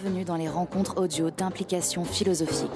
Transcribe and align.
Bienvenue 0.00 0.24
dans 0.24 0.36
les 0.36 0.48
rencontres 0.48 1.00
audio 1.00 1.30
d'implication 1.30 2.04
philosophique. 2.04 2.70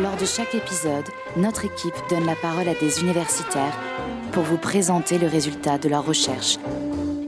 Lors 0.00 0.16
de 0.16 0.24
chaque 0.24 0.54
épisode, 0.54 1.04
notre 1.36 1.64
équipe 1.64 1.94
donne 2.10 2.26
la 2.26 2.36
parole 2.36 2.68
à 2.68 2.74
des 2.74 3.00
universitaires 3.00 3.76
pour 4.30 4.44
vous 4.44 4.56
présenter 4.56 5.18
le 5.18 5.26
résultat 5.26 5.78
de 5.78 5.88
leurs 5.88 6.06
recherches 6.06 6.58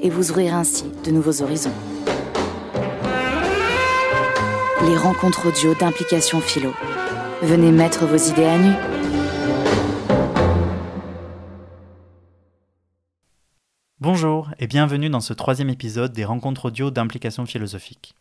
et 0.00 0.10
vous 0.10 0.30
ouvrir 0.30 0.54
ainsi 0.54 0.84
de 1.04 1.10
nouveaux 1.10 1.42
horizons. 1.42 1.72
Les 4.86 4.96
rencontres 4.96 5.48
audio 5.48 5.74
d'implication 5.74 6.40
philo. 6.40 6.72
Venez 7.42 7.72
mettre 7.72 8.06
vos 8.06 8.16
idées 8.16 8.44
à 8.44 8.58
nu. 8.58 9.03
Et 14.58 14.66
bienvenue 14.66 15.10
dans 15.10 15.20
ce 15.20 15.32
troisième 15.32 15.70
épisode 15.70 16.12
des 16.12 16.24
rencontres 16.24 16.66
audio 16.66 16.90
d'implication 16.90 17.44
philosophique. 17.44 18.14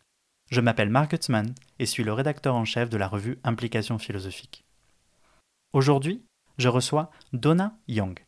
Je 0.50 0.60
m'appelle 0.60 0.90
Mark 0.90 1.10
Gutzmann 1.10 1.54
et 1.78 1.86
suis 1.86 2.02
le 2.02 2.12
rédacteur 2.12 2.54
en 2.54 2.64
chef 2.64 2.90
de 2.90 2.96
la 2.96 3.06
revue 3.06 3.38
Implication 3.44 3.98
philosophique. 3.98 4.64
Aujourd'hui, 5.72 6.24
je 6.58 6.68
reçois 6.68 7.10
Donna 7.32 7.76
Young, 7.88 8.18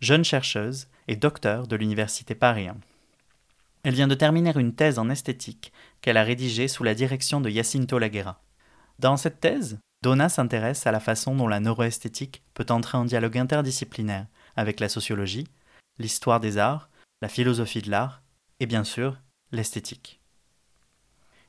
jeune 0.00 0.24
chercheuse 0.24 0.88
et 1.08 1.16
docteur 1.16 1.66
de 1.66 1.76
l'Université 1.76 2.34
Paris 2.34 2.68
1. 2.68 2.76
Elle 3.84 3.94
vient 3.94 4.08
de 4.08 4.14
terminer 4.14 4.52
une 4.56 4.74
thèse 4.74 4.98
en 4.98 5.08
esthétique 5.08 5.72
qu'elle 6.02 6.16
a 6.16 6.24
rédigée 6.24 6.68
sous 6.68 6.84
la 6.84 6.94
direction 6.94 7.40
de 7.40 7.48
Jacinto 7.48 7.98
Laguerra. 7.98 8.40
Dans 8.98 9.16
cette 9.16 9.40
thèse, 9.40 9.78
Donna 10.02 10.28
s'intéresse 10.28 10.86
à 10.86 10.92
la 10.92 11.00
façon 11.00 11.34
dont 11.34 11.48
la 11.48 11.60
neuroesthétique 11.60 12.42
peut 12.54 12.66
entrer 12.68 12.98
en 12.98 13.04
dialogue 13.04 13.38
interdisciplinaire 13.38 14.26
avec 14.56 14.80
la 14.80 14.88
sociologie, 14.88 15.46
l'histoire 15.98 16.40
des 16.40 16.58
arts, 16.58 16.90
la 17.22 17.28
philosophie 17.28 17.82
de 17.82 17.90
l'art 17.90 18.22
et 18.60 18.66
bien 18.66 18.84
sûr 18.84 19.20
l'esthétique. 19.52 20.20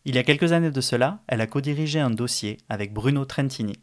Il 0.06 0.16
y 0.16 0.20
a 0.20 0.24
quelques 0.24 0.54
années 0.54 0.72
de 0.72 0.82
cela, 0.82 1.22
elle 1.28 1.42
a 1.42 1.48
co-dirigé 1.48 2.00
un 2.00 2.10
dossier 2.10 2.58
avec 2.70 2.94
Bruno 2.94 3.26
Trentini, 3.26 3.78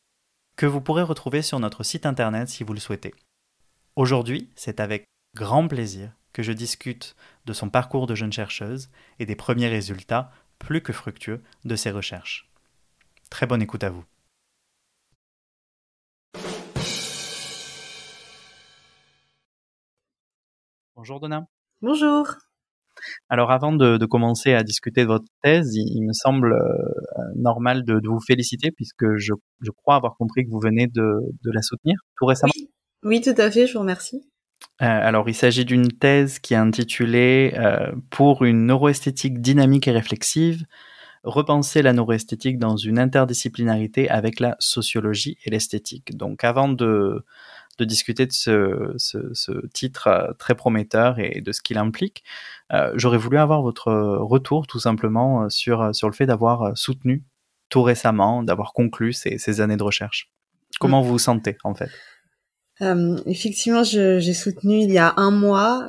que 0.57 0.67
vous 0.67 0.81
pourrez 0.81 1.03
retrouver 1.03 1.43
sur 1.43 1.61
notre 1.61 1.83
site 1.83 2.07
internet 2.07 2.49
si 2.49 2.65
vous 2.65 2.73
le 2.73 2.81
souhaitez. 2.81 3.15
Aujourd'hui, 3.97 4.51
c'est 4.57 4.81
avec 4.81 5.05
grand 5.35 5.69
plaisir 5.69 6.13
que 6.33 6.43
je 6.43 6.53
discute 6.53 7.15
de 7.45 7.53
son 7.53 7.69
parcours 7.69 8.07
de 8.07 8.15
jeune 8.15 8.33
chercheuse 8.33 8.91
et 9.19 9.27
des 9.27 9.37
premiers 9.37 9.69
résultats 9.69 10.33
plus 10.59 10.83
que 10.83 10.93
fructueux 10.93 11.43
de 11.65 11.77
ses 11.77 11.91
recherches. 11.91 12.51
Très 13.31 13.47
bonne 13.47 13.63
écoute 13.63 13.85
à 13.85 13.91
vous. 13.91 14.05
Bonjour 20.97 21.21
Donna. 21.21 21.47
Bonjour. 21.85 22.27
Alors 23.29 23.51
avant 23.51 23.75
de, 23.75 24.03
commencer 24.07 24.55
à 24.55 24.63
discuter 24.63 25.03
de 25.03 25.09
votre 25.09 25.27
thèse, 25.43 25.77
il, 25.77 26.01
me 26.01 26.15
semble 26.15 26.55
euh, 26.55 27.23
normal 27.37 27.85
de, 27.85 28.01
vous 28.03 28.21
féliciter 28.27 28.71
puisque 28.71 29.05
je, 29.17 29.35
crois 29.83 29.97
avoir 29.97 30.17
compris 30.17 30.47
que 30.47 30.51
vous 30.51 30.61
venez 30.61 30.87
de, 30.87 31.21
la 31.45 31.61
soutenir 31.61 31.99
tout 32.17 32.25
récemment. 32.25 32.55
Oui. 33.03 33.21
tout 33.21 33.35
à 33.37 33.51
fait, 33.51 33.67
je 33.67 33.75
vous 33.75 33.81
remercie. 33.81 34.27
Euh, 34.81 34.87
alors 34.87 35.29
il 35.29 35.35
s'agit 35.35 35.67
d'une 35.67 35.89
thèse 35.89 36.39
qui 36.39 36.55
est 36.55 36.57
intitulée 36.57 37.53
euh, 37.59 37.93
Pour 38.09 38.47
une 38.47 38.65
neuroesthétique 38.65 39.43
dynamique 39.43 39.87
et 39.87 39.93
réflexive, 39.93 40.65
repenser 41.23 41.83
la 41.83 41.93
neuroesthétique 41.93 42.59
dans 42.59 42.79
une 42.79 42.98
interdisciplinarité 42.98 44.09
avec 44.09 44.41
la 44.41 44.57
sociologie 44.59 45.37
et 45.45 45.51
l'esthétique. 45.51 46.17
Donc 46.17 46.45
avant 46.45 46.69
de, 46.71 47.27
de 47.78 47.84
discuter 47.84 48.27
de 48.27 48.33
ce, 48.33 49.67
titre 49.72 50.06
euh, 50.08 50.33
très 50.39 50.55
prometteur 50.55 51.19
et 51.19 51.41
de 51.41 51.53
ce 51.53 51.62
qu'il 51.62 51.78
implique. 51.78 52.25
Euh, 52.72 52.92
j'aurais 52.94 53.19
voulu 53.19 53.39
avoir 53.39 53.62
votre 53.62 53.92
retour 53.92 54.67
tout 54.67 54.78
simplement 54.78 55.44
euh, 55.44 55.48
sur, 55.48 55.95
sur 55.95 56.08
le 56.08 56.14
fait 56.14 56.27
d'avoir 56.27 56.77
soutenu 56.77 57.25
tout 57.69 57.83
récemment, 57.83 58.42
d'avoir 58.42 58.73
conclu 58.73 59.13
ces, 59.13 59.61
années 59.61 59.77
de 59.77 59.83
recherche. 59.83 60.30
Comment 60.79 61.01
mm. 61.01 61.05
vous 61.05 61.13
vous 61.13 61.18
sentez 61.18 61.57
en 61.64 61.74
fait? 61.74 61.90
Effectivement, 63.27 63.84
j'ai 63.84 64.34
soutenu 64.34 64.80
il 64.80 64.90
y 64.90 64.98
a 64.98 65.14
un 65.17 65.30
mois 65.30 65.86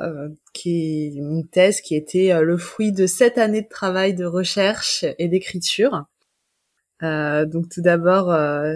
qui 0.53 0.69
est 0.69 1.15
une 1.15 1.47
thèse 1.47 1.81
qui 1.81 1.95
était 1.95 2.39
le 2.39 2.57
fruit 2.57 2.91
de 2.91 3.07
sept 3.07 3.39
années 3.39 3.63
de 3.63 3.67
travail 3.67 4.13
de 4.13 4.23
recherche 4.23 5.03
et 5.17 5.27
d'écriture. 5.27 6.05
donc 7.01 7.69
tout 7.69 7.81
d'abord, 7.81 8.31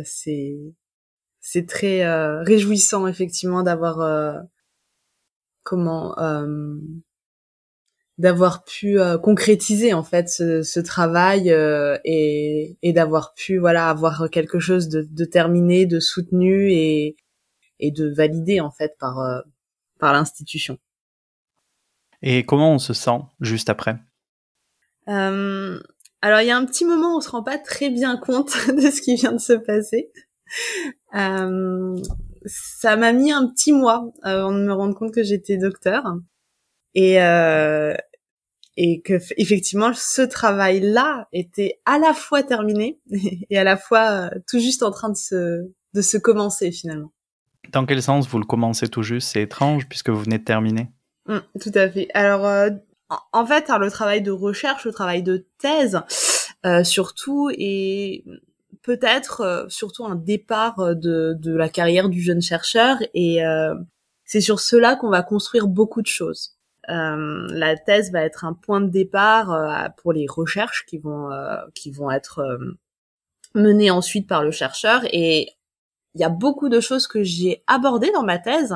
c'est 0.05 0.57
c'est 1.51 1.65
très 1.65 2.03
euh, 2.03 2.43
réjouissant 2.43 3.07
effectivement 3.07 3.63
d'avoir 3.63 4.01
euh, 4.01 4.39
comment 5.63 6.15
euh, 6.19 6.75
d'avoir 8.19 8.63
pu 8.65 8.99
concrétiser 9.23 9.93
en 9.93 10.03
fait 10.03 10.29
ce, 10.29 10.79
travail 10.79 11.49
et, 12.03 12.77
et 12.83 12.93
d'avoir 12.93 13.33
pu 13.33 13.57
voilà 13.57 13.89
avoir 13.89 14.29
quelque 14.29 14.59
chose 14.59 14.89
de, 14.89 15.07
de 15.09 15.25
terminé, 15.25 15.87
de 15.87 15.99
soutenu 15.99 16.71
et, 16.71 17.15
et 17.79 17.91
de 17.91 18.13
validé 18.13 18.59
en 18.59 18.69
fait 18.69 18.95
par 18.99 19.43
par 19.97 20.13
l'institution. 20.13 20.77
Et 22.21 22.45
comment 22.45 22.73
on 22.73 22.79
se 22.79 22.93
sent 22.93 23.21
juste 23.39 23.69
après? 23.69 23.95
Alors 25.07 26.41
il 26.41 26.47
y 26.47 26.51
a 26.51 26.57
un 26.57 26.65
petit 26.65 26.85
moment 26.85 27.13
où 27.13 27.17
on 27.17 27.21
se 27.21 27.29
rend 27.29 27.41
pas 27.41 27.57
très 27.57 27.89
bien 27.89 28.17
compte 28.17 28.51
de 28.67 28.91
ce 28.91 29.01
qui 29.01 29.15
vient 29.15 29.31
de 29.31 29.39
se 29.39 29.53
passer. 29.53 30.11
Euh, 31.15 31.97
ça 32.45 32.95
m'a 32.95 33.11
mis 33.13 33.31
un 33.31 33.47
petit 33.47 33.73
mois 33.73 34.11
avant 34.23 34.51
de 34.51 34.59
me 34.59 34.73
rendre 34.73 34.95
compte 34.95 35.13
que 35.13 35.23
j'étais 35.23 35.57
docteur 35.57 36.03
et 36.93 37.21
euh, 37.21 37.93
et 38.77 39.01
que 39.01 39.15
effectivement 39.37 39.91
ce 39.93 40.21
travail-là 40.21 41.27
était 41.33 41.79
à 41.85 41.97
la 41.97 42.13
fois 42.13 42.43
terminé 42.43 42.99
et 43.49 43.57
à 43.57 43.63
la 43.63 43.77
fois 43.77 44.09
euh, 44.09 44.29
tout 44.47 44.59
juste 44.59 44.83
en 44.83 44.91
train 44.91 45.09
de 45.09 45.17
se 45.17 45.69
de 45.93 46.01
se 46.01 46.17
commencer 46.17 46.71
finalement. 46.71 47.11
Dans 47.71 47.85
quel 47.85 48.01
sens 48.01 48.27
vous 48.27 48.39
le 48.39 48.45
commencez 48.45 48.87
tout 48.87 49.03
juste? 49.03 49.29
C'est 49.29 49.41
étrange 49.41 49.87
puisque 49.87 50.09
vous 50.09 50.21
venez 50.21 50.39
de 50.39 50.43
terminer. 50.43 50.89
Mmh, 51.27 51.39
tout 51.59 51.71
à 51.75 51.89
fait. 51.89 52.07
Alors 52.13 52.45
euh, 52.45 52.69
en 53.31 53.45
fait, 53.45 53.69
le 53.69 53.89
travail 53.89 54.21
de 54.21 54.31
recherche, 54.31 54.85
le 54.85 54.91
travail 54.91 55.23
de 55.23 55.47
thèse, 55.57 56.01
euh, 56.65 56.83
surtout, 56.83 57.49
et 57.51 58.23
peut-être 58.81 59.41
euh, 59.41 59.65
surtout 59.69 60.05
un 60.05 60.15
départ 60.15 60.79
euh, 60.79 60.93
de, 60.93 61.35
de, 61.39 61.55
la 61.55 61.69
carrière 61.69 62.09
du 62.09 62.21
jeune 62.21 62.41
chercheur. 62.41 62.97
Et 63.13 63.45
euh, 63.45 63.75
c'est 64.25 64.41
sur 64.41 64.59
cela 64.59 64.95
qu'on 64.95 65.09
va 65.09 65.23
construire 65.23 65.67
beaucoup 65.67 66.01
de 66.01 66.07
choses. 66.07 66.55
Euh, 66.89 67.47
la 67.49 67.77
thèse 67.77 68.11
va 68.11 68.23
être 68.23 68.45
un 68.45 68.53
point 68.53 68.81
de 68.81 68.89
départ 68.89 69.91
pour 69.97 70.13
les 70.13 70.25
recherches 70.27 70.85
qui 70.87 70.97
vont 70.97 71.29
qui 71.75 71.91
vont 71.91 72.09
être 72.09 72.41
menées 73.53 73.91
ensuite 73.91 74.27
par 74.27 74.43
le 74.43 74.51
chercheur. 74.51 75.01
Et 75.11 75.49
il 76.15 76.21
y 76.21 76.23
a 76.23 76.29
beaucoup 76.29 76.69
de 76.69 76.79
choses 76.79 77.05
que 77.05 77.21
j'ai 77.23 77.63
abordées 77.67 78.11
dans 78.11 78.23
ma 78.23 78.39
thèse 78.39 78.75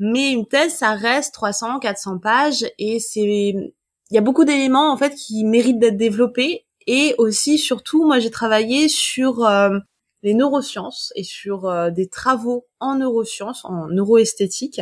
mais 0.00 0.32
une 0.32 0.46
thèse 0.46 0.74
ça 0.74 0.94
reste 0.94 1.34
300 1.34 1.78
400 1.80 2.18
pages. 2.18 2.64
Et 2.78 3.00
c'est 3.00 3.20
il 3.20 4.14
y 4.14 4.18
a 4.18 4.22
beaucoup 4.22 4.44
d'éléments 4.44 4.92
en 4.92 4.96
fait 4.96 5.14
qui 5.14 5.44
méritent 5.44 5.78
d'être 5.78 5.96
développés 5.96 6.66
et 6.92 7.14
aussi, 7.18 7.56
surtout, 7.56 8.04
moi, 8.04 8.18
j'ai 8.18 8.32
travaillé 8.32 8.88
sur 8.88 9.46
euh, 9.46 9.78
les 10.24 10.34
neurosciences 10.34 11.12
et 11.14 11.22
sur 11.22 11.66
euh, 11.66 11.90
des 11.90 12.08
travaux 12.08 12.66
en 12.80 12.96
neurosciences, 12.96 13.64
en 13.64 13.86
neuroesthétique, 13.86 14.80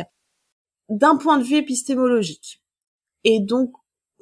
d'un 0.89 1.17
point 1.17 1.37
de 1.37 1.43
vue 1.43 1.57
épistémologique. 1.57 2.63
Et 3.25 3.39
donc, 3.39 3.71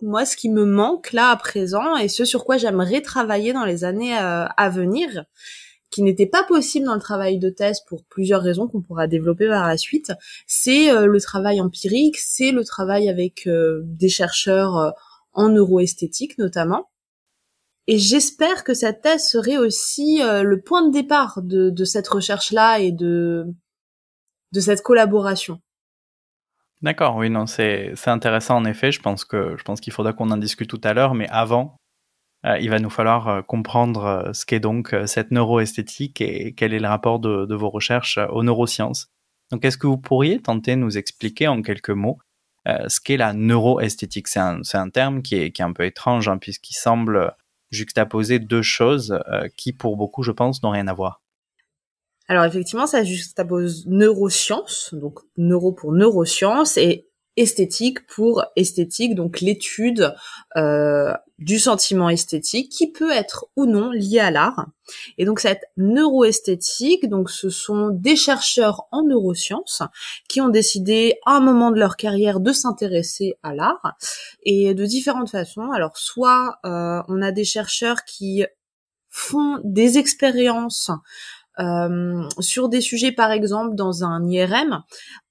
moi, 0.01 0.25
ce 0.25 0.35
qui 0.35 0.49
me 0.49 0.65
manque 0.65 1.13
là 1.13 1.29
à 1.29 1.37
présent, 1.37 1.95
et 1.95 2.09
ce 2.09 2.25
sur 2.25 2.43
quoi 2.43 2.57
j'aimerais 2.57 2.99
travailler 2.99 3.53
dans 3.53 3.63
les 3.63 3.85
années 3.85 4.17
euh, 4.17 4.47
à 4.57 4.69
venir, 4.69 5.23
qui 5.89 6.03
n'était 6.03 6.27
pas 6.27 6.43
possible 6.43 6.87
dans 6.87 6.95
le 6.95 6.99
travail 6.99 7.39
de 7.39 7.49
thèse 7.49 7.79
pour 7.87 8.03
plusieurs 8.03 8.41
raisons 8.41 8.67
qu'on 8.67 8.81
pourra 8.81 9.07
développer 9.07 9.47
par 9.47 9.65
la 9.65 9.77
suite, 9.77 10.11
c'est 10.45 10.91
le 10.91 11.21
travail 11.21 11.61
empirique, 11.61 12.17
c'est 12.17 12.51
le 12.51 12.65
travail 12.65 13.07
avec 13.07 13.47
des 13.47 14.09
chercheurs 14.09 14.93
en 15.31 15.47
neuroesthétique 15.47 16.37
notamment. 16.37 16.89
Et 17.89 17.97
j'espère 17.97 18.65
que 18.65 18.73
cette 18.73 19.01
thèse 19.01 19.29
serait 19.29 19.57
aussi 19.57 20.21
euh, 20.21 20.43
le 20.43 20.61
point 20.61 20.85
de 20.85 20.91
départ 20.91 21.39
de, 21.41 21.85
cette 21.85 22.07
recherche-là 22.09 22.79
et 22.79 22.91
de, 22.91 23.45
cette 24.53 24.81
collaboration. 24.81 25.61
D'accord, 26.81 27.15
oui, 27.15 27.29
non, 27.29 27.47
c'est 27.47 27.93
intéressant 28.05 28.57
en 28.57 28.65
effet. 28.65 28.91
Je 28.91 29.01
pense 29.01 29.23
que 29.23 29.55
je 29.57 29.81
qu'il 29.81 29.93
faudra 29.93 30.11
qu'on 30.11 30.29
en 30.31 30.37
discute 30.37 30.69
tout 30.69 30.81
à 30.83 30.93
l'heure, 30.93 31.13
mais 31.13 31.29
avant, 31.29 31.77
euh, 32.45 32.59
il 32.59 32.69
va 32.69 32.79
nous 32.79 32.89
falloir 32.89 33.29
euh, 33.29 33.41
comprendre 33.41 34.31
ce 34.33 34.45
qu'est 34.45 34.59
donc 34.59 34.93
cette 35.05 35.31
neuroesthétique 35.31 36.19
et 36.19 36.53
quel 36.55 36.73
est 36.73 36.79
le 36.79 36.87
rapport 36.87 37.19
de, 37.19 37.45
de 37.45 37.55
vos 37.55 37.69
recherches 37.69 38.19
aux 38.29 38.43
neurosciences. 38.43 39.07
Donc, 39.49 39.63
est-ce 39.63 39.77
que 39.77 39.87
vous 39.87 39.97
pourriez 39.97 40.41
tenter 40.41 40.75
de 40.75 40.81
nous 40.81 40.97
expliquer 40.97 41.47
en 41.47 41.61
quelques 41.61 41.89
mots 41.89 42.19
ce 42.65 42.99
qu'est 42.99 43.15
la 43.15 43.31
neuroesthétique? 43.31 44.27
C'est 44.27 44.41
un, 44.41 44.59
un, 44.73 44.89
terme 44.89 45.21
qui 45.21 45.35
est, 45.35 45.51
qui 45.51 45.61
est 45.61 45.65
un 45.65 45.71
peu 45.71 45.85
étrange 45.85 46.27
hein, 46.27 46.37
puisqu'il 46.37 46.75
semble 46.75 47.33
juxtaposer 47.71 48.39
deux 48.39 48.61
choses 48.61 49.19
euh, 49.31 49.47
qui, 49.55 49.73
pour 49.73 49.97
beaucoup, 49.97 50.23
je 50.23 50.31
pense, 50.31 50.63
n'ont 50.63 50.71
rien 50.71 50.87
à 50.87 50.93
voir. 50.93 51.21
Alors 52.27 52.43
effectivement, 52.43 52.87
ça 52.87 53.03
juxtapose 53.03 53.85
neurosciences, 53.87 54.93
donc 54.93 55.19
neuro 55.37 55.71
pour 55.71 55.93
neurosciences, 55.93 56.77
et 56.77 57.06
esthétique 57.37 58.05
pour 58.07 58.43
esthétique, 58.55 59.15
donc 59.15 59.39
l'étude 59.39 60.13
euh, 60.57 61.13
du 61.37 61.59
sentiment 61.59 62.09
esthétique 62.09 62.71
qui 62.71 62.91
peut 62.91 63.11
être 63.11 63.45
ou 63.55 63.67
non 63.67 63.91
lié 63.91 64.19
à 64.19 64.31
l'art. 64.31 64.67
Et 65.19 65.25
donc 65.25 65.39
cette 65.39 65.63
neuroesthétique, 65.77 67.07
donc 67.07 67.29
ce 67.29 67.49
sont 67.49 67.89
des 67.89 68.15
chercheurs 68.15 68.87
en 68.91 69.03
neurosciences 69.03 69.83
qui 70.27 70.41
ont 70.41 70.49
décidé 70.49 71.19
à 71.25 71.37
un 71.37 71.39
moment 71.39 71.69
de 71.69 71.79
leur 71.79 71.95
carrière 71.95 72.39
de 72.39 72.51
s'intéresser 72.51 73.35
à 73.43 73.53
l'art 73.53 73.95
et 74.43 74.73
de 74.73 74.85
différentes 74.85 75.29
façons. 75.29 75.71
Alors 75.71 75.97
soit 75.97 76.57
euh, 76.65 77.01
on 77.07 77.21
a 77.21 77.31
des 77.31 77.45
chercheurs 77.45 78.03
qui 78.03 78.43
font 79.09 79.59
des 79.63 79.99
expériences 79.99 80.89
euh, 81.59 82.23
sur 82.39 82.69
des 82.69 82.81
sujets 82.81 83.11
par 83.11 83.31
exemple 83.31 83.75
dans 83.75 84.03
un 84.03 84.27
IRM 84.27 84.83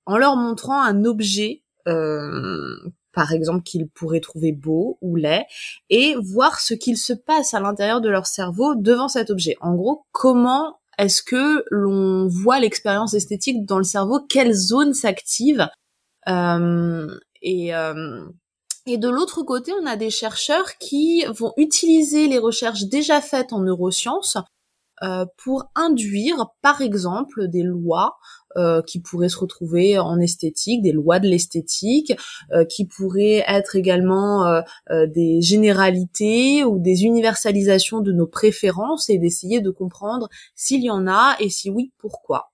en 0.07 0.19
leur 0.19 0.37
montrant 0.37 0.81
un 0.81 1.05
objet 1.05 1.63
par 1.87 3.33
exemple 3.33 3.63
qu'ils 3.63 3.89
pourraient 3.89 4.21
trouver 4.21 4.53
beau 4.53 4.99
ou 5.01 5.17
laid, 5.17 5.47
et 5.89 6.15
voir 6.17 6.61
ce 6.61 6.75
qu'il 6.75 6.99
se 6.99 7.13
passe 7.13 7.55
à 7.55 7.61
l'intérieur 7.61 8.01
de 8.01 8.09
leur 8.09 8.27
cerveau 8.27 8.75
devant 8.75 9.09
cet 9.09 9.31
objet. 9.31 9.57
En 9.61 9.75
gros, 9.75 10.05
comment 10.13 10.81
est-ce 10.99 11.23
que 11.23 11.65
l'on 11.71 12.27
voit 12.29 12.61
l'expérience 12.61 13.15
esthétique 13.15 13.65
dans 13.65 13.79
le 13.79 13.85
cerveau? 13.85 14.21
Quelles 14.29 14.55
zones 14.55 14.95
s'activent 14.95 15.69
euh, 16.29 17.19
et, 17.43 17.75
euh, 17.75 18.27
et 18.87 18.99
de 18.99 19.09
l'autre 19.09 19.43
côté, 19.43 19.73
on 19.81 19.87
a 19.87 19.97
des 19.97 20.11
chercheurs 20.11 20.77
qui 20.79 21.25
vont 21.27 21.53
utiliser 21.57 22.29
les 22.29 22.39
recherches 22.39 22.85
déjà 22.85 23.21
faites 23.21 23.53
en 23.53 23.61
neurosciences 23.61 24.39
euh, 25.03 25.27
pour 25.37 25.71
induire, 25.75 26.47
par 26.63 26.81
exemple, 26.81 27.49
des 27.49 27.63
lois 27.63 28.17
euh, 28.57 28.83
qui 28.83 29.01
pourraient 29.01 29.29
se 29.29 29.39
retrouver 29.39 29.99
en 29.99 30.19
esthétique, 30.19 30.83
des 30.83 30.93
lois 30.93 31.19
de 31.19 31.29
l'esthétique, 31.29 32.13
euh, 32.53 32.65
qui 32.65 32.87
pourraient 32.87 33.45
être 33.47 33.77
également 33.77 34.63
des 34.91 35.41
généralités 35.41 36.65
ou 36.65 36.79
des 36.79 37.05
universalisations 37.05 38.01
de 38.01 38.13
nos 38.13 38.27
préférences 38.27 39.11
et 39.11 39.19
d'essayer 39.19 39.61
de 39.61 39.71
comprendre 39.71 40.29
s'il 40.55 40.83
y 40.83 40.91
en 40.91 41.07
a 41.07 41.37
et 41.41 41.49
si 41.49 41.71
oui, 41.71 41.93
pourquoi. 41.99 42.51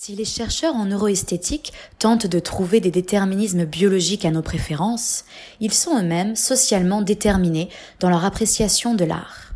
Si 0.00 0.14
les 0.14 0.24
chercheurs 0.24 0.76
en 0.76 0.84
neuroesthétique 0.84 1.72
tentent 1.98 2.28
de 2.28 2.38
trouver 2.38 2.78
des 2.78 2.92
déterminismes 2.92 3.64
biologiques 3.64 4.24
à 4.24 4.30
nos 4.30 4.42
préférences, 4.42 5.24
ils 5.58 5.72
sont 5.74 5.98
eux-mêmes 5.98 6.36
socialement 6.36 7.02
déterminés 7.02 7.68
dans 7.98 8.08
leur 8.08 8.24
appréciation 8.24 8.94
de 8.94 9.04
l'art. 9.04 9.47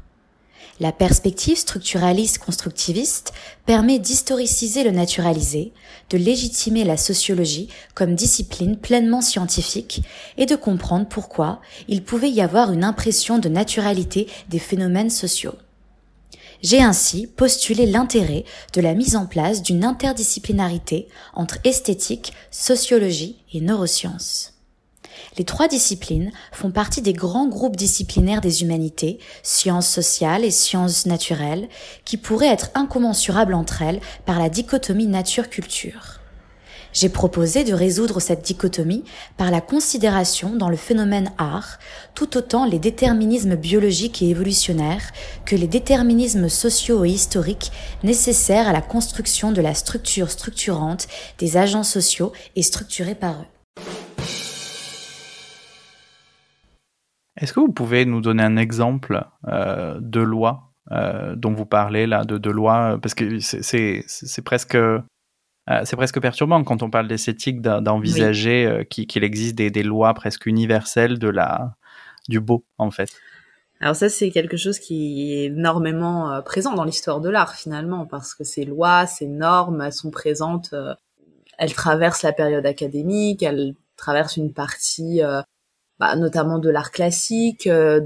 La 0.81 0.91
perspective 0.91 1.59
structuraliste 1.59 2.39
constructiviste 2.39 3.33
permet 3.67 3.99
d'historiciser 3.99 4.85
le 4.85 4.91
naturalisé, 4.91 5.73
de 6.11 6.17
légitimer 6.17 6.85
la 6.85 6.97
sociologie 6.97 7.69
comme 7.95 8.15
discipline 8.15 8.79
pleinement 8.79 9.21
scientifique 9.21 10.03
et 10.39 10.47
de 10.47 10.57
comprendre 10.57 11.07
pourquoi 11.07 11.61
il 11.89 12.03
pouvait 12.03 12.31
y 12.31 12.41
avoir 12.41 12.73
une 12.73 12.85
impression 12.85 13.39
de 13.39 13.49
naturalité 13.49 14.29
des 14.49 14.59
phénomènes 14.59 15.11
sociaux. 15.11 15.55
J'ai 16.63 16.81
ainsi 16.81 17.27
postulé 17.27 17.87
l'intérêt 17.87 18.45
de 18.73 18.81
la 18.81 18.95
mise 18.95 19.17
en 19.17 19.27
place 19.27 19.63
d'une 19.63 19.85
interdisciplinarité 19.85 21.09
entre 21.35 21.59
esthétique, 21.65 22.33
sociologie 22.51 23.45
et 23.53 23.61
neurosciences. 23.61 24.52
Les 25.39 25.45
trois 25.45 25.69
disciplines 25.69 26.31
font 26.53 26.71
partie 26.71 27.03
des 27.03 27.13
grands 27.13 27.49
groupes 27.49 27.77
disciplinaires 27.77 28.41
des 28.41 28.63
humanités, 28.63 29.19
sciences 29.43 29.89
sociales 29.89 30.45
et 30.45 30.51
sciences 30.51 31.07
naturelles, 31.07 31.69
qui 32.05 32.17
pourraient 32.17 32.47
être 32.49 32.71
incommensurables 32.75 33.55
entre 33.55 33.83
elles 33.83 34.01
par 34.27 34.39
la 34.39 34.49
dichotomie 34.49 35.07
nature-culture. 35.07 36.23
J'ai 36.93 37.09
proposé 37.09 37.65
de 37.65 37.73
résoudre 37.73 38.21
cette 38.21 38.43
dichotomie 38.43 39.05
par 39.39 39.51
la 39.51 39.63
considération 39.63 40.55
dans 40.55 40.69
le 40.69 40.77
phénomène 40.77 41.33
art 41.39 41.79
tout 42.15 42.37
autant 42.37 42.67
les 42.67 42.79
déterminismes 42.79 43.57
biologiques 43.57 44.21
et 44.21 44.29
évolutionnaires 44.29 45.11
que 45.47 45.57
les 45.57 45.67
déterminismes 45.67 46.51
sociaux 46.51 47.05
et 47.05 47.11
historiques 47.11 47.73
nécessaires 48.03 48.69
à 48.69 48.73
la 48.73 48.83
construction 48.83 49.53
de 49.53 49.63
la 49.63 49.75
structure 49.75 50.31
structurante 50.31 51.09
des 51.39 51.57
agents 51.57 51.83
sociaux 51.83 52.33
et 52.57 52.63
structurés 52.63 53.15
par 53.15 53.41
eux. 53.41 53.62
Est-ce 57.37 57.52
que 57.52 57.61
vous 57.61 57.73
pouvez 57.73 58.05
nous 58.05 58.20
donner 58.20 58.43
un 58.43 58.56
exemple 58.56 59.25
euh, 59.49 59.99
de 60.00 60.20
loi 60.20 60.73
euh, 60.90 61.34
dont 61.37 61.52
vous 61.52 61.67
parlez 61.67 62.06
là, 62.06 62.25
de, 62.25 62.37
de 62.38 62.50
loi 62.50 62.99
Parce 63.00 63.14
que 63.14 63.38
c'est 63.38 64.43
presque 64.44 64.75
euh, 64.75 65.00
c'est 65.84 65.96
presque 65.96 66.20
perturbant 66.20 66.64
quand 66.64 66.82
on 66.82 66.90
parle 66.90 67.06
d'esthétique 67.08 67.61
d'envisager 67.62 68.84
qu'il 68.90 69.25
existe 69.25 69.55
des, 69.55 69.70
des, 69.70 69.84
lois 69.84 70.12
presque 70.12 70.46
universelles 70.46 71.19
de 71.19 71.29
la 71.29 71.76
du 72.29 72.40
beau 72.40 72.64
en 72.79 72.90
fait. 72.90 73.08
Alors 73.81 73.96
ça 73.96 74.08
c'est 74.08 74.31
quelque 74.31 74.56
chose 74.56 74.79
qui 74.79 75.32
est 75.32 75.44
énormément 75.46 76.43
présent 76.43 76.75
dans 76.75 76.84
l'histoire 76.84 77.20
de 77.20 77.31
l'art 77.31 77.55
finalement 77.55 78.06
parce 78.06 78.34
que 78.34 78.44
ces 78.44 78.64
lois, 78.64 79.06
ces 79.06 79.26
normes, 79.26 79.81
elles 79.81 79.93
sont 79.93 80.11
présentes, 80.11 80.75
elles 81.58 81.75
traversent 81.75 82.23
la 82.23 82.32
période 82.32 82.67
académique, 82.67 83.43
elles 83.43 83.75
traversent 83.96 84.37
une 84.37 84.52
partie 84.52 85.23
bah, 86.03 86.17
notamment 86.17 86.59
de 86.59 86.69
l'art 86.69 86.91
classique, 86.91 87.69
euh, 87.69 88.01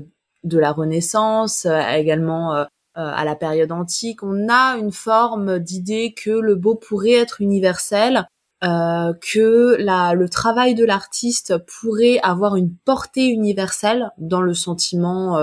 de 0.45 0.59
la 0.59 0.71
Renaissance, 0.71 1.65
euh, 1.65 1.81
également 1.95 2.55
euh, 2.55 2.65
à 2.95 3.25
la 3.25 3.35
période 3.35 3.73
antique. 3.73 4.23
On 4.23 4.51
a 4.51 4.77
une 4.77 4.93
forme 4.93 5.59
d'idée 5.59 6.13
que 6.13 6.29
le 6.29 6.57
beau 6.57 6.75
pourrait 6.75 7.13
être 7.13 7.41
universel, 7.41 8.29
que 8.61 9.77
la, 9.79 10.13
le 10.13 10.29
travail 10.29 10.75
de 10.75 10.85
l'artiste 10.85 11.55
pourrait 11.59 12.19
avoir 12.23 12.57
une 12.57 12.75
portée 12.75 13.29
universelle 13.29 14.11
dans 14.19 14.43
le 14.43 14.55
sentiment 14.55 15.39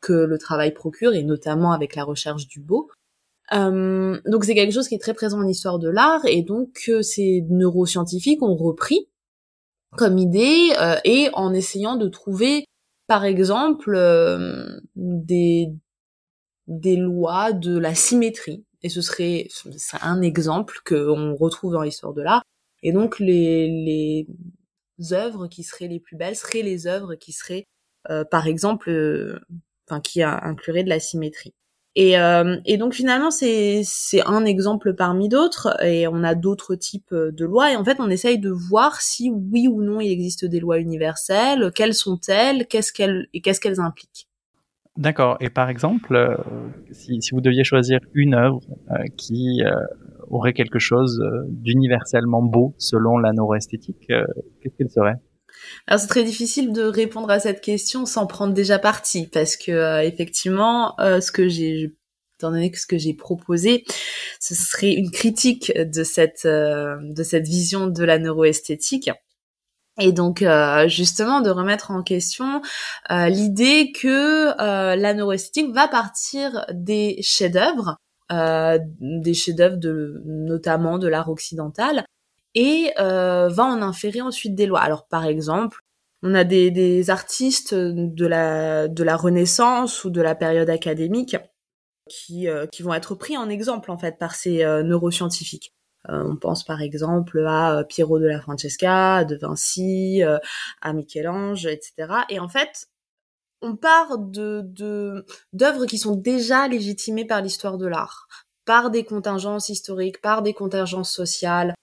que 0.00 0.12
le 0.12 0.36
travail 0.36 0.74
procure, 0.74 1.14
et 1.14 1.22
notamment 1.22 1.72
avec 1.72 1.94
la 1.94 2.04
recherche 2.04 2.48
du 2.48 2.60
beau. 2.60 2.90
donc 3.52 4.44
c'est 4.44 4.54
quelque 4.54 4.74
chose 4.74 4.88
qui 4.88 4.96
est 4.96 5.02
très 5.02 5.14
présent 5.14 5.38
en 5.38 5.46
histoire 5.46 5.78
de 5.78 5.88
l'art, 5.88 6.24
et 6.26 6.42
donc 6.42 6.90
ces 7.02 7.46
neuroscientifiques 7.48 8.42
ont 8.42 8.56
repris 8.56 9.08
comme 9.96 10.18
idée 10.18 10.72
euh, 10.80 10.96
et 11.04 11.30
en 11.34 11.52
essayant 11.54 11.96
de 11.96 12.08
trouver 12.08 12.66
par 13.06 13.24
exemple 13.24 13.94
euh, 13.94 14.80
des 14.96 15.72
des 16.66 16.96
lois 16.96 17.52
de 17.52 17.78
la 17.78 17.94
symétrie. 17.94 18.64
Et 18.82 18.88
ce 18.88 19.00
serait 19.00 19.48
c'est 19.50 20.02
un 20.02 20.22
exemple 20.22 20.80
qu'on 20.86 21.34
retrouve 21.34 21.72
dans 21.72 21.82
l'histoire 21.82 22.14
de 22.14 22.22
l'art. 22.22 22.42
Et 22.82 22.92
donc 22.92 23.18
les 23.18 23.68
les 23.68 25.12
œuvres 25.12 25.48
qui 25.48 25.62
seraient 25.64 25.88
les 25.88 26.00
plus 26.00 26.16
belles 26.16 26.36
seraient 26.36 26.62
les 26.62 26.86
œuvres 26.86 27.14
qui 27.16 27.32
seraient 27.32 27.66
euh, 28.10 28.24
par 28.24 28.46
exemple 28.46 28.90
enfin 29.88 30.00
qui 30.00 30.22
incluraient 30.22 30.84
de 30.84 30.88
la 30.88 31.00
symétrie 31.00 31.54
et, 31.98 32.18
euh, 32.18 32.58
et 32.66 32.76
donc 32.76 32.92
finalement, 32.92 33.30
c'est 33.30 33.82
un 34.26 34.44
exemple 34.44 34.92
parmi 34.92 35.30
d'autres, 35.30 35.82
et 35.82 36.06
on 36.06 36.22
a 36.22 36.34
d'autres 36.34 36.74
types 36.74 37.14
de 37.14 37.44
lois, 37.46 37.72
et 37.72 37.76
en 37.76 37.84
fait, 37.84 37.96
on 38.00 38.10
essaye 38.10 38.38
de 38.38 38.50
voir 38.50 39.00
si 39.00 39.30
oui 39.30 39.66
ou 39.66 39.82
non 39.82 40.00
il 40.00 40.12
existe 40.12 40.44
des 40.44 40.60
lois 40.60 40.78
universelles, 40.78 41.72
quelles 41.74 41.94
sont-elles, 41.94 42.66
qu'est-ce 42.66 42.92
qu'elles 42.92 43.28
et 43.32 43.40
qu'est-ce 43.40 43.60
qu'elles 43.60 43.80
impliquent. 43.80 44.28
D'accord. 44.98 45.38
Et 45.40 45.48
par 45.48 45.70
exemple, 45.70 46.14
euh, 46.14 46.36
si, 46.92 47.22
si, 47.22 47.30
vous 47.30 47.40
deviez 47.40 47.64
choisir 47.64 48.00
une 48.12 48.34
œuvre 48.34 48.60
euh, 48.90 49.04
qui 49.16 49.62
aurait 50.28 50.52
quelque 50.52 50.78
chose 50.78 51.22
d'universellement 51.48 52.42
beau 52.42 52.74
selon 52.76 53.16
la 53.16 53.32
neuroesthétique, 53.32 54.06
qu'est-ce 54.60 54.76
qu'elle 54.76 54.90
serait? 54.90 55.16
Alors 55.86 56.00
c'est 56.00 56.08
très 56.08 56.24
difficile 56.24 56.72
de 56.72 56.82
répondre 56.82 57.30
à 57.30 57.40
cette 57.40 57.60
question 57.60 58.06
sans 58.06 58.26
prendre 58.26 58.52
déjà 58.54 58.78
parti 58.78 59.28
parce 59.28 59.56
que 59.56 59.72
euh, 59.72 60.02
effectivement, 60.02 60.98
euh, 61.00 61.20
ce 61.20 61.30
que 61.30 61.48
j'ai 61.48 61.94
étant 62.38 62.50
donné 62.50 62.70
que 62.70 62.78
ce 62.78 62.86
que 62.86 62.98
j'ai 62.98 63.14
proposé, 63.14 63.84
ce 64.40 64.54
serait 64.54 64.92
une 64.92 65.10
critique 65.10 65.72
de 65.74 66.04
cette 66.04 66.44
euh, 66.44 66.96
de 67.00 67.22
cette 67.22 67.46
vision 67.46 67.86
de 67.86 68.04
la 68.04 68.18
neuroesthétique. 68.18 69.10
Et 69.98 70.12
donc 70.12 70.44
justement 70.88 71.40
de 71.40 71.48
remettre 71.48 71.90
en 71.90 72.02
question 72.02 72.60
l'idée 73.08 73.92
que 73.92 74.54
la 74.58 75.14
neuroesthétique 75.14 75.72
va 75.72 75.88
partir 75.88 76.66
des 76.70 77.16
chefs-d'œuvre, 77.22 77.96
des 78.28 79.32
chefs-d'œuvre 79.32 79.78
de 79.78 80.20
notamment 80.26 80.98
de 80.98 81.08
l'art 81.08 81.30
occidental, 81.30 82.04
et 82.56 82.90
euh, 82.98 83.48
va 83.48 83.64
en 83.64 83.82
inférer 83.82 84.22
ensuite 84.22 84.56
des 84.56 84.66
lois. 84.66 84.80
Alors 84.80 85.06
par 85.06 85.26
exemple, 85.26 85.82
on 86.22 86.34
a 86.34 86.42
des, 86.42 87.10
artistes 87.10 87.74
de 87.74 88.26
la, 88.26 88.88
de 88.88 89.04
la 89.04 89.16
Renaissance 89.16 90.02
ou 90.04 90.10
de 90.10 90.22
la 90.22 90.34
période 90.34 90.70
académique 90.70 91.36
qui, 92.08 92.48
euh, 92.48 92.66
qui 92.66 92.82
vont 92.82 92.94
être 92.94 93.14
pris 93.14 93.36
en 93.36 93.48
exemple 93.48 93.90
en 93.90 93.98
fait 93.98 94.18
par 94.18 94.34
ces 94.34 94.64
euh, 94.64 94.82
neuroscientifiques. 94.82 95.74
on 96.08 96.36
pense 96.36 96.64
par 96.64 96.80
exemple 96.80 97.44
à 97.46 97.84
Piero 97.86 98.18
de 98.18 98.26
la 98.26 98.40
Francesca, 98.40 99.24
de 99.24 99.36
Vinci, 99.36 100.22
à 100.80 100.92
Michel-Ange, 100.92 101.66
etc. 101.66 101.92
Et 102.30 102.40
en 102.40 102.48
fait, 102.48 102.86
on 103.60 103.76
part 103.76 104.18
de 104.18 104.62
d'œuvres 105.52 105.86
qui 105.86 105.98
sont 105.98 106.16
déjà 106.16 106.68
légitimées 106.68 107.26
par 107.26 107.42
l'histoire 107.42 107.76
de 107.76 107.86
l'art, 107.86 108.28
par 108.64 108.90
des 108.90 109.04
contingences 109.04 109.68
historiques, 109.68 110.20
par 110.22 110.42
des 110.42 110.54
contingences 110.54 111.12
sociales, 111.12 111.74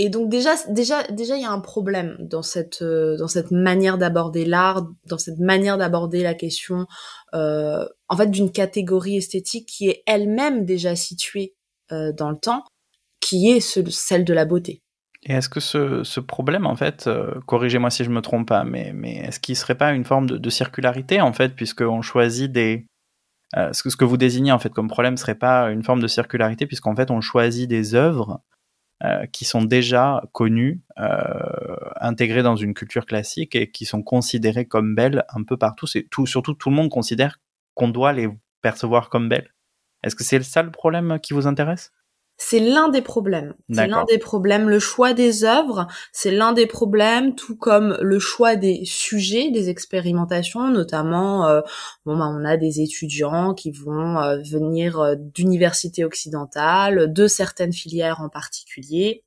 et 0.00 0.10
donc 0.10 0.28
déjà, 0.28 0.50
déjà, 0.68 1.02
déjà, 1.08 1.36
il 1.36 1.42
y 1.42 1.44
a 1.44 1.50
un 1.50 1.58
problème 1.58 2.16
dans 2.20 2.42
cette 2.42 2.82
euh, 2.82 3.16
dans 3.16 3.26
cette 3.26 3.50
manière 3.50 3.98
d'aborder 3.98 4.44
l'art, 4.44 4.86
dans 5.08 5.18
cette 5.18 5.40
manière 5.40 5.76
d'aborder 5.76 6.22
la 6.22 6.34
question, 6.34 6.86
euh, 7.34 7.84
en 8.06 8.16
fait, 8.16 8.30
d'une 8.30 8.52
catégorie 8.52 9.16
esthétique 9.16 9.68
qui 9.68 9.88
est 9.88 10.04
elle-même 10.06 10.64
déjà 10.64 10.94
située 10.94 11.56
euh, 11.90 12.12
dans 12.12 12.30
le 12.30 12.38
temps, 12.38 12.62
qui 13.18 13.50
est 13.50 13.58
celle 13.58 14.24
de 14.24 14.32
la 14.32 14.44
beauté. 14.44 14.82
Et 15.24 15.32
est-ce 15.32 15.48
que 15.48 15.58
ce, 15.58 16.04
ce, 16.04 16.20
problème, 16.20 16.64
en 16.64 16.76
fait, 16.76 17.10
corrigez-moi 17.48 17.90
si 17.90 18.04
je 18.04 18.10
me 18.10 18.20
trompe 18.20 18.46
pas, 18.46 18.62
mais, 18.62 18.92
mais 18.94 19.16
est-ce 19.16 19.40
qu'il 19.40 19.56
serait 19.56 19.74
pas 19.74 19.92
une 19.92 20.04
forme 20.04 20.28
de, 20.28 20.50
circularité, 20.50 21.20
en 21.20 21.32
fait, 21.32 21.56
puisqu'on 21.56 22.02
choisit 22.02 22.52
des... 22.52 22.86
Ce, 23.52 23.82
que, 23.82 23.90
ce 23.90 23.96
que 23.96 24.04
vous 24.04 24.16
désignez, 24.16 24.52
en 24.52 24.60
fait, 24.60 24.72
comme 24.72 24.86
problème 24.86 25.16
serait 25.16 25.34
pas 25.34 25.70
une 25.70 25.82
forme 25.82 26.00
de 26.00 26.06
circularité, 26.06 26.66
puisqu'en 26.66 26.94
fait, 26.94 27.10
on 27.10 27.20
choisit 27.20 27.68
des 27.68 27.96
œuvres 27.96 28.40
euh, 29.04 29.26
qui 29.26 29.44
sont 29.44 29.62
déjà 29.62 30.22
connues, 30.32 30.82
euh, 30.98 31.76
intégrées 32.00 32.42
dans 32.42 32.56
une 32.56 32.74
culture 32.74 33.06
classique 33.06 33.54
et 33.54 33.70
qui 33.70 33.84
sont 33.84 34.02
considérées 34.02 34.66
comme 34.66 34.94
belles 34.96 35.24
un 35.28 35.44
peu 35.44 35.56
partout. 35.56 35.86
C'est 35.86 36.02
tout, 36.10 36.26
surtout, 36.26 36.54
tout 36.54 36.70
le 36.70 36.76
monde 36.76 36.90
considère 36.90 37.38
qu'on 37.74 37.88
doit 37.88 38.12
les 38.12 38.28
percevoir 38.60 39.08
comme 39.08 39.28
belles. 39.28 39.54
Est-ce 40.02 40.16
que 40.16 40.24
c'est 40.24 40.42
ça 40.42 40.62
le 40.62 40.72
problème 40.72 41.18
qui 41.22 41.32
vous 41.32 41.46
intéresse? 41.46 41.92
C'est 42.40 42.60
l'un 42.60 42.88
des 42.88 43.02
problèmes. 43.02 43.54
C'est 43.70 43.88
l'un 43.88 44.04
des 44.04 44.18
problèmes. 44.18 44.70
Le 44.70 44.78
choix 44.78 45.12
des 45.12 45.44
œuvres, 45.44 45.88
c'est 46.12 46.30
l'un 46.30 46.52
des 46.52 46.66
problèmes, 46.66 47.34
tout 47.34 47.56
comme 47.56 47.98
le 48.00 48.20
choix 48.20 48.54
des 48.54 48.84
sujets, 48.84 49.50
des 49.50 49.68
expérimentations, 49.68 50.70
notamment. 50.70 51.48
Euh, 51.48 51.60
bon, 52.06 52.16
bah, 52.16 52.28
on 52.30 52.44
a 52.44 52.56
des 52.56 52.80
étudiants 52.80 53.54
qui 53.54 53.72
vont 53.72 54.18
euh, 54.18 54.38
venir 54.38 55.00
euh, 55.00 55.16
d'universités 55.18 56.04
occidentales, 56.04 57.12
de 57.12 57.26
certaines 57.26 57.72
filières 57.72 58.20
en 58.20 58.28
particulier 58.28 59.24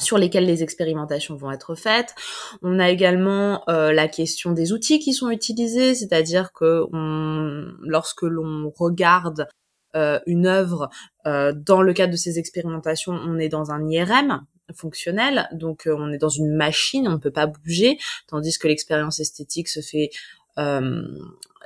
sur 0.00 0.16
lesquelles 0.16 0.46
les 0.46 0.62
expérimentations 0.62 1.36
vont 1.36 1.50
être 1.50 1.74
faites. 1.74 2.14
On 2.62 2.78
a 2.80 2.90
également 2.90 3.62
la 3.68 4.08
question 4.08 4.50
des 4.50 4.72
outils 4.72 4.98
qui 4.98 5.12
sont 5.12 5.30
utilisés, 5.30 5.94
c'est-à-dire 5.94 6.52
que 6.52 6.86
on, 6.92 7.66
lorsque 7.82 8.22
l'on 8.22 8.72
regarde 8.76 9.46
une 9.94 10.46
œuvre 10.46 10.90
euh, 11.26 11.52
dans 11.54 11.82
le 11.82 11.92
cadre 11.92 12.12
de 12.12 12.16
ces 12.16 12.38
expérimentations, 12.38 13.12
on 13.12 13.38
est 13.38 13.48
dans 13.48 13.70
un 13.70 13.88
IRM 13.88 14.44
fonctionnel, 14.74 15.48
donc 15.52 15.86
euh, 15.86 15.94
on 15.96 16.10
est 16.10 16.18
dans 16.18 16.28
une 16.28 16.54
machine, 16.54 17.06
on 17.06 17.12
ne 17.12 17.16
peut 17.18 17.30
pas 17.30 17.46
bouger, 17.46 17.98
tandis 18.26 18.58
que 18.58 18.68
l'expérience 18.68 19.20
esthétique 19.20 19.68
se 19.68 19.80
fait 19.80 20.10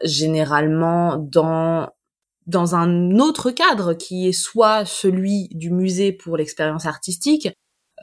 généralement 0.05 1.17
dans 1.17 1.89
dans 2.47 2.77
un 2.77 3.19
autre 3.19 3.51
cadre 3.51 3.95
qui 3.95 4.29
est 4.29 4.33
soit 4.33 4.85
celui 4.85 5.49
du 5.51 5.73
musée 5.73 6.13
pour 6.13 6.37
l'expérience 6.37 6.87
artistique, 6.87 7.49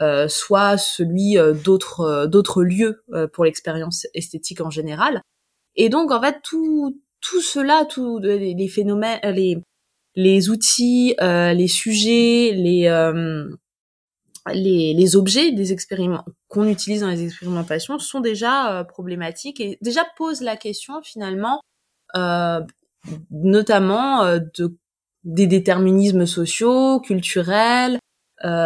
euh, 0.02 0.28
soit 0.28 0.78
celui 0.78 1.38
d'autres 1.64 2.26
d'autres 2.26 2.64
lieux 2.64 3.02
pour 3.32 3.46
l'expérience 3.46 4.08
esthétique 4.14 4.60
en 4.60 4.70
général. 4.70 5.22
Et 5.78 5.88
donc 5.88 6.12
en 6.12 6.22
fait 6.22 6.42
tout 6.44 7.00
tout 7.22 7.42
cela, 7.42 7.86
tous 7.86 8.20
les 8.20 8.68
phénomènes, 8.68 9.20
les 9.24 9.64
les 10.16 10.50
outils, 10.50 11.16
euh, 11.22 11.54
les 11.54 11.68
sujets, 11.68 12.52
les, 12.54 12.88
euh, 12.88 13.50
les, 14.54 14.94
les 14.94 15.16
objets 15.16 15.52
des 15.52 15.76
qu'on 16.48 16.68
utilise 16.68 17.02
dans 17.02 17.10
les 17.10 17.24
expérimentations 17.24 17.98
sont 18.00 18.20
déjà 18.20 18.80
euh, 18.80 18.84
problématiques 18.84 19.60
et 19.60 19.78
déjà 19.82 20.06
posent 20.18 20.42
la 20.42 20.58
question 20.58 21.02
finalement, 21.04 21.62
notamment 23.32 24.38
de 24.38 24.78
des 25.24 25.48
déterminismes 25.48 26.26
sociaux, 26.26 27.00
culturels, 27.00 27.98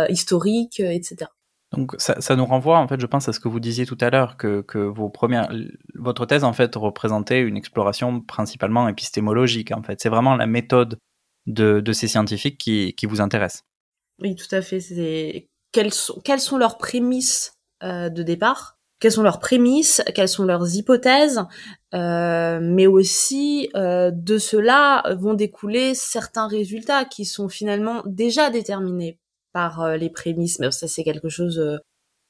historiques, 0.10 0.80
etc. 0.80 1.28
Donc 1.72 1.94
ça, 1.98 2.20
ça, 2.20 2.36
nous 2.36 2.46
renvoie 2.46 2.80
en 2.80 2.88
fait, 2.88 3.00
je 3.00 3.06
pense 3.06 3.30
à 3.30 3.34
ce 3.34 3.40
que 3.40 3.48
vous 3.48 3.60
disiez 3.60 3.86
tout 3.86 3.98
à 4.02 4.10
l'heure 4.10 4.38
que, 4.38 4.62
que 4.62 4.80
vos 4.80 5.10
premières, 5.10 5.52
votre 5.96 6.26
thèse 6.26 6.44
en 6.44 6.54
fait 6.54 6.76
représentait 6.76 7.42
une 7.42 7.58
exploration 7.58 8.22
principalement 8.22 8.88
épistémologique. 8.88 9.72
En 9.72 9.84
fait, 9.84 10.02
c'est 10.02 10.10
vraiment 10.10 10.36
la 10.36 10.48
méthode 10.48 10.98
de, 11.48 11.94
ces 11.94 12.08
scientifiques 12.08 12.58
qui, 12.58 13.06
vous 13.06 13.22
intéressent. 13.22 13.64
Oui, 14.20 14.36
tout 14.36 14.54
à 14.54 14.62
fait. 14.62 15.48
Quelles 15.72 15.94
sont, 15.94 16.20
quelles 16.24 16.40
sont 16.40 16.58
leurs 16.58 16.78
prémices 16.78 17.54
euh, 17.84 18.10
de 18.10 18.24
départ? 18.24 18.78
Quelles 19.00 19.12
sont 19.12 19.24
leurs 19.24 19.40
prémices, 19.40 20.02
quelles 20.16 20.28
sont 20.28 20.46
leurs 20.46 20.76
hypothèses, 20.76 21.44
euh, 21.94 22.60
mais 22.60 22.88
aussi 22.88 23.70
euh, 23.76 24.10
de 24.12 24.40
cela 24.40 25.04
vont 25.20 25.36
découler 25.36 25.94
certains 25.94 26.48
résultats 26.48 27.06
qui 27.06 27.24
sont 27.24 27.48
finalement 27.48 28.02
déjà 28.08 28.50
déterminés 28.50 29.20
par 29.54 29.98
les 29.98 30.10
prémices. 30.10 30.58
Mais 30.60 30.72
ça, 30.72 30.88
c'est 30.88 31.04
quelque 31.04 31.30
chose 31.30 31.80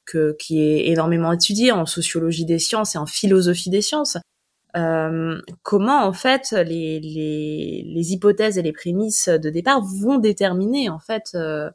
que, 0.04 0.36
qui 0.38 0.60
est 0.60 0.88
énormément 0.88 1.32
étudié 1.32 1.72
en 1.72 1.86
sociologie 1.86 2.44
des 2.44 2.58
sciences 2.58 2.94
et 2.94 2.98
en 2.98 3.06
philosophie 3.06 3.70
des 3.70 3.82
sciences. 3.82 4.18
Euh, 4.76 5.40
comment 5.62 6.04
en 6.04 6.12
fait 6.12 6.52
les, 6.52 7.00
les, 7.00 8.12
hypothèses 8.12 8.58
et 8.58 8.62
les 8.62 8.72
prémices 8.72 9.28
de 9.28 9.48
départ 9.48 9.80
vont 9.80 10.18
déterminer 10.18 10.90
en 10.90 10.98
fait 10.98 11.30
euh, 11.34 11.70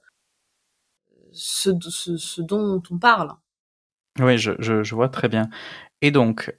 ce, 1.31 1.71
ce, 1.89 2.41
dont 2.41 2.81
on 2.91 3.00
parle? 3.00 3.33
Oui, 4.19 4.38
je, 4.38 4.51
je, 4.59 4.83
je, 4.83 4.95
vois 4.95 5.09
très 5.09 5.27
bien. 5.27 5.50
Et 6.01 6.12
donc, 6.12 6.55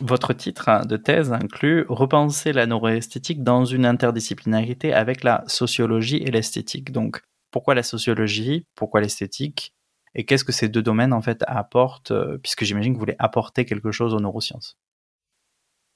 votre 0.00 0.32
titre 0.34 0.86
de 0.86 0.96
thèse 0.96 1.32
inclut 1.32 1.86
Repenser 1.88 2.52
la 2.52 2.66
neuroesthétique 2.66 3.42
dans 3.42 3.64
une 3.64 3.86
interdisciplinarité 3.86 4.92
avec 4.92 5.24
la 5.24 5.42
sociologie 5.46 6.18
et 6.18 6.30
l'esthétique. 6.30 6.92
Donc, 6.92 7.22
pourquoi 7.50 7.74
la 7.74 7.82
sociologie 7.82 8.66
Pourquoi 8.74 9.00
l'esthétique 9.00 9.74
Et 10.14 10.24
qu'est-ce 10.24 10.44
que 10.44 10.52
ces 10.52 10.68
deux 10.68 10.82
domaines 10.82 11.14
en 11.14 11.22
fait 11.22 11.42
apportent 11.46 12.10
euh, 12.10 12.38
Puisque 12.38 12.64
j'imagine 12.64 12.92
que 12.92 12.98
vous 12.98 13.00
voulez 13.00 13.16
apporter 13.18 13.64
quelque 13.64 13.90
chose 13.90 14.14
aux 14.14 14.20
neurosciences? 14.20 14.76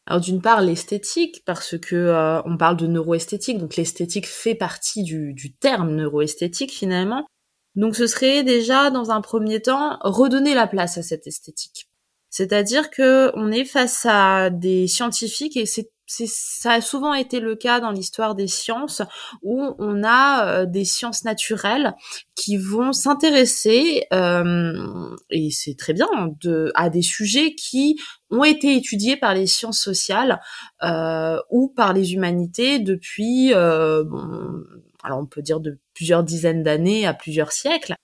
Alors 0.06 0.20
d'une 0.20 0.42
part 0.42 0.62
l'esthétique 0.62 1.42
parce 1.46 1.78
que 1.78 1.94
euh, 1.94 2.42
on 2.44 2.56
parle 2.56 2.76
de 2.76 2.86
neuroesthétique, 2.86 3.58
donc 3.58 3.76
l'esthétique 3.76 4.26
fait 4.26 4.56
partie 4.56 5.04
du, 5.04 5.32
du 5.32 5.54
terme 5.54 5.94
neuroesthétique 5.94 6.72
finalement. 6.72 7.26
Donc 7.76 7.94
ce 7.96 8.06
serait 8.06 8.42
déjà 8.42 8.90
dans 8.90 9.10
un 9.10 9.20
premier 9.20 9.62
temps 9.62 9.98
redonner 10.00 10.54
la 10.54 10.66
place 10.66 10.98
à 10.98 11.02
cette 11.02 11.26
esthétique. 11.26 11.88
C'est-à-dire 12.30 12.90
que 12.90 13.30
on 13.34 13.52
est 13.52 13.64
face 13.64 14.06
à 14.08 14.50
des 14.50 14.88
scientifiques 14.88 15.56
et 15.56 15.66
c'est 15.66 15.91
ça 16.06 16.72
a 16.72 16.80
souvent 16.80 17.14
été 17.14 17.40
le 17.40 17.56
cas 17.56 17.80
dans 17.80 17.90
l'histoire 17.90 18.34
des 18.34 18.48
sciences 18.48 19.02
où 19.42 19.74
on 19.78 20.02
a 20.04 20.46
euh, 20.46 20.66
des 20.66 20.84
sciences 20.84 21.24
naturelles 21.24 21.94
qui 22.34 22.56
vont 22.56 22.92
s'intéresser 22.92 24.06
euh, 24.12 25.16
et 25.30 25.50
c'est 25.50 25.76
très 25.76 25.92
bien 25.92 26.08
de 26.40 26.72
à 26.74 26.90
des 26.90 27.02
sujets 27.02 27.54
qui 27.54 27.98
ont 28.30 28.44
été 28.44 28.76
étudiés 28.76 29.16
par 29.16 29.34
les 29.34 29.46
sciences 29.46 29.80
sociales 29.80 30.40
euh, 30.82 31.38
ou 31.50 31.68
par 31.68 31.92
les 31.92 32.14
humanités 32.14 32.78
depuis 32.78 33.52
alors 33.52 35.18
on 35.18 35.26
peut 35.26 35.42
dire 35.42 35.60
de 35.60 35.78
plusieurs 35.94 36.24
dizaines 36.24 36.62
d'années 36.62 37.06
à 37.06 37.14
plusieurs 37.14 37.52
siècles. 37.52 37.94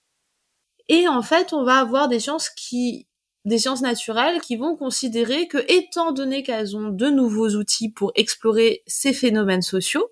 Et 0.87 1.07
en 1.07 1.21
fait 1.21 1.53
on 1.53 1.63
va 1.63 1.79
avoir 1.79 2.07
des 2.07 2.19
sciences 2.19 2.49
qui 2.49 3.08
des 3.49 3.57
sciences 3.57 3.81
naturelles 3.81 4.39
qui 4.39 4.55
vont 4.55 4.77
considérer 4.77 5.47
que, 5.47 5.57
étant 5.67 6.13
donné 6.13 6.43
qu'elles 6.43 6.77
ont 6.77 6.89
de 6.89 7.07
nouveaux 7.07 7.49
outils 7.49 7.91
pour 7.91 8.13
explorer 8.15 8.83
ces 8.87 9.11
phénomènes 9.11 9.61
sociaux, 9.61 10.07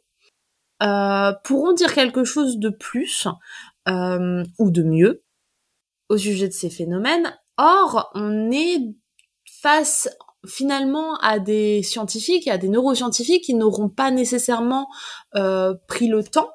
euh, 0.84 1.32
pourront 1.44 1.74
dire 1.74 1.94
quelque 1.94 2.24
chose 2.24 2.58
de 2.58 2.70
plus 2.70 3.27
euh, 3.88 4.44
ou 4.60 4.70
de 4.70 4.84
mieux 4.84 5.24
au 6.10 6.17
sujet 6.17 6.48
de 6.48 6.53
ces 6.53 6.70
phénomènes. 6.70 7.34
Or, 7.58 8.12
on 8.13 8.51
est 8.51 8.94
face 9.62 10.10
finalement 10.46 11.15
à 11.17 11.39
des 11.39 11.82
scientifiques 11.84 12.48
à 12.48 12.58
des 12.58 12.70
neuroscientifiques 12.70 13.44
qui 13.44 13.56
n'auront 13.56 13.89
pas 13.89 14.12
nécessairement 14.12 14.88
euh, 15.36 15.74
pris 15.88 16.08
le 16.08 16.24
temps 16.24 16.50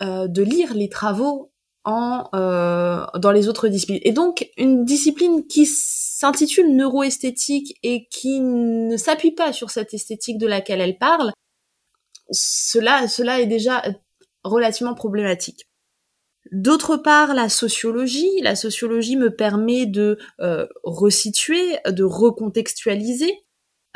de 0.00 0.42
lire 0.42 0.74
les 0.74 0.90
travaux 0.90 1.53
en 1.84 2.28
euh, 2.34 3.04
dans 3.18 3.32
les 3.32 3.48
autres 3.48 3.68
disciplines. 3.68 4.00
Et 4.02 4.12
donc 4.12 4.48
une 4.56 4.84
discipline 4.84 5.46
qui 5.46 5.66
s'intitule 5.66 6.74
neuroesthétique 6.74 7.78
et 7.82 8.06
qui 8.10 8.40
ne 8.40 8.96
s'appuie 8.96 9.32
pas 9.32 9.52
sur 9.52 9.70
cette 9.70 9.94
esthétique 9.94 10.38
de 10.38 10.46
laquelle 10.46 10.80
elle 10.80 10.98
parle, 10.98 11.32
cela 12.30 13.08
cela 13.08 13.40
est 13.40 13.46
déjà 13.46 13.82
relativement 14.44 14.94
problématique. 14.94 15.66
D'autre 16.52 16.96
part, 16.98 17.34
la 17.34 17.48
sociologie, 17.48 18.40
la 18.42 18.54
sociologie 18.54 19.16
me 19.16 19.34
permet 19.34 19.86
de 19.86 20.18
euh, 20.40 20.66
resituer, 20.82 21.78
de 21.88 22.04
recontextualiser. 22.04 23.32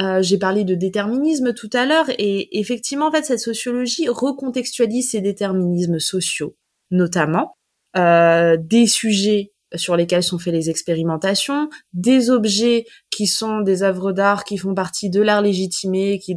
Euh, 0.00 0.22
J'ai 0.22 0.38
parlé 0.38 0.64
de 0.64 0.74
déterminisme 0.74 1.52
tout 1.52 1.68
à 1.72 1.84
l'heure 1.84 2.08
et 2.08 2.58
effectivement, 2.58 3.08
en 3.08 3.12
fait, 3.12 3.24
cette 3.24 3.40
sociologie 3.40 4.08
recontextualise 4.08 5.10
ces 5.10 5.20
déterminismes 5.20 5.98
sociaux, 5.98 6.56
notamment 6.90 7.57
des 7.94 8.86
sujets 8.86 9.52
sur 9.74 9.96
lesquels 9.96 10.22
sont 10.22 10.38
faites 10.38 10.54
les 10.54 10.70
expérimentations, 10.70 11.68
des 11.92 12.30
objets 12.30 12.86
qui 13.10 13.26
sont 13.26 13.60
des 13.60 13.82
œuvres 13.82 14.12
d'art 14.12 14.44
qui 14.44 14.56
font 14.56 14.74
partie 14.74 15.10
de 15.10 15.20
l'art 15.20 15.42
légitimé, 15.42 16.18
qui 16.18 16.34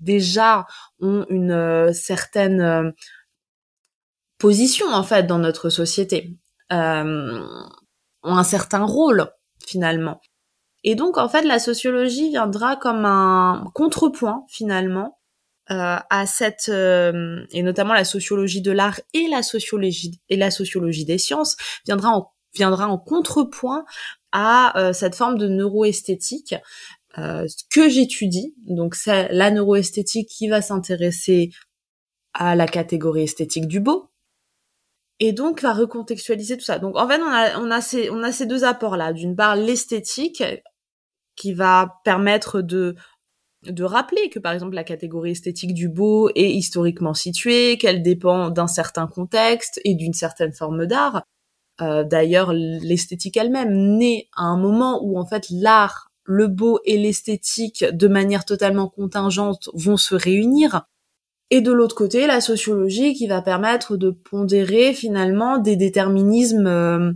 déjà 0.00 0.66
ont 1.00 1.26
une 1.28 1.52
euh, 1.52 1.92
certaine 1.92 2.60
euh, 2.60 2.90
position 4.38 4.86
en 4.88 5.02
fait 5.02 5.26
dans 5.26 5.38
notre 5.38 5.70
société. 5.70 6.36
Euh, 6.72 7.46
ont 8.22 8.36
un 8.36 8.44
certain 8.44 8.84
rôle 8.84 9.26
finalement. 9.66 10.20
Et 10.84 10.94
donc 10.94 11.18
en 11.18 11.28
fait 11.28 11.42
la 11.42 11.58
sociologie 11.58 12.28
viendra 12.28 12.76
comme 12.76 13.04
un 13.04 13.70
contrepoint 13.74 14.44
finalement 14.48 15.18
euh, 15.70 15.96
à 16.08 16.26
cette 16.26 16.70
euh, 16.70 17.44
et 17.52 17.62
notamment 17.62 17.92
la 17.92 18.04
sociologie 18.04 18.62
de 18.62 18.72
l'art 18.72 19.00
et 19.12 19.28
la 19.28 19.42
sociologie 19.42 20.20
et 20.28 20.36
la 20.36 20.50
sociologie 20.50 21.04
des 21.04 21.18
sciences 21.18 21.56
viendra 21.84 22.10
en 22.10 22.32
viendra 22.54 22.88
en 22.88 22.96
contrepoint 22.96 23.84
à 24.32 24.78
euh, 24.78 24.92
cette 24.92 25.14
forme 25.14 25.36
de 25.36 25.48
neuroesthétique 25.48 26.54
que 27.70 27.88
j'étudie. 27.88 28.54
Donc 28.68 28.94
c'est 28.94 29.28
la 29.32 29.50
neuroesthétique 29.50 30.28
qui 30.28 30.48
va 30.48 30.62
s'intéresser 30.62 31.50
à 32.32 32.54
la 32.54 32.68
catégorie 32.68 33.24
esthétique 33.24 33.66
du 33.66 33.80
beau, 33.80 34.08
et 35.20 35.32
donc 35.32 35.62
va 35.62 35.72
recontextualiser 35.72 36.56
tout 36.56 36.64
ça. 36.64 36.78
Donc 36.78 36.96
en 36.96 37.08
fait, 37.08 37.20
on 37.20 37.26
a 37.26 37.58
on 37.58 37.70
a 37.70 37.80
ces 37.80 38.10
on 38.10 38.22
a 38.22 38.32
ces 38.32 38.46
deux 38.46 38.64
apports 38.64 38.96
là. 38.96 39.12
D'une 39.12 39.34
part, 39.36 39.56
l'esthétique 39.56 40.42
qui 41.36 41.52
va 41.52 42.00
permettre 42.04 42.62
de 42.62 42.94
de 43.66 43.84
rappeler 43.84 44.30
que 44.30 44.38
par 44.38 44.52
exemple 44.52 44.74
la 44.74 44.84
catégorie 44.84 45.32
esthétique 45.32 45.74
du 45.74 45.88
beau 45.88 46.30
est 46.34 46.50
historiquement 46.50 47.14
située, 47.14 47.76
qu'elle 47.78 48.02
dépend 48.02 48.50
d'un 48.50 48.66
certain 48.66 49.06
contexte 49.06 49.80
et 49.84 49.94
d'une 49.94 50.12
certaine 50.12 50.52
forme 50.52 50.86
d'art. 50.86 51.22
Euh, 51.80 52.04
D'ailleurs, 52.04 52.52
l'esthétique 52.52 53.36
elle-même 53.36 53.96
naît 53.98 54.28
à 54.36 54.44
un 54.44 54.56
moment 54.56 55.00
où 55.02 55.18
en 55.18 55.26
fait 55.26 55.46
l'art, 55.50 56.10
le 56.24 56.46
beau 56.46 56.80
et 56.84 56.98
l'esthétique, 56.98 57.84
de 57.90 58.08
manière 58.08 58.44
totalement 58.44 58.88
contingente, 58.88 59.70
vont 59.74 59.96
se 59.96 60.14
réunir. 60.14 60.82
Et 61.50 61.62
de 61.62 61.72
l'autre 61.72 61.94
côté, 61.96 62.26
la 62.26 62.42
sociologie 62.42 63.14
qui 63.14 63.26
va 63.26 63.40
permettre 63.40 63.96
de 63.96 64.10
pondérer 64.10 64.92
finalement 64.92 65.56
des 65.56 65.76
déterminismes 65.76 66.66
euh, 66.66 67.12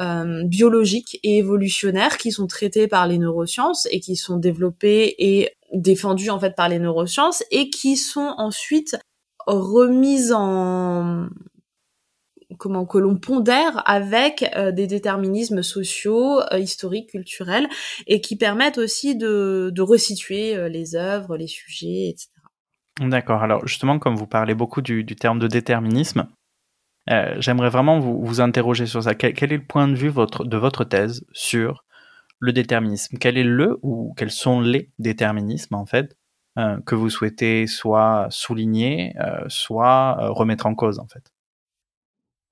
euh, 0.00 0.44
biologiques 0.44 1.18
et 1.22 1.38
évolutionnaires 1.38 2.18
qui 2.18 2.30
sont 2.30 2.46
traités 2.46 2.88
par 2.88 3.06
les 3.06 3.18
neurosciences 3.18 3.88
et 3.90 4.00
qui 4.00 4.16
sont 4.16 4.36
développés 4.36 5.14
et 5.18 5.50
défendus 5.72 6.30
en 6.30 6.40
fait 6.40 6.54
par 6.54 6.68
les 6.68 6.78
neurosciences 6.78 7.44
et 7.50 7.70
qui 7.70 7.96
sont 7.96 8.34
ensuite 8.38 8.98
remises 9.46 10.32
en 10.32 11.28
comment 12.58 12.84
que 12.84 12.98
l'on 12.98 13.16
pondère 13.16 13.82
avec 13.88 14.44
euh, 14.56 14.72
des 14.72 14.86
déterminismes 14.86 15.62
sociaux, 15.62 16.40
historiques, 16.52 17.10
culturels, 17.10 17.68
et 18.06 18.20
qui 18.20 18.36
permettent 18.36 18.78
aussi 18.78 19.16
de, 19.16 19.70
de 19.72 19.82
resituer 19.82 20.68
les 20.68 20.96
œuvres, 20.96 21.36
les 21.36 21.46
sujets, 21.46 22.08
etc. 22.08 22.28
D'accord. 23.00 23.42
Alors 23.42 23.66
justement, 23.66 23.98
comme 23.98 24.16
vous 24.16 24.26
parlez 24.26 24.54
beaucoup 24.54 24.82
du, 24.82 25.06
terme 25.06 25.38
de 25.38 25.46
déterminisme, 25.46 26.28
euh, 27.10 27.34
j'aimerais 27.38 27.70
vraiment 27.70 27.98
vous, 27.98 28.22
vous, 28.22 28.40
interroger 28.40 28.86
sur 28.86 29.02
ça. 29.02 29.14
Quel, 29.14 29.52
est 29.52 29.56
le 29.56 29.64
point 29.64 29.88
de 29.88 29.94
vue 29.94 30.12
de 30.12 30.56
votre 30.56 30.84
thèse 30.84 31.24
sur 31.32 31.84
le 32.40 32.52
déterminisme. 32.52 33.16
Quel 33.18 33.38
est 33.38 33.44
le 33.44 33.78
ou 33.82 34.12
quels 34.16 34.30
sont 34.30 34.60
les 34.60 34.90
déterminismes 34.98 35.74
en 35.74 35.86
fait 35.86 36.16
euh, 36.58 36.78
que 36.84 36.94
vous 36.94 37.10
souhaitez 37.10 37.66
soit 37.66 38.26
souligner, 38.30 39.14
euh, 39.20 39.44
soit 39.48 40.16
remettre 40.30 40.66
en 40.66 40.74
cause 40.74 40.98
en 40.98 41.06
fait? 41.06 41.22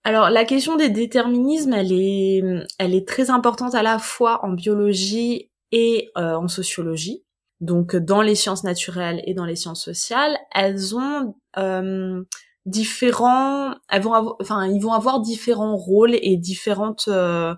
Alors 0.04 0.30
la 0.30 0.44
question 0.44 0.76
des 0.76 0.88
déterminismes, 0.88 1.72
elle 1.72 1.92
est, 1.92 2.42
elle 2.78 2.94
est 2.94 3.06
très 3.06 3.30
importante 3.30 3.74
à 3.74 3.82
la 3.82 3.98
fois 3.98 4.44
en 4.44 4.52
biologie 4.52 5.50
et 5.72 6.10
en 6.14 6.48
sociologie. 6.48 7.24
Donc 7.60 7.96
dans 7.96 8.22
les 8.22 8.34
sciences 8.34 8.64
naturelles 8.64 9.20
et 9.24 9.34
dans 9.34 9.44
les 9.44 9.56
sciences 9.56 9.82
sociales, 9.82 10.38
elles 10.54 10.96
ont 10.96 11.34
euh, 11.56 12.22
différents, 12.66 13.74
elles 13.88 14.02
vont 14.02 14.14
avoir, 14.14 14.36
enfin 14.40 14.66
ils 14.66 14.80
vont 14.80 14.92
avoir 14.92 15.20
différents 15.20 15.76
rôles 15.76 16.14
et 16.14 16.36
différentes 16.36 17.06
euh, 17.08 17.52
euh, 17.52 17.54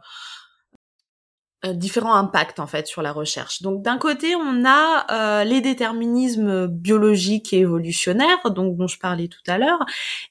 différents 1.74 2.14
impacts 2.14 2.58
en 2.58 2.66
fait 2.66 2.86
sur 2.86 3.02
la 3.02 3.12
recherche. 3.12 3.62
Donc 3.62 3.82
d'un 3.82 3.98
côté, 3.98 4.34
on 4.34 4.64
a 4.64 5.44
les 5.44 5.60
déterminismes 5.60 6.66
biologiques 6.66 7.52
et 7.52 7.60
évolutionnaires, 7.60 8.50
donc 8.50 8.76
dont 8.76 8.86
je 8.86 8.98
parlais 8.98 9.28
tout 9.28 9.42
à 9.46 9.58
l'heure, 9.58 9.84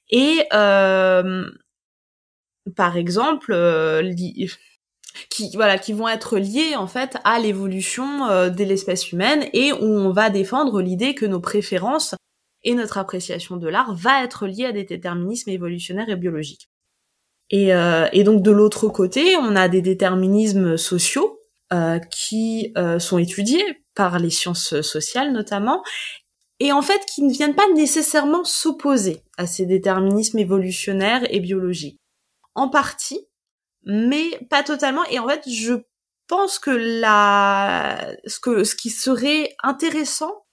et 0.09 0.47
par 2.75 2.97
exemple, 2.97 3.53
qui 5.29 5.51
voilà 5.55 5.77
qui 5.77 5.93
vont 5.93 6.07
être 6.07 6.37
liés 6.37 6.75
en 6.75 6.87
fait 6.87 7.17
à 7.23 7.39
l'évolution 7.39 8.27
euh, 8.27 8.49
de 8.49 8.63
l'espèce 8.63 9.11
humaine 9.11 9.47
et 9.53 9.73
où 9.73 9.85
on 9.85 10.11
va 10.11 10.29
défendre 10.29 10.81
l'idée 10.81 11.15
que 11.15 11.25
nos 11.25 11.39
préférences 11.39 12.15
et 12.63 12.75
notre 12.75 12.97
appréciation 12.97 13.57
de 13.57 13.67
l'art 13.67 13.93
va 13.95 14.23
être 14.23 14.47
liée 14.47 14.65
à 14.65 14.71
des 14.71 14.83
déterminismes 14.83 15.49
évolutionnaires 15.49 16.09
et 16.09 16.15
biologiques. 16.15 16.69
Et, 17.51 17.73
euh, 17.73 18.07
et 18.11 18.23
donc 18.23 18.41
de 18.43 18.51
l'autre 18.51 18.87
côté, 18.87 19.35
on 19.37 19.55
a 19.55 19.67
des 19.67 19.81
déterminismes 19.81 20.77
sociaux 20.77 21.39
euh, 21.73 21.99
qui 21.99 22.73
sont 22.99 23.17
étudiés 23.17 23.63
par 23.95 24.19
les 24.19 24.29
sciences 24.29 24.81
sociales 24.81 25.31
notamment, 25.31 25.83
et 26.59 26.71
en 26.71 26.81
fait 26.81 27.05
qui 27.05 27.23
ne 27.23 27.31
viennent 27.31 27.55
pas 27.55 27.67
nécessairement 27.75 28.43
s'opposer 28.43 29.23
à 29.37 29.47
ces 29.47 29.65
déterminismes 29.65 30.39
évolutionnaires 30.39 31.23
et 31.29 31.39
biologiques. 31.39 31.99
En 32.55 32.69
partie, 32.69 33.27
mais 33.83 34.25
pas 34.49 34.63
totalement. 34.63 35.03
Et 35.05 35.19
en 35.19 35.27
fait, 35.27 35.43
je 35.49 35.73
pense 36.27 36.59
que 36.59 36.71
la, 36.71 38.15
ce 38.25 38.39
que, 38.39 38.63
ce 38.63 38.75
qui 38.75 38.89
serait 38.89 39.55
intéressant 39.63 40.45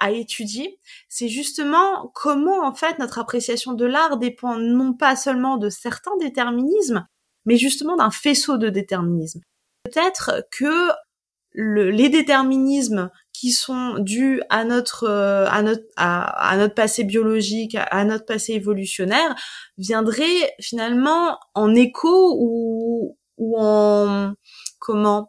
à 0.00 0.10
étudier, 0.10 0.80
c'est 1.08 1.28
justement 1.28 2.10
comment 2.14 2.66
en 2.66 2.74
fait 2.74 2.98
notre 2.98 3.18
appréciation 3.18 3.74
de 3.74 3.84
l'art 3.84 4.16
dépend 4.16 4.56
non 4.56 4.94
pas 4.94 5.14
seulement 5.14 5.58
de 5.58 5.68
certains 5.68 6.16
déterminismes, 6.18 7.06
mais 7.44 7.56
justement 7.56 7.96
d'un 7.96 8.10
faisceau 8.10 8.56
de 8.56 8.70
déterminismes. 8.70 9.42
Peut-être 9.84 10.46
que 10.50 10.90
le, 11.52 11.90
les 11.90 12.08
déterminismes 12.08 13.10
qui 13.32 13.52
sont 13.52 13.98
dus 13.98 14.42
à 14.50 14.64
notre 14.64 15.08
à 15.08 15.62
notre 15.62 15.84
à, 15.96 16.56
notre 16.56 16.74
passé 16.74 17.04
biologique, 17.04 17.76
à 17.76 18.04
notre 18.04 18.24
passé 18.24 18.54
évolutionnaire, 18.54 19.34
viendraient 19.78 20.54
finalement 20.60 21.38
en 21.54 21.74
écho 21.74 22.36
ou 22.38 23.18
ou 23.38 23.58
en 23.58 24.34
comment 24.78 25.28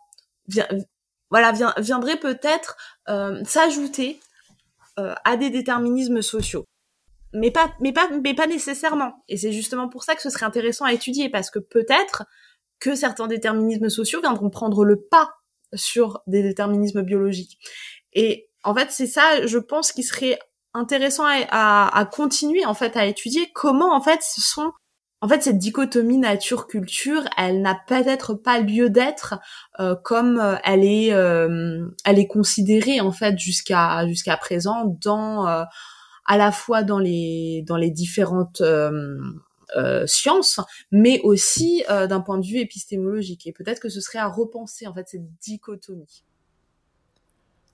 voilà 1.30 1.54
viendrait 1.78 2.20
peut-être 2.20 2.76
euh, 3.10 3.42
s'ajouter 3.46 4.20
euh, 4.20 4.31
à 4.98 5.38
des 5.38 5.50
déterminismes 5.50 6.22
sociaux. 6.22 6.66
Mais 7.34 7.52
pas 7.52 7.74
mais 7.80 7.94
pas 7.94 8.10
mais 8.24 8.34
pas 8.34 8.48
nécessairement. 8.48 9.24
Et 9.28 9.38
c'est 9.38 9.52
justement 9.52 9.88
pour 9.88 10.04
ça 10.04 10.16
que 10.16 10.22
ce 10.22 10.30
serait 10.30 10.46
intéressant 10.46 10.86
à 10.86 10.94
étudier 10.94 11.30
parce 11.30 11.50
que 11.50 11.60
peut-être 11.60 12.24
que 12.80 12.96
certains 12.96 13.28
déterminismes 13.28 13.90
sociaux 13.90 14.20
viendront 14.22 14.50
prendre 14.50 14.84
le 14.84 15.00
pas 15.00 15.30
sur 15.74 16.22
des 16.28 16.44
déterminismes 16.44 17.04
biologiques. 17.04 17.58
Et 18.14 18.50
en 18.64 18.76
fait, 18.76 18.92
c'est 18.92 19.08
ça, 19.08 19.46
je 19.48 19.58
pense, 19.58 19.92
qui 19.94 20.04
serait 20.04 20.38
intéressant 20.74 21.26
à, 21.26 21.98
à, 21.98 22.06
continuer 22.06 22.66
en 22.66 22.74
fait 22.74 22.96
à 22.96 23.06
étudier 23.06 23.52
comment 23.54 23.94
en 23.94 24.02
fait 24.02 24.22
ce 24.22 24.42
sont 24.42 24.72
en 25.22 25.28
fait 25.28 25.44
cette 25.44 25.60
dichotomie 25.60 26.18
nature 26.18 26.68
culture 26.68 27.24
elle 27.38 27.62
n'a 27.62 27.80
peut-être 27.88 28.34
pas 28.34 28.60
lieu 28.60 28.90
d'être 28.90 29.36
euh, 29.80 29.96
comme 29.96 30.40
euh, 30.40 30.56
elle 30.64 30.84
est 30.84 31.14
euh, 31.14 31.88
elle 32.04 32.20
est 32.20 32.28
considérée 32.28 33.00
en 33.00 33.12
fait 33.12 33.38
jusqu'à 33.38 34.06
jusqu'à 34.08 34.36
présent 34.38 34.98
dans 35.02 35.46
à 35.46 36.38
la 36.38 36.52
fois 36.52 36.84
dans 36.84 37.00
les 37.00 37.64
dans 37.68 37.78
les 37.78 37.92
différentes 37.92 38.62
sciences 40.06 40.60
mais 40.92 41.22
aussi 41.22 41.84
d'un 41.88 42.22
point 42.22 42.40
de 42.40 42.46
vue 42.46 42.58
épistémologique 42.58 43.48
et 43.48 43.54
peut-être 43.54 43.80
que 43.80 43.90
ce 43.90 44.02
serait 44.02 44.20
à 44.20 44.28
repenser 44.28 44.88
en 44.88 44.94
fait 44.94 45.08
cette 45.08 45.38
dichotomie 45.40 46.24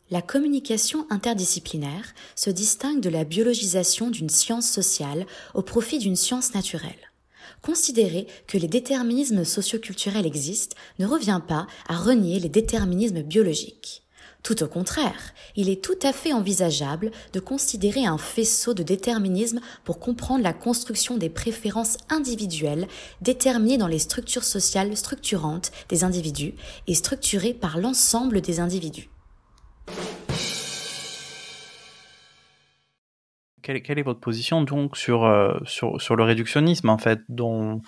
la 0.10 0.22
communication 0.22 1.06
interdisciplinaire 1.10 2.14
se 2.36 2.50
distingue 2.50 3.02
de 3.02 3.10
la 3.10 3.26
biologisation 3.26 4.10
d'une 4.10 4.30
science 4.30 4.70
sociale 4.70 5.26
au 5.54 5.64
profit 5.64 6.00
d'une 6.00 6.16
science 6.16 6.54
naturelle. 6.54 7.12
Considérer 7.62 8.28
que 8.48 8.58
les 8.58 8.68
déterminismes 8.68 9.44
socioculturels 9.44 10.26
existent 10.26 10.76
ne 11.00 11.06
revient 11.06 11.42
pas 11.48 11.68
à 11.88 11.98
renier 11.98 12.40
les 12.40 12.50
déterminismes 12.50 13.24
biologiques. 13.24 14.04
Tout 14.44 14.64
au 14.64 14.68
contraire, 14.68 15.34
il 15.58 15.68
est 15.68 15.84
tout 15.84 15.98
à 16.04 16.14
fait 16.14 16.32
envisageable 16.32 17.12
de 17.34 17.40
considérer 17.40 18.06
un 18.06 18.18
faisceau 18.18 18.74
de 18.74 18.84
déterminisme 18.84 19.60
pour 19.84 20.00
comprendre 20.00 20.44
la 20.44 20.54
construction 20.54 21.18
des 21.18 21.30
préférences 21.30 21.98
individuelles 22.10 22.88
déterminées 23.22 23.78
dans 23.78 23.88
les 23.88 24.00
structures 24.00 24.46
sociales 24.46 24.96
structurantes 24.96 25.72
des 25.90 26.04
individus 26.06 26.54
et 26.88 26.96
structurées 26.96 27.54
par 27.54 27.78
l'ensemble 27.78 28.40
des 28.40 28.60
individus. 28.62 29.10
Quelle, 33.76 34.00
est 34.00 34.04
votre 34.04 34.20
position 34.20 34.62
donc 34.62 34.96
sur, 34.98 35.26
euh, 35.26 35.58
sur, 35.66 36.02
sur, 36.02 36.16
le 36.16 36.24
réductionnisme 36.24 36.90
en 36.90 36.98
fait 36.98 37.20
dont, 37.28 37.82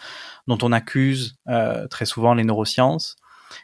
dont 0.48 0.58
on 0.62 0.72
accuse 0.72 1.38
euh, 1.48 1.88
très 1.88 2.06
souvent 2.06 2.34
les 2.34 2.44
neurosciences. 2.44 3.16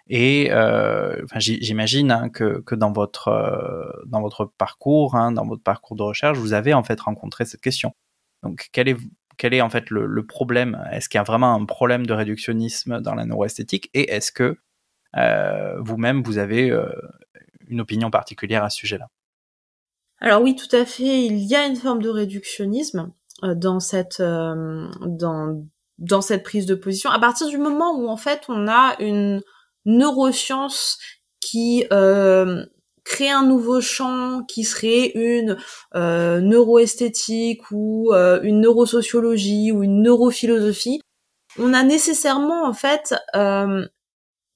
Et 0.08 0.47
euh, 0.51 1.21
j'imagine 1.38 2.12
hein, 2.12 2.30
que, 2.30 2.62
que, 2.62 2.73
dans 2.73 2.91
votre 2.91 4.04
dans 4.08 4.21
votre 4.21 4.45
parcours, 4.45 5.15
hein, 5.15 5.32
dans 5.32 5.45
votre 5.45 5.62
parcours 5.62 5.95
de 5.95 6.01
recherche, 6.01 6.39
vous 6.39 6.54
avez 6.54 6.73
en 6.73 6.84
fait 6.84 6.99
rencontré 6.99 7.45
cette 7.45 7.62
question. 7.62 7.93
Donc, 8.41 8.69
quelle 8.71 8.88
est 8.88 8.97
quel 9.38 9.54
est 9.54 9.62
en 9.62 9.69
fait 9.69 9.89
le, 9.91 10.25
problème? 10.25 10.82
Est-ce 10.91 11.10
qu'il 11.10 11.19
y 11.19 11.21
a 11.21 11.23
vraiment 11.23 11.54
un 11.54 11.65
problème 11.65 12.08
de 12.08 12.13
réductionnisme 12.13 13.01
dans 13.01 13.13
la 13.13 13.25
neuroesthétique? 13.25 13.89
Et 13.93 14.12
est-ce 14.12 14.32
que 14.32 14.58
vous-même, 15.82 16.23
vous 16.23 16.38
avez 16.39 16.73
une 17.67 17.82
opinion 17.82 18.10
particulière 18.10 18.63
à 18.63 18.69
ce 18.69 18.78
sujet-là? 18.78 19.10
Alors 20.21 20.41
oui, 20.41 20.56
tout 20.56 20.73
à 20.75 20.86
fait. 20.86 21.25
Il 21.25 21.38
y 21.39 21.56
a 21.56 21.65
une 21.65 21.75
forme 21.75 22.01
de 22.01 22.10
réductionnisme 22.10 23.12
euh, 23.43 23.56
dans 23.56 23.80
cette 23.80 24.21
dans 24.21 25.65
dans 25.97 26.21
cette 26.21 26.43
prise 26.43 26.65
de 26.65 26.75
position. 26.75 27.10
À 27.10 27.19
partir 27.19 27.47
du 27.47 27.58
moment 27.58 27.97
où 27.97 28.08
en 28.08 28.17
fait 28.17 28.43
on 28.49 28.67
a 28.67 28.95
une 28.99 29.41
neuroscience 29.86 30.97
qui 31.39 31.86
créer 33.06 33.30
un 33.30 33.45
nouveau 33.45 33.80
champ 33.80 34.43
qui 34.43 34.65
serait 34.65 35.12
une 35.15 35.58
euh, 35.95 36.41
neuroesthétique 36.41 37.71
ou 37.71 38.12
euh, 38.12 38.41
une 38.41 38.62
neurosociologie 38.62 39.71
ou 39.71 39.84
une 39.84 40.01
neurophilosophie, 40.01 40.99
on 41.58 41.73
a 41.73 41.84
nécessairement 41.84 42.67
en 42.67 42.73
fait, 42.73 43.15
euh, 43.36 43.88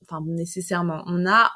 enfin 0.04 0.22
nécessairement, 0.26 1.04
on 1.06 1.26
a 1.26 1.52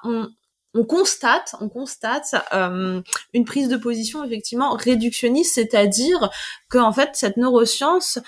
on 0.74 0.84
constate, 0.84 1.56
on 1.62 1.70
constate 1.70 2.36
euh, 2.54 3.02
une 3.34 3.46
prise 3.46 3.70
de 3.70 3.78
position 3.78 4.24
effectivement 4.24 4.74
réductionniste, 4.74 5.56
c'est-à-dire 5.56 6.30
que 6.70 6.78
en 6.78 6.92
fait 6.92 7.12
cette 7.14 7.38
neuroscience 7.38 8.20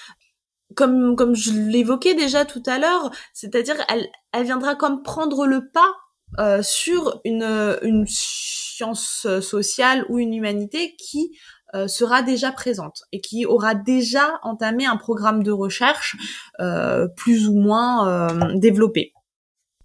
comme 0.76 1.16
comme 1.16 1.36
je 1.36 1.52
l'évoquais 1.54 2.16
déjà 2.16 2.46
tout 2.46 2.64
à 2.66 2.80
l'heure, 2.80 3.12
c'est-à-dire 3.34 3.78
elle 3.90 4.10
elle 4.32 4.44
viendra 4.44 4.76
comme 4.76 5.04
prendre 5.04 5.46
le 5.46 5.70
pas 5.70 5.92
euh, 6.40 6.62
sur 6.62 7.22
une, 7.24 7.78
une 7.82 8.06
science 8.08 9.28
sociale 9.42 10.06
ou 10.10 10.20
une 10.20 10.34
humanité 10.34 10.96
qui 10.98 11.32
euh, 11.76 11.88
sera 11.88 12.24
déjà 12.24 12.52
présente 12.52 13.04
et 13.12 13.22
qui 13.22 13.46
aura 13.46 13.74
déjà 13.74 14.40
entamé 14.44 14.86
un 14.86 14.98
programme 14.98 15.44
de 15.44 15.52
recherche 15.52 16.18
euh, 16.60 17.08
plus 17.16 17.48
ou 17.48 17.56
moins 17.56 18.28
développé. 18.56 19.14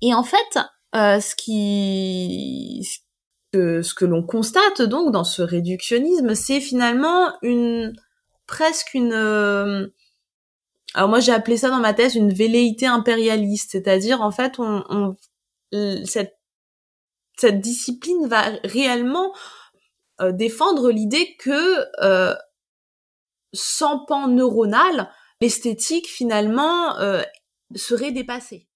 Et 0.03 0.14
en 0.14 0.25
fait, 0.25 0.59
ce 0.94 1.35
qui 1.37 2.87
ce 3.53 3.94
que 3.94 4.05
l'on 4.05 4.22
constate 4.24 4.83
donc 4.83 5.12
dans 5.12 5.24
ce 5.24 5.42
réductionnisme, 5.42 6.35
c'est 6.35 6.61
finalement 6.61 7.33
une 7.42 7.92
presque 8.46 8.94
une 8.94 9.92
alors 10.94 11.09
moi 11.09 11.20
j'ai 11.20 11.33
appelé 11.33 11.57
ça 11.57 11.70
dans 11.70 11.81
ma 11.81 11.94
thèse 11.94 12.14
une 12.16 12.33
velléité 12.33 12.87
impérialiste, 12.87 13.72
c'est-à-dire 13.72 14.22
en 14.22 14.31
fait 14.31 14.59
on, 14.59 14.85
on 14.88 15.16
cette 16.05 16.37
cette 17.40 17.61
discipline 17.61 18.26
va 18.26 18.50
réellement 18.64 19.33
euh, 20.20 20.33
défendre 20.33 20.90
l'idée 20.90 21.37
que 21.38 21.87
euh, 22.05 22.35
sans 23.55 24.05
pan 24.05 24.29
neuronal, 24.29 25.11
l'esthétique 25.40 26.07
finalement 26.07 26.98
euh, 26.98 27.22
serait 27.74 28.12
dépassée. 28.12 28.68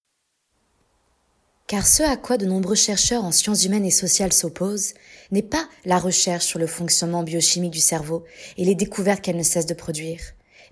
Car 1.67 1.87
ce 1.87 2.03
à 2.03 2.19
quoi 2.19 2.37
de 2.37 2.45
nombreux 2.45 2.75
chercheurs 2.75 3.25
en 3.25 3.33
sciences 3.33 3.65
humaines 3.65 3.87
et 3.87 3.91
sociales 3.91 4.35
s'opposent 4.35 4.93
n'est 5.31 5.43
pas 5.43 5.67
la 5.87 5.99
recherche 5.99 6.45
sur 6.45 6.59
le 6.59 6.67
fonctionnement 6.67 7.23
biochimique 7.23 7.73
du 7.73 7.81
cerveau 7.81 8.25
et 8.59 8.67
les 8.67 8.75
découvertes 8.75 9.23
qu'elle 9.23 9.39
ne 9.39 9.43
cesse 9.43 9.65
de 9.65 9.73
produire, 9.73 10.21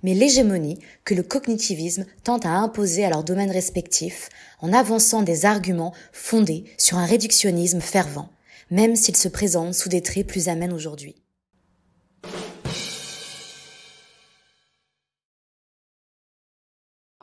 mais 0.03 0.13
l'hégémonie 0.13 0.79
que 1.07 1.15
le 1.15 1.23
cognitivisme 1.23 2.05
tente 2.25 2.45
à 2.45 2.51
imposer 2.51 3.07
à 3.07 3.11
leurs 3.11 3.25
domaines 3.25 3.51
respectifs 3.51 4.29
en 4.61 4.75
avançant 4.75 5.23
des 5.23 5.47
arguments 5.47 5.95
fondés 6.13 6.65
sur 6.77 6.99
un 6.99 7.07
réductionnisme 7.07 7.81
fervent, 7.81 8.29
même 8.71 8.95
s'il 8.95 9.17
se 9.17 9.29
présente 9.29 9.75
sous 9.75 9.89
des 9.89 10.03
traits 10.03 10.27
plus 10.27 10.49
amènes 10.49 10.75
aujourd'hui. 10.75 11.22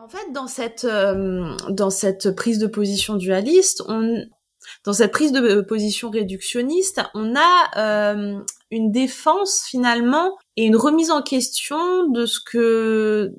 En 0.09 0.17
fait, 0.17 0.31
dans 0.31 0.47
cette, 0.47 0.85
euh, 0.85 1.55
dans 1.69 1.91
cette 1.91 2.31
prise 2.31 2.57
de 2.57 2.65
position 2.65 3.15
dualiste, 3.15 3.83
on, 3.87 4.25
dans 4.83 4.93
cette 4.93 5.11
prise 5.11 5.31
de 5.31 5.61
position 5.61 6.09
réductionniste, 6.09 7.03
on 7.13 7.35
a 7.35 7.77
euh, 7.77 8.39
une 8.71 8.91
défense 8.91 9.65
finalement 9.67 10.35
et 10.57 10.65
une 10.65 10.75
remise 10.77 11.11
en 11.11 11.21
question 11.21 12.07
de 12.09 12.25
ce 12.25 12.39
que 12.43 13.35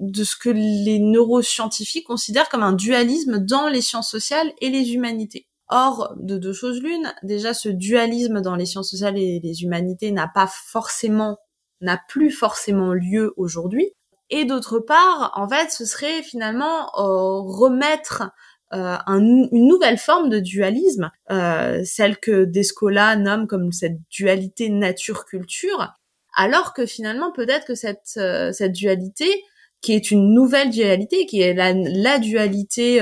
de 0.00 0.24
ce 0.24 0.34
que 0.34 0.50
les 0.50 0.98
neuroscientifiques 0.98 2.08
considèrent 2.08 2.48
comme 2.48 2.64
un 2.64 2.72
dualisme 2.72 3.38
dans 3.38 3.68
les 3.68 3.80
sciences 3.80 4.10
sociales 4.10 4.52
et 4.60 4.70
les 4.70 4.94
humanités. 4.94 5.46
Or, 5.68 6.12
de 6.16 6.38
deux 6.38 6.52
choses 6.52 6.82
l'une, 6.82 7.14
déjà 7.22 7.54
ce 7.54 7.68
dualisme 7.68 8.40
dans 8.40 8.56
les 8.56 8.66
sciences 8.66 8.90
sociales 8.90 9.16
et 9.16 9.38
les 9.44 9.62
humanités 9.62 10.10
n'a 10.10 10.26
pas 10.26 10.48
forcément, 10.48 11.38
n'a 11.80 12.00
plus 12.08 12.32
forcément 12.32 12.92
lieu 12.92 13.32
aujourd'hui. 13.36 13.92
Et 14.30 14.44
d'autre 14.44 14.78
part, 14.78 15.32
en 15.36 15.48
fait, 15.48 15.70
ce 15.70 15.84
serait 15.84 16.22
finalement 16.22 16.90
euh, 16.98 17.40
remettre 17.40 18.30
euh, 18.74 18.96
une 19.06 19.48
nouvelle 19.52 19.98
forme 19.98 20.28
de 20.28 20.40
dualisme, 20.40 21.10
euh, 21.30 21.82
celle 21.84 22.18
que 22.18 22.44
Descola 22.44 23.16
nomme 23.16 23.46
comme 23.46 23.72
cette 23.72 23.98
dualité 24.10 24.68
nature-culture, 24.68 25.94
alors 26.36 26.74
que 26.74 26.84
finalement 26.84 27.32
peut-être 27.32 27.66
que 27.66 27.74
cette, 27.74 28.12
euh, 28.18 28.52
cette 28.52 28.72
dualité, 28.72 29.42
qui 29.80 29.92
est 29.94 30.10
une 30.10 30.34
nouvelle 30.34 30.70
dualité, 30.70 31.24
qui 31.24 31.40
est 31.40 31.54
la, 31.54 31.72
la 31.72 32.18
dualité 32.18 33.00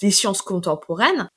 des 0.00 0.10
sciences 0.10 0.40
contemporaines, 0.42 1.28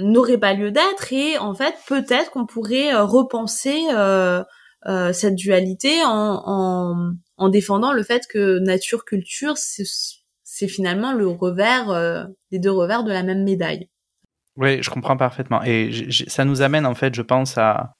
n'aurait 0.00 0.38
pas 0.38 0.54
lieu 0.54 0.70
d'être 0.70 1.12
et 1.12 1.38
en 1.38 1.54
fait 1.54 1.74
peut-être 1.86 2.30
qu'on 2.30 2.46
pourrait 2.46 2.94
euh, 2.94 4.42
euh, 4.86 5.12
cette 5.12 5.34
dualité 5.34 6.04
en, 6.04 6.42
en, 6.44 7.12
en, 7.38 7.48
défendant 7.48 7.92
le 7.92 8.02
fait 8.02 8.26
que 8.28 8.58
nature 8.58 9.04
culture 9.04 9.56
c'est 9.56 10.68
finalement 10.68 11.12
le 11.12 11.26
revers, 11.26 11.90
euh, 11.90 12.24
les 12.50 12.58
deux 12.58 12.70
revers 12.70 13.02
de 13.02 13.10
la 13.10 13.22
même 13.22 13.44
médaille. 13.44 13.88
Oui, 14.56 14.82
je 14.82 14.90
comprends 14.90 15.16
parfaitement. 15.16 15.62
Et 15.64 15.90
ça 16.28 16.44
nous 16.44 16.62
amène, 16.62 16.86
en 16.86 16.94
fait, 16.94 17.14
je 17.14 17.22
pense, 17.22 17.58
à, 17.58 17.94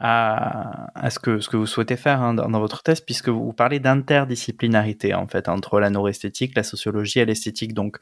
à, 0.00 0.90
à 0.98 1.10
ce, 1.10 1.20
que, 1.20 1.38
ce 1.38 1.48
que 1.48 1.56
vous 1.56 1.66
souhaitez 1.66 1.96
faire 1.96 2.20
hein, 2.20 2.34
dans, 2.34 2.60
votre 2.60 2.82
thèse, 2.82 3.00
puisque 3.00 3.28
vous 3.28 3.52
parlez 3.52 3.78
d'interdisciplinarité, 3.78 5.14
en 5.14 5.28
fait, 5.28 5.48
entre 5.48 5.78
la 5.78 5.90
neuroesthétique, 5.90 6.56
la 6.56 6.64
sociologie 6.64 7.20
et 7.20 7.24
l'esthétique. 7.24 7.72
Donc, 7.72 7.98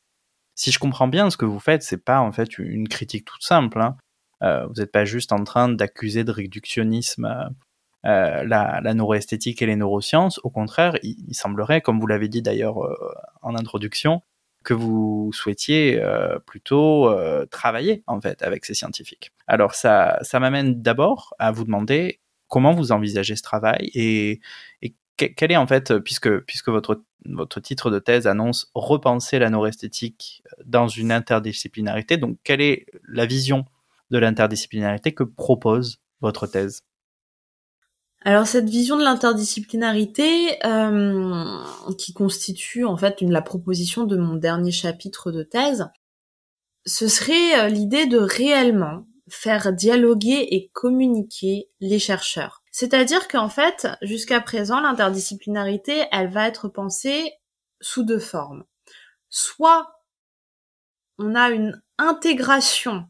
si 0.55 0.71
je 0.71 0.79
comprends 0.79 1.09
bien, 1.09 1.29
ce 1.29 1.37
que 1.37 1.45
vous 1.45 1.61
faites, 1.61 1.83
c'est 1.83 2.03
pas, 2.03 2.21
en 2.21 2.33
fait, 2.33 2.59
une 2.59 2.89
critique 2.89 3.27
toute 3.27 3.43
simple. 3.43 3.81
Hein. 3.81 3.97
Euh, 4.43 4.67
vous 4.67 4.75
n'êtes 4.81 4.93
pas 4.93 5.05
juste 5.05 5.33
en 5.33 5.45
train 5.45 5.69
d'accuser 5.69 6.25
de 6.25 6.31
réductionnisme 6.31 7.51
euh, 8.05 8.11
euh, 8.11 8.45
la, 8.45 8.81
la 8.83 8.95
neuroesthétique 8.95 9.63
et 9.63 9.67
les 9.67 9.77
neurosciences. 9.77 10.41
Au 10.43 10.51
contraire, 10.51 10.99
il, 11.03 11.35
semblerait, 11.35 11.81
comme 11.81 12.01
vous 12.01 12.07
l'avez 12.07 12.29
dit 12.29 12.43
d'ailleurs 12.43 12.85
euh, 12.85 12.95
en 13.43 13.55
introduction, 13.55 14.23
que 14.65 14.75
vous 14.75 15.31
souhaitiez 15.33 16.01
euh, 16.03 16.39
plutôt 16.39 17.11
travailler 17.51 18.03
en 18.07 18.21
fait 18.21 18.43
avec 18.43 18.65
ces 18.67 18.75
scientifiques. 18.75 19.33
Alors 19.47 19.75
ça, 19.75 20.19
ça 20.23 20.39
m'amène 20.39 20.83
d'abord 20.83 21.35
à 21.39 21.51
vous 21.51 21.65
demander 21.65 22.21
comment 22.49 22.75
vous 22.75 22.93
envisagez 22.93 23.37
ce 23.37 23.43
travail 23.43 23.91
et, 23.95 24.41
et 24.83 24.95
quel 25.17 25.53
est 25.53 25.57
en 25.57 25.67
fait, 25.67 25.99
puisque, 25.99 26.41
puisque 26.41 26.69
votre, 26.69 27.03
votre 27.27 27.61
titre 27.61 27.91
de 27.91 27.99
thèse 27.99 28.27
annonce 28.27 28.71
repenser 28.75 29.39
la 29.39 29.51
neuroesthétique 29.51 30.43
dans 30.65 30.89
une 30.89 31.13
interdisciplinarité, 31.13 32.17
donc 32.17 32.39
quelle 32.45 32.61
est 32.61 32.87
la 33.09 33.27
vision 33.27 33.65
de 34.11 34.19
l'interdisciplinarité 34.19 35.13
que 35.13 35.25
propose 35.25 36.01
votre 36.21 36.47
thèse? 36.47 36.83
Alors 38.23 38.47
cette 38.47 38.69
vision 38.69 38.97
de 38.99 39.03
l'interdisciplinarité, 39.03 40.65
euh, 40.67 41.95
qui 41.97 42.13
constitue 42.13 42.85
en 42.85 42.97
fait 42.97 43.21
une, 43.23 43.33
la 43.33 43.41
proposition 43.41 44.05
de 44.05 44.17
mon 44.17 44.35
dernier 44.35 44.73
chapitre 44.73 45.33
de 45.33 45.43
thèse, 45.43 45.89
ce 46.85 47.09
serait 47.09 47.61
euh, 47.61 47.69
l'idée 47.69 48.07
de 48.07 48.19
réellement 48.19 49.07
faire 49.29 49.73
dialoguer 49.73 50.49
et 50.51 50.71
communiquer 50.75 51.71
les 51.81 51.99
chercheurs. 51.99 52.63
C'est-à-dire 52.73 53.27
qu'en 53.29 53.49
fait, 53.49 53.89
jusqu'à 54.03 54.41
présent, 54.41 54.81
l'interdisciplinarité, 54.81 56.05
elle 56.13 56.29
va 56.29 56.47
être 56.47 56.69
pensée 56.69 57.33
sous 57.81 58.03
deux 58.03 58.19
formes. 58.19 58.65
Soit 59.29 60.05
on 61.19 61.35
a 61.35 61.51
une 61.51 61.81
intégration 61.99 63.07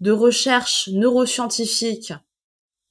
de 0.00 0.12
recherches 0.12 0.88
neuroscientifiques 0.88 2.12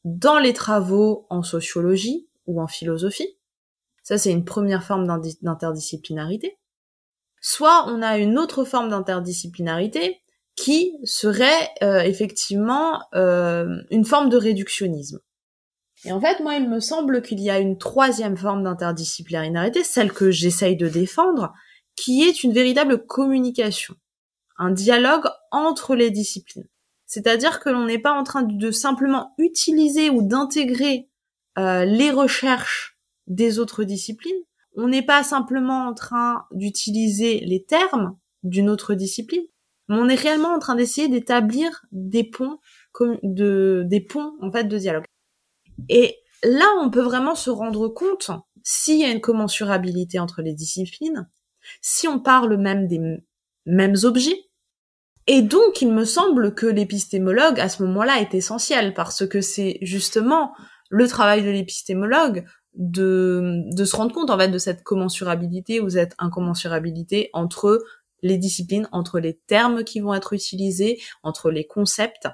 dans 0.07 0.39
les 0.39 0.53
travaux 0.53 1.27
en 1.29 1.43
sociologie 1.43 2.29
ou 2.45 2.61
en 2.61 2.67
philosophie. 2.67 3.37
Ça, 4.03 4.17
c'est 4.17 4.31
une 4.31 4.45
première 4.45 4.83
forme 4.83 5.05
d'interdisciplinarité. 5.41 6.57
Soit 7.41 7.85
on 7.87 8.01
a 8.01 8.17
une 8.17 8.39
autre 8.39 8.63
forme 8.63 8.89
d'interdisciplinarité 8.89 10.21
qui 10.55 10.97
serait 11.03 11.69
euh, 11.83 11.99
effectivement 11.99 13.01
euh, 13.15 13.67
une 13.91 14.05
forme 14.05 14.29
de 14.29 14.37
réductionnisme. 14.37 15.19
Et 16.05 16.13
en 16.13 16.21
fait, 16.21 16.39
moi, 16.39 16.55
il 16.55 16.69
me 16.69 16.79
semble 16.79 17.21
qu'il 17.21 17.41
y 17.41 17.49
a 17.49 17.59
une 17.59 17.77
troisième 17.77 18.37
forme 18.37 18.63
d'interdisciplinarité, 18.63 19.83
celle 19.83 20.13
que 20.13 20.31
j'essaye 20.31 20.77
de 20.77 20.87
défendre, 20.87 21.53
qui 21.95 22.23
est 22.23 22.43
une 22.43 22.53
véritable 22.53 23.05
communication, 23.05 23.95
un 24.57 24.71
dialogue 24.71 25.27
entre 25.51 25.95
les 25.95 26.11
disciplines. 26.11 26.69
C'est-à-dire 27.07 27.59
que 27.59 27.69
l'on 27.69 27.85
n'est 27.85 27.99
pas 27.99 28.13
en 28.13 28.23
train 28.23 28.43
de 28.43 28.71
simplement 28.71 29.33
utiliser 29.37 30.09
ou 30.09 30.21
d'intégrer 30.21 31.09
euh, 31.57 31.85
les 31.85 32.11
recherches 32.11 32.99
des 33.25 33.59
autres 33.59 33.83
disciplines, 33.83 34.43
on 34.75 34.87
n'est 34.87 35.05
pas 35.05 35.23
simplement 35.23 35.87
en 35.87 35.93
train 35.93 36.45
d'utiliser 36.51 37.39
les 37.39 37.63
termes 37.63 38.17
d'une 38.43 38.69
autre 38.69 38.93
discipline, 38.93 39.43
mais 39.89 39.95
on 39.97 40.07
est 40.07 40.15
réellement 40.15 40.53
en 40.53 40.59
train 40.59 40.75
d'essayer 40.75 41.07
d'établir 41.07 41.85
des 41.91 42.23
ponts 42.23 42.59
de 43.23 43.83
des 43.87 44.01
ponts 44.01 44.33
en 44.41 44.51
fait 44.51 44.65
de 44.65 44.77
dialogue. 44.77 45.05
Et 45.89 46.15
là, 46.43 46.65
on 46.81 46.89
peut 46.89 47.01
vraiment 47.01 47.35
se 47.35 47.49
rendre 47.49 47.87
compte 47.87 48.31
s'il 48.63 48.99
y 48.99 49.05
a 49.05 49.11
une 49.11 49.21
commensurabilité 49.21 50.19
entre 50.19 50.41
les 50.41 50.53
disciplines, 50.53 51.29
si 51.81 52.07
on 52.07 52.19
parle 52.19 52.57
même 52.57 52.87
des 52.87 52.99
mêmes 53.65 53.95
objets. 54.03 54.46
Et 55.27 55.41
donc, 55.41 55.81
il 55.81 55.91
me 55.91 56.05
semble 56.05 56.55
que 56.55 56.65
l'épistémologue, 56.65 57.59
à 57.59 57.67
ce 57.67 57.83
moment-là, 57.83 58.21
est 58.21 58.33
essentiel, 58.33 58.93
parce 58.93 59.27
que 59.27 59.41
c'est 59.41 59.77
justement 59.81 60.53
le 60.89 61.05
travail 61.07 61.43
de 61.43 61.49
l'épistémologue 61.49 62.45
de, 62.73 63.65
se 63.75 63.95
rendre 63.95 64.13
compte, 64.13 64.29
en 64.29 64.37
fait, 64.37 64.47
de 64.47 64.57
cette 64.57 64.83
commensurabilité 64.83 65.81
ou 65.81 65.89
cette 65.89 66.13
incommensurabilité 66.17 67.29
entre 67.33 67.83
les 68.23 68.37
disciplines, 68.37 68.87
entre 68.91 69.19
les 69.19 69.37
termes 69.47 69.83
qui 69.83 69.99
vont 69.99 70.13
être 70.13 70.33
utilisés, 70.33 70.99
entre 71.23 71.51
les 71.51 71.67
concepts, 71.67 72.27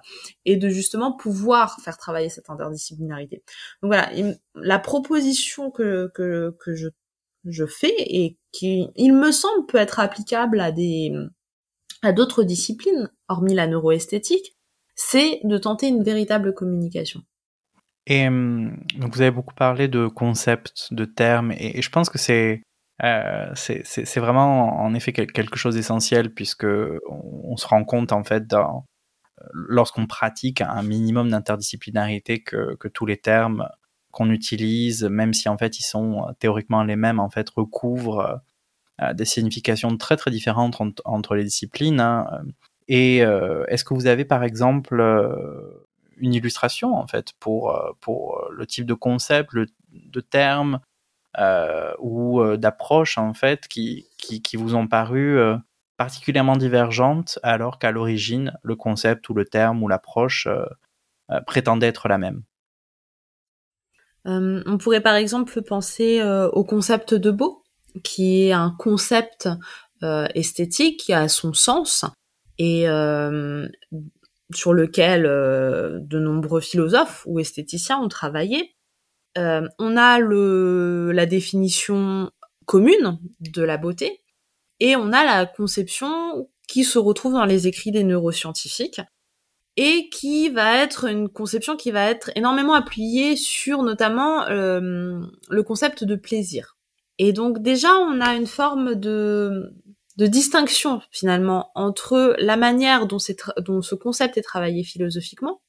et 0.46 0.56
de 0.56 0.70
justement 0.70 1.12
pouvoir 1.14 1.80
faire 1.82 1.98
travailler 1.98 2.30
cette 2.30 2.50
interdisciplinarité. 2.50 3.44
Donc 3.82 3.92
voilà, 3.92 4.10
la 4.56 4.80
proposition 4.80 5.72
que, 5.72 6.12
que, 6.14 6.56
que 6.60 6.76
je, 6.76 6.90
je 7.46 7.66
fais 7.66 7.96
et 7.98 8.38
qui, 8.52 8.88
il 8.96 9.14
me 9.14 9.32
semble, 9.32 9.66
peut 9.66 9.80
être 9.80 10.00
applicable 10.00 10.62
à 10.62 10.72
des 10.72 11.12
à 12.04 12.12
d'autres 12.12 12.44
disciplines, 12.44 13.10
hormis 13.28 13.56
la 13.56 13.68
neuroesthétique, 13.68 14.56
c'est 14.96 15.40
de 15.44 15.58
tenter 15.58 15.88
une 15.88 16.04
véritable 16.04 16.54
communication. 16.54 17.22
Et 18.06 18.28
hum, 18.28 18.78
donc 18.98 19.16
vous 19.16 19.22
avez 19.22 19.32
beaucoup 19.32 19.56
parlé 19.56 19.88
de 19.88 20.08
concepts, 20.08 20.94
de 20.94 21.06
termes, 21.06 21.52
et 21.54 21.82
je 21.82 21.90
pense 21.90 22.10
que 22.10 22.18
c'est 22.18 22.62
euh, 23.04 23.54
vraiment 24.18 24.82
en 24.82 24.94
effet 24.94 25.14
quelque 25.14 25.58
chose 25.58 25.76
d'essentiel 25.76 26.34
puisque 26.34 26.68
on, 27.10 27.58
se 27.58 27.66
rend 27.66 27.84
compte 27.86 28.12
en 28.12 28.24
fait 28.24 28.44
lorsqu'on 29.52 30.06
pratique 30.06 30.62
un 30.62 30.84
minimum 30.84 31.30
d'interdisciplinarité 31.30 32.44
que, 32.44 32.76
que, 32.76 32.88
tous 32.88 33.06
les 33.06 33.18
termes 33.18 33.68
qu'on 34.12 34.30
utilise, 34.30 35.04
même 35.04 35.34
si 35.34 35.50
en 35.50 35.58
fait 35.58 35.80
ils 35.80 35.84
sont 35.84 36.28
théoriquement 36.40 36.84
les 36.84 36.96
mêmes, 36.96 37.20
en 37.20 37.30
fait 37.30 37.50
recouvrent 37.50 38.20
euh, 38.20 38.36
des 39.14 39.26
significations 39.26 39.98
très 39.98 40.18
très 40.18 40.32
différentes 40.32 40.80
entre, 41.06 41.36
les 41.36 41.44
disciplines. 41.44 42.00
Hein. 42.00 42.28
Et 42.88 43.24
euh, 43.24 43.66
est-ce 43.68 43.84
que 43.84 43.94
vous 43.94 44.08
avez 44.08 44.26
par 44.26 44.44
exemple 44.44 45.02
une 46.18 46.34
illustration 46.34 46.96
en 46.96 47.08
fait 47.08 47.34
pour 47.40 47.78
pour 48.02 48.48
le 48.52 48.66
type 48.68 48.86
de 48.86 48.94
concept, 48.94 49.54
le, 49.54 49.68
de 49.92 50.22
termes 50.22 50.80
euh, 51.40 51.92
ou 51.98 52.42
euh, 52.42 52.58
d'approches 52.58 53.18
en 53.18 53.34
fait 53.34 53.68
qui, 53.68 54.08
qui, 54.20 54.56
vous 54.56 54.76
ont 54.76 54.88
paru 54.88 55.40
euh, 55.40 55.58
particulièrement 55.98 56.58
divergentes 56.58 57.40
alors 57.42 57.80
qu'à 57.80 57.90
l'origine 57.90 58.54
le 58.62 58.76
concept 58.76 59.30
ou 59.30 59.34
le 59.34 59.44
terme 59.44 59.82
ou 59.82 59.88
l'approche 59.88 60.48
prétendait 61.48 61.88
être 61.88 62.08
la 62.08 62.20
même? 62.20 62.44
on 64.26 64.78
pourrait 64.78 65.02
par 65.02 65.16
exemple 65.16 65.60
penser 65.64 66.22
au 66.24 66.64
concept 66.64 67.16
de 67.16 67.32
beau, 67.32 67.63
qui 68.04 68.48
est 68.48 68.52
un 68.52 68.76
concept 68.78 69.50
esthétique 70.36 71.00
qui 71.00 71.14
a 71.14 71.30
son 71.30 71.54
sens 71.54 72.06
et 72.58 72.86
sur 74.54 74.74
lequel 74.74 75.24
de 75.24 76.20
nombreux 76.20 76.62
philosophes 76.62 77.24
ou 77.26 77.40
esthéticiens 77.40 78.00
ont 78.00 78.10
travaillé. 78.10 78.76
Euh, 79.38 79.68
on 79.80 79.98
a 79.98 80.20
le, 80.20 81.12
la 81.12 81.26
définition 81.26 82.32
commune 82.66 83.20
de 83.40 83.64
la 83.64 83.78
beauté 83.78 84.22
et 84.80 84.96
on 84.96 85.12
a 85.12 85.24
la 85.24 85.46
conception 85.46 86.50
qui 86.68 86.84
se 86.84 87.00
retrouve 87.00 87.34
dans 87.34 87.46
les 87.46 87.68
écrits 87.68 87.92
des 87.92 88.04
neuroscientifiques 88.04 89.02
et 89.76 90.10
qui 90.10 90.50
va 90.50 90.78
être 90.78 91.06
une 91.06 91.30
conception 91.30 91.76
qui 91.76 91.90
va 91.90 92.10
être 92.10 92.30
énormément 92.36 92.76
appuyée 92.76 93.36
sur 93.36 93.82
notamment 93.82 94.46
euh, 94.48 95.20
le 95.50 95.64
concept 95.64 96.04
de 96.04 96.16
plaisir. 96.16 96.78
Et 97.20 97.34
donc 97.34 97.62
déjà 97.62 97.94
on 97.96 98.22
a 98.22 98.36
une 98.36 98.48
forme 98.48 98.96
de, 98.96 99.74
distinction 100.18 101.02
finalement 101.12 101.72
entre 101.76 102.36
la 102.40 102.56
manière 102.58 103.08
dont, 103.08 103.18
dont 103.58 103.82
ce 103.82 103.96
concept 103.96 104.38
est 104.38 104.44
travaillé 104.44 104.84
philosophiquement 104.84 105.62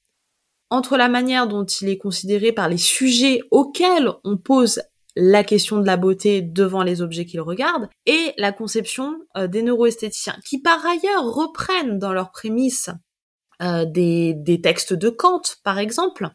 entre 0.70 0.96
la 0.96 1.08
manière 1.08 1.46
dont 1.46 1.64
il 1.64 1.88
est 1.88 1.98
considéré 1.98 2.52
par 2.52 2.68
les 2.68 2.78
sujets 2.78 3.40
auxquels 3.50 4.10
on 4.24 4.36
pose 4.36 4.82
la 5.16 5.44
question 5.44 5.78
de 5.78 5.86
la 5.86 5.96
beauté 5.96 6.42
devant 6.42 6.82
les 6.82 7.00
objets 7.00 7.24
qu'ils 7.24 7.40
regardent, 7.40 7.88
et 8.06 8.32
la 8.36 8.52
conception 8.52 9.16
euh, 9.36 9.46
des 9.46 9.62
neuroesthéticiens, 9.62 10.36
qui 10.44 10.60
par 10.60 10.84
ailleurs 10.84 11.24
reprennent 11.24 11.98
dans 11.98 12.12
leurs 12.12 12.32
prémices 12.32 12.90
euh, 13.62 13.84
des, 13.84 14.60
textes 14.62 14.92
de 14.92 15.10
Kant, 15.10 15.42
par 15.62 15.78
exemple. 15.78 16.30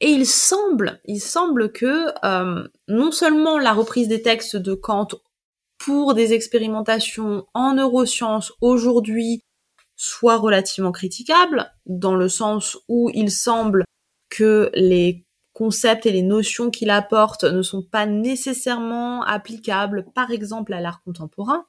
Et 0.00 0.10
il 0.10 0.26
semble, 0.26 1.00
il 1.06 1.20
semble 1.20 1.72
que 1.72 2.06
euh, 2.24 2.68
non 2.86 3.10
seulement 3.10 3.58
la 3.58 3.72
reprise 3.72 4.08
des 4.08 4.22
textes 4.22 4.56
de 4.56 4.74
Kant 4.74 5.08
pour 5.78 6.14
des 6.14 6.32
expérimentations 6.32 7.46
en 7.54 7.74
neurosciences 7.74 8.52
aujourd'hui 8.60 9.42
soit 9.96 10.36
relativement 10.36 10.92
critiquable, 10.92 11.72
dans 11.86 12.14
le 12.14 12.28
sens 12.28 12.78
où 12.88 13.10
il 13.14 13.30
semble 13.30 13.84
que 14.30 14.70
les 14.74 15.26
concepts 15.52 16.06
et 16.06 16.12
les 16.12 16.22
notions 16.22 16.70
qu'il 16.70 16.90
apporte 16.90 17.42
ne 17.42 17.62
sont 17.62 17.82
pas 17.82 18.06
nécessairement 18.06 19.24
applicables, 19.24 20.06
par 20.14 20.30
exemple, 20.30 20.72
à 20.72 20.80
l'art 20.80 21.02
contemporain. 21.02 21.66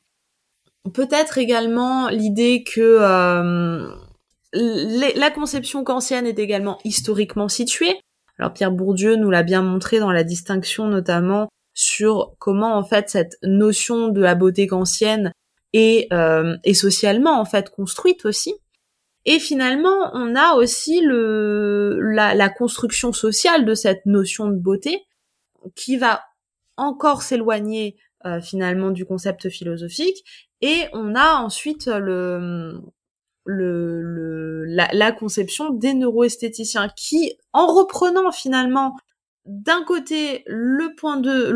Peut-être 0.93 1.39
également 1.39 2.07
l'idée 2.09 2.63
que 2.63 2.81
euh, 2.81 3.95
la 4.53 5.31
conception 5.31 5.83
kantienne 5.83 6.27
est 6.27 6.37
également 6.37 6.77
historiquement 6.83 7.49
située. 7.49 7.99
Alors 8.39 8.53
Pierre 8.53 8.71
Bourdieu 8.71 9.15
nous 9.15 9.29
l'a 9.29 9.43
bien 9.43 9.61
montré 9.61 9.99
dans 9.99 10.11
la 10.11 10.23
distinction 10.23 10.87
notamment 10.87 11.49
sur 11.73 12.35
comment 12.39 12.75
en 12.75 12.83
fait 12.83 13.09
cette 13.09 13.37
notion 13.43 14.07
de 14.07 14.21
la 14.21 14.35
beauté 14.35 14.67
kantienne 14.67 15.33
euh, 15.75 16.57
et 16.63 16.73
socialement 16.73 17.39
en 17.39 17.45
fait 17.45 17.69
construite 17.69 18.25
aussi. 18.25 18.53
Et 19.25 19.39
finalement, 19.39 20.09
on 20.13 20.35
a 20.35 20.55
aussi 20.55 21.01
le, 21.01 21.99
la, 22.01 22.33
la, 22.33 22.49
construction 22.49 23.13
sociale 23.13 23.65
de 23.65 23.75
cette 23.75 24.05
notion 24.05 24.47
de 24.47 24.55
beauté 24.55 25.05
qui 25.75 25.97
va 25.97 26.23
encore 26.77 27.21
s'éloigner 27.21 27.97
euh, 28.25 28.41
finalement 28.41 28.91
du 28.91 29.05
concept 29.05 29.49
philosophique. 29.49 30.23
Et 30.61 30.85
on 30.93 31.15
a 31.15 31.35
ensuite 31.35 31.87
le, 31.87 32.81
la, 33.49 35.11
conception 35.11 35.69
des 35.71 35.93
neuroesthéticiens 35.93 36.89
qui, 36.95 37.33
en 37.53 37.67
reprenant 37.67 38.31
finalement 38.31 38.95
d'un 39.45 39.83
côté 39.83 40.43
le 40.45 40.93
point 40.95 41.17
de 41.17 41.51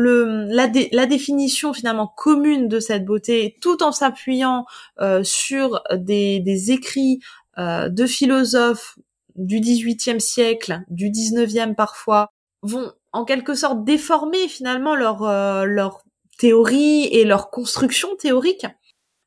la, 0.50 1.06
définition 1.06 1.72
finalement 1.72 2.08
commune 2.08 2.68
de 2.68 2.80
cette 2.80 3.04
beauté 3.04 3.56
tout 3.60 3.82
en 3.82 3.92
s'appuyant 3.92 4.64
euh, 5.00 5.22
sur 5.22 5.82
des, 5.94 6.40
des 6.40 6.72
écrits 6.72 7.20
euh, 7.58 7.88
de 7.88 8.06
philosophes 8.06 8.98
du 9.36 9.60
XVIIIe 9.60 10.20
siècle, 10.20 10.80
du 10.88 11.10
XIXe 11.10 11.74
parfois, 11.76 12.30
vont 12.62 12.92
en 13.12 13.24
quelque 13.24 13.54
sorte 13.54 13.84
déformer 13.84 14.48
finalement 14.48 14.96
leur 14.96 15.22
euh, 15.22 15.64
leur 15.64 16.02
théorie 16.38 17.04
et 17.04 17.24
leur 17.24 17.50
construction 17.50 18.16
théorique 18.16 18.66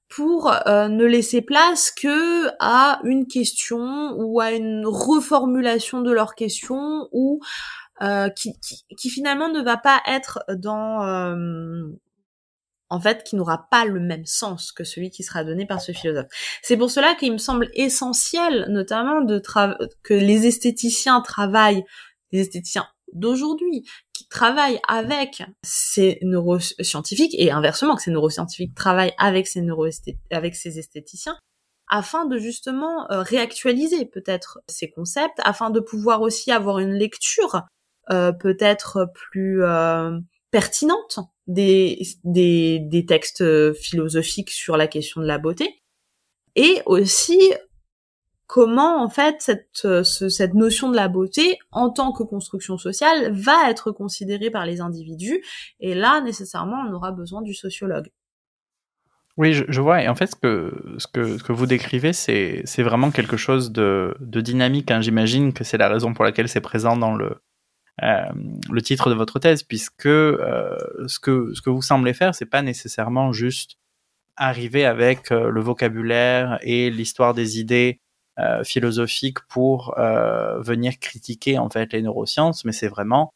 pour 0.09 0.51
ne 0.67 1.05
laisser 1.05 1.41
place 1.41 1.91
que 1.91 2.47
à 2.59 2.99
une 3.03 3.27
question 3.27 4.13
ou 4.17 4.39
à 4.39 4.51
une 4.51 4.85
reformulation 4.85 6.01
de 6.01 6.11
leur 6.11 6.33
question 6.33 7.09
ou 7.11 7.41
euh, 8.03 8.29
qui, 8.29 9.09
finalement 9.09 9.49
ne 9.49 9.59
va 9.59 9.75
pas 9.75 10.03
être 10.05 10.43
dans 10.55 11.03
euh, 11.03 11.87
en 12.89 13.01
fait 13.01 13.23
qui 13.23 13.35
n'aura 13.35 13.67
pas 13.71 13.85
le 13.85 13.99
même 13.99 14.27
sens 14.27 14.71
que 14.71 14.83
celui 14.83 15.09
qui 15.09 15.23
sera 15.23 15.43
donné 15.43 15.65
par 15.65 15.81
ce 15.81 15.93
philosophe. 15.93 16.27
C'est 16.61 16.77
pour 16.77 16.91
cela 16.91 17.15
qu'il 17.15 17.33
me 17.33 17.39
semble 17.39 17.69
essentiel 17.73 18.67
notamment 18.69 19.25
que 20.03 20.13
les 20.13 20.45
esthéticiens 20.45 21.21
travaillent, 21.21 21.83
les 22.31 22.41
esthéticiens 22.41 22.87
d'aujourd'hui 23.13 23.83
qui 24.29 24.37
travaillent 24.37 24.79
avec 24.87 25.43
ces 25.63 26.19
neuroscientifiques 26.21 27.35
et 27.37 27.51
inversement 27.51 27.95
que 27.95 28.01
ces 28.01 28.11
neuroscientifiques 28.11 28.75
travaillent 28.75 29.13
avec 29.17 29.47
ces 29.47 29.61
neuro 29.61 29.87
avec 30.31 30.55
ces 30.55 30.79
esthéticiens 30.79 31.37
afin 31.89 32.25
de 32.25 32.37
justement 32.37 33.09
euh, 33.11 33.21
réactualiser 33.21 34.05
peut-être 34.05 34.59
ces 34.67 34.89
concepts, 34.89 35.39
afin 35.43 35.69
de 35.69 35.79
pouvoir 35.79 36.21
aussi 36.21 36.51
avoir 36.51 36.79
une 36.79 36.93
lecture 36.93 37.63
euh, 38.09 38.31
peut-être 38.31 39.09
plus 39.13 39.63
euh, 39.63 40.19
pertinente 40.51 41.19
des, 41.47 42.01
des, 42.23 42.79
des 42.79 43.05
textes 43.05 43.73
philosophiques 43.73 44.51
sur 44.51 44.77
la 44.77 44.87
question 44.87 45.21
de 45.21 45.27
la 45.27 45.37
beauté, 45.37 45.81
et 46.55 46.81
aussi 46.85 47.39
comment 48.47 49.03
en 49.03 49.09
fait 49.09 49.35
cette, 49.39 49.83
euh, 49.85 50.03
cette 50.03 50.53
notion 50.53 50.89
de 50.89 50.95
la 50.95 51.09
beauté 51.09 51.59
en 51.71 51.89
tant 51.89 52.13
que 52.13 52.23
construction 52.23 52.77
sociale 52.77 53.31
va 53.33 53.69
être 53.69 53.91
considérée 53.91 54.49
par 54.49 54.65
les 54.65 54.81
individus. 54.81 55.43
Et 55.79 55.93
là, 55.93 56.21
nécessairement, 56.21 56.81
on 56.87 56.93
aura 56.93 57.11
besoin 57.11 57.41
du 57.41 57.53
sociologue. 57.53 58.09
Oui, 59.35 59.53
je, 59.53 59.81
vois. 59.81 60.01
Et 60.01 60.07
en 60.07 60.15
fait, 60.15 60.31
ce 60.31 60.35
que, 60.35 60.95
ce 60.97 61.43
que, 61.43 61.51
vous 61.51 61.67
décrivez, 61.67 62.11
c'est, 62.11 62.63
vraiment 62.79 63.11
quelque 63.11 63.37
chose 63.37 63.71
de, 63.71 64.15
de 64.19 64.41
dynamique. 64.41 64.89
Hein. 64.89 65.01
J'imagine 65.01 65.53
que 65.53 65.63
c'est 65.63 65.77
la 65.77 65.89
raison 65.89 66.15
pour 66.15 66.25
laquelle 66.25 66.49
c'est 66.49 66.61
présent 66.61 66.97
dans 66.97 67.13
le, 67.13 67.35
euh, 68.01 68.23
le 68.71 68.81
titre 68.81 69.11
de 69.11 69.13
votre 69.13 69.37
thèse, 69.37 69.61
puisque 69.61 70.07
euh, 70.07 70.75
ce, 71.05 71.19
que, 71.19 71.53
ce 71.53 71.61
que 71.61 71.69
vous 71.69 71.83
semblez 71.83 72.15
faire, 72.15 72.33
c'est 72.33 72.47
pas 72.47 72.63
nécessairement 72.63 73.31
juste 73.31 73.77
arriver 74.37 74.85
avec 74.85 75.29
le 75.29 75.61
vocabulaire 75.61 76.57
et 76.61 76.89
l'histoire 76.89 77.35
des 77.35 77.59
idées 77.59 78.01
euh, 78.39 78.63
philosophiques 78.63 79.39
pour 79.49 79.97
euh, 79.97 80.59
venir 80.61 80.99
critiquer 80.99 81.57
en 81.57 81.69
fait 81.69 81.93
les 81.93 82.01
neurosciences, 82.01 82.65
mais 82.65 82.71
c'est 82.71 82.87
vraiment 82.87 83.31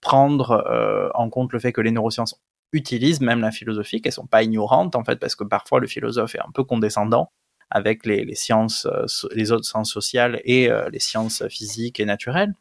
prendre 0.00 1.10
en 1.14 1.28
compte 1.28 1.52
le 1.52 1.58
fait 1.58 1.70
que 1.70 1.82
les 1.82 1.90
neurosciences 1.90 2.40
utilisent 2.72 3.20
même 3.20 3.42
la 3.42 3.50
philosophie, 3.50 4.00
qu'elles 4.00 4.12
sont 4.12 4.26
pas 4.26 4.42
ignorantes 4.42 4.96
en 4.96 5.04
fait, 5.04 5.16
parce 5.16 5.34
que 5.34 5.44
parfois 5.44 5.80
le 5.80 5.86
philosophe 5.86 6.34
est 6.34 6.40
un 6.40 6.50
peu 6.54 6.64
condescendant 6.64 7.30
avec 7.68 8.06
les, 8.06 8.34
sciences, 8.34 8.88
les 9.34 9.52
autres 9.52 9.66
sciences 9.66 9.92
sociales 9.92 10.40
et 10.44 10.70
les 10.90 10.98
sciences 10.98 11.46
physiques 11.48 12.00
et 12.00 12.06
naturelles. 12.06 12.54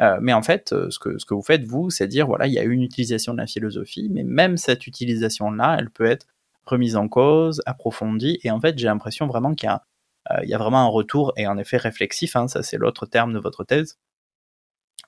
Euh, 0.00 0.18
mais 0.20 0.32
en 0.32 0.42
fait, 0.42 0.74
ce 0.90 0.98
que, 0.98 1.18
ce 1.18 1.24
que 1.24 1.34
vous 1.34 1.42
faites, 1.42 1.64
vous, 1.64 1.90
c'est 1.90 2.08
dire, 2.08 2.26
voilà, 2.26 2.46
il 2.46 2.52
y 2.52 2.58
a 2.58 2.64
une 2.64 2.82
utilisation 2.82 3.32
de 3.32 3.38
la 3.38 3.46
philosophie, 3.46 4.08
mais 4.10 4.24
même 4.24 4.56
cette 4.56 4.86
utilisation-là, 4.86 5.76
elle 5.78 5.90
peut 5.90 6.04
être 6.04 6.26
remise 6.64 6.96
en 6.96 7.08
cause, 7.08 7.62
approfondie, 7.64 8.38
et 8.42 8.50
en 8.50 8.60
fait, 8.60 8.78
j'ai 8.78 8.86
l'impression 8.86 9.26
vraiment 9.26 9.54
qu'il 9.54 9.68
y 9.68 9.70
a 9.70 9.76
euh, 9.76 9.78
il 10.42 10.48
y 10.48 10.54
a 10.54 10.58
vraiment 10.58 10.84
un 10.84 10.88
retour 10.88 11.32
et 11.36 11.46
en 11.46 11.58
effet 11.58 11.76
réflexif, 11.76 12.36
hein, 12.36 12.48
ça 12.48 12.62
c'est 12.62 12.76
l'autre 12.76 13.06
terme 13.06 13.32
de 13.32 13.38
votre 13.38 13.64
thèse, 13.64 13.98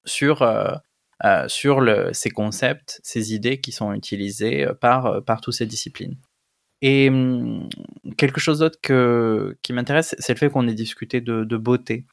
sur, 0.05 0.43
euh, 0.43 0.75
euh, 1.25 1.49
sur 1.49 1.83
ces 2.13 2.31
concepts, 2.31 3.01
ces 3.03 3.35
idées 3.35 3.61
qui 3.61 3.73
sont 3.73 3.93
utilisées 3.93 4.67
par, 4.81 5.25
par 5.25 5.41
toutes 5.41 5.55
ces 5.55 5.67
disciplines. 5.67 6.17
Et 6.81 7.09
hum, 7.09 7.69
quelque 8.17 8.41
chose 8.41 8.61
d'autre 8.61 8.79
qui 9.63 9.73
m'intéresse, 9.73 10.15
c'est 10.19 10.33
le 10.35 10.39
fait 10.39 10.51
qu'on 10.51 10.69
ait 10.69 10.75
discuté 10.75 11.21
de, 11.21 11.57
beauté. 11.57 12.07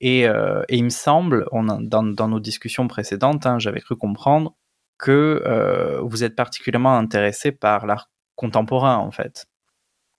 Et, 0.00 0.26
il 0.68 0.84
me 0.84 0.90
semble, 0.90 1.46
dans, 1.52 2.02
dans, 2.02 2.28
nos 2.28 2.40
discussions 2.40 2.88
précédentes, 2.88 3.46
hein, 3.46 3.58
j'avais 3.58 3.80
cru 3.80 3.96
comprendre 3.96 4.54
que 4.98 5.42
euh, 5.46 6.00
vous 6.02 6.24
êtes 6.24 6.36
particulièrement 6.36 6.96
intéressé 6.96 7.52
par 7.52 7.86
l'art 7.86 8.10
contemporain, 8.34 8.96
en 8.96 9.10
fait 9.10 9.46
euh, 9.46 9.47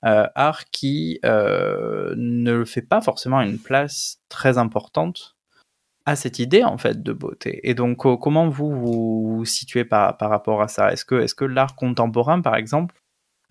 art 0.04 0.66
qui 0.72 1.20
euh, 1.26 2.14
ne 2.18 2.64
fait 2.64 2.82
pas 2.82 3.02
forcément 3.02 3.42
une 3.42 3.60
place 3.60 4.20
très 4.30 4.58
importante 4.58 5.36
à 6.06 6.16
cette 6.16 6.40
idée 6.40 6.64
en 6.64 6.78
fait 6.78 7.04
de 7.04 7.14
beauté. 7.14 7.60
Et 7.70 7.74
donc 7.74 7.98
comment 8.20 8.50
vous 8.50 8.72
vous, 8.72 9.46
situez 9.46 9.86
par, 9.86 10.16
rapport 10.20 10.62
à 10.62 10.68
ça? 10.68 10.92
Est-ce 10.92 11.06
que, 11.06 11.46
l'art 11.46 11.76
contemporain 11.76 12.42
par 12.42 12.56
exemple 12.56 12.96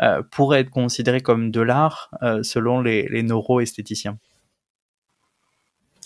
euh, 0.01 0.23
pourrait 0.31 0.61
être 0.61 0.71
considéré 0.71 1.21
comme 1.21 1.51
de 1.51 1.61
l'art 1.61 2.11
euh, 2.23 2.43
selon 2.43 2.81
les, 2.81 3.09
les 3.09 3.23
neuroesthéticiens? 3.23 4.19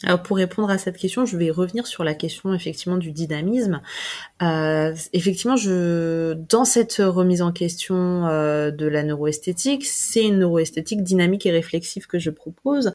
Alors 0.04 0.22
pour 0.22 0.36
répondre 0.36 0.70
à 0.70 0.78
cette 0.78 0.96
question, 0.96 1.26
je 1.26 1.36
vais 1.36 1.50
revenir 1.50 1.86
sur 1.86 2.02
la 2.02 2.14
question 2.14 2.52
effectivement 2.54 2.96
du 2.96 3.12
dynamisme. 3.12 3.80
Euh, 4.42 4.94
effectivement, 5.12 5.54
dans 5.54 6.64
cette 6.64 6.96
remise 6.98 7.42
en 7.42 7.52
question 7.52 8.26
euh, 8.26 8.70
de 8.70 8.86
la 8.86 9.04
neuroesthétique, 9.04 9.86
c'est 9.86 10.24
une 10.24 10.40
neuroesthétique 10.40 11.04
dynamique 11.04 11.46
et 11.46 11.52
réflexive 11.52 12.06
que 12.06 12.18
je 12.18 12.30
propose. 12.30 12.92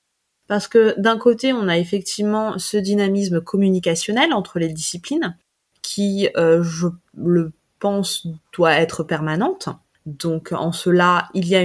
Parce 0.48 0.68
que 0.68 1.00
d'un 1.00 1.18
côté, 1.18 1.54
on 1.54 1.68
a 1.68 1.78
effectivement 1.78 2.58
ce 2.58 2.78
dynamisme 2.78 3.42
communicationnel 3.42 4.34
entre 4.34 4.60
les 4.60 4.70
disciplines, 4.70 5.38
qui, 5.82 6.30
euh, 6.38 6.64
je 6.64 6.88
le 7.18 7.52
pense, 7.80 8.28
doit 8.54 8.74
être 8.74 9.04
permanente. 9.04 9.70
Donc 10.06 10.54
en 10.54 10.72
cela, 10.72 11.30
il 11.34 11.46
il 11.46 11.50
y 11.50 11.56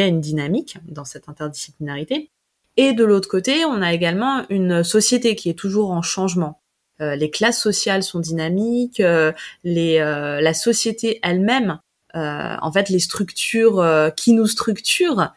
a 0.00 0.06
une 0.06 0.20
dynamique 0.20 0.78
dans 0.86 1.06
cette 1.06 1.28
interdisciplinarité. 1.28 2.30
Et 2.76 2.92
de 2.92 3.04
l'autre 3.04 3.28
côté, 3.28 3.64
on 3.64 3.80
a 3.82 3.92
également 3.92 4.44
une 4.50 4.84
société 4.84 5.34
qui 5.34 5.48
est 5.48 5.58
toujours 5.58 5.90
en 5.90 6.02
changement. 6.02 6.60
Euh, 7.00 7.14
les 7.14 7.30
classes 7.30 7.60
sociales 7.60 8.02
sont 8.02 8.20
dynamiques, 8.20 9.00
euh, 9.00 9.32
les, 9.64 9.98
euh, 9.98 10.40
la 10.40 10.54
société 10.54 11.20
elle-même, 11.22 11.78
en 12.14 12.72
fait, 12.72 12.88
les 12.88 12.98
structures 12.98 13.86
qui 14.16 14.32
nous 14.32 14.46
structurent 14.46 15.34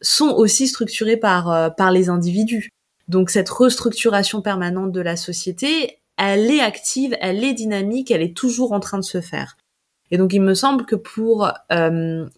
sont 0.00 0.30
aussi 0.30 0.66
structurées 0.66 1.18
par 1.18 1.74
par 1.76 1.90
les 1.90 2.08
individus. 2.08 2.70
Donc 3.06 3.28
cette 3.28 3.50
restructuration 3.50 4.40
permanente 4.40 4.92
de 4.92 5.02
la 5.02 5.16
société, 5.16 5.98
elle 6.16 6.50
est 6.50 6.60
active, 6.60 7.14
elle 7.20 7.44
est 7.44 7.52
dynamique, 7.52 8.10
elle 8.10 8.22
est 8.22 8.34
toujours 8.34 8.72
en 8.72 8.80
train 8.80 8.96
de 8.96 9.04
se 9.04 9.20
faire. 9.20 9.58
Et 10.10 10.16
donc 10.16 10.32
il 10.32 10.40
me 10.40 10.54
semble 10.54 10.86
que 10.86 10.96
pour 10.96 11.52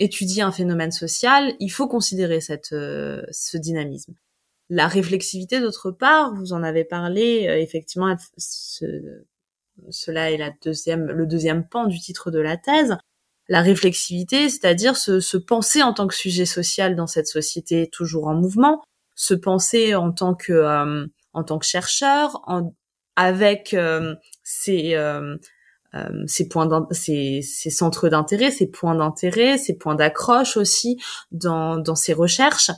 étudier 0.00 0.42
un 0.42 0.50
phénomène 0.50 0.90
social, 0.90 1.54
il 1.60 1.68
faut 1.68 1.86
considérer 1.86 2.40
cette, 2.40 2.70
ce 2.70 3.56
dynamisme. 3.56 4.14
La 4.70 4.88
réflexivité, 4.88 5.60
d'autre 5.60 5.90
part, 5.90 6.34
vous 6.34 6.52
en 6.52 6.62
avez 6.62 6.84
parlé, 6.84 7.48
euh, 7.48 7.58
effectivement, 7.58 8.14
cela 9.90 10.30
est 10.30 10.38
la 10.38 10.50
le 10.96 11.26
deuxième 11.26 11.68
pan 11.68 11.86
du 11.86 12.00
titre 12.00 12.30
de 12.30 12.38
la 12.38 12.56
thèse. 12.56 12.96
La 13.48 13.60
réflexivité, 13.60 14.48
c'est-à-dire 14.48 14.96
se, 14.96 15.36
penser 15.36 15.82
en 15.82 15.92
tant 15.92 16.06
que 16.06 16.14
sujet 16.14 16.46
social 16.46 16.96
dans 16.96 17.06
cette 17.06 17.26
société 17.26 17.90
toujours 17.92 18.26
en 18.26 18.34
mouvement, 18.34 18.82
se 19.14 19.34
penser 19.34 19.94
en 19.94 20.12
tant 20.12 20.34
que 20.34 20.52
euh, 20.52 21.06
en 21.34 21.60
chercheur, 21.60 22.40
avec 23.16 23.74
euh, 23.74 24.14
ses, 24.42 24.96
ses 26.26 26.48
points, 26.48 26.88
ses, 26.90 27.42
ses 27.42 27.70
centres 27.70 28.08
d'intérêt, 28.08 28.50
ses 28.50 28.70
points 28.70 28.94
d'intérêt, 28.94 29.58
ses 29.58 29.76
points 29.76 29.94
d'accroche 29.94 30.56
aussi 30.56 30.98
dans 31.32 31.76
dans 31.76 31.96
ses 31.96 32.14
recherches, 32.14 32.70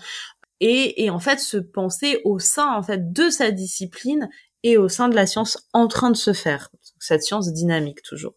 et, 0.60 1.04
et 1.04 1.10
en 1.10 1.18
fait 1.18 1.38
se 1.38 1.56
penser 1.56 2.20
au 2.24 2.38
sein 2.38 2.72
en 2.72 2.82
fait 2.82 3.12
de 3.12 3.30
sa 3.30 3.50
discipline 3.50 4.28
et 4.62 4.76
au 4.76 4.88
sein 4.88 5.08
de 5.08 5.14
la 5.14 5.26
science 5.26 5.68
en 5.72 5.86
train 5.86 6.10
de 6.10 6.16
se 6.16 6.32
faire, 6.32 6.70
cette 6.98 7.22
science 7.22 7.52
dynamique 7.52 8.02
toujours. 8.02 8.34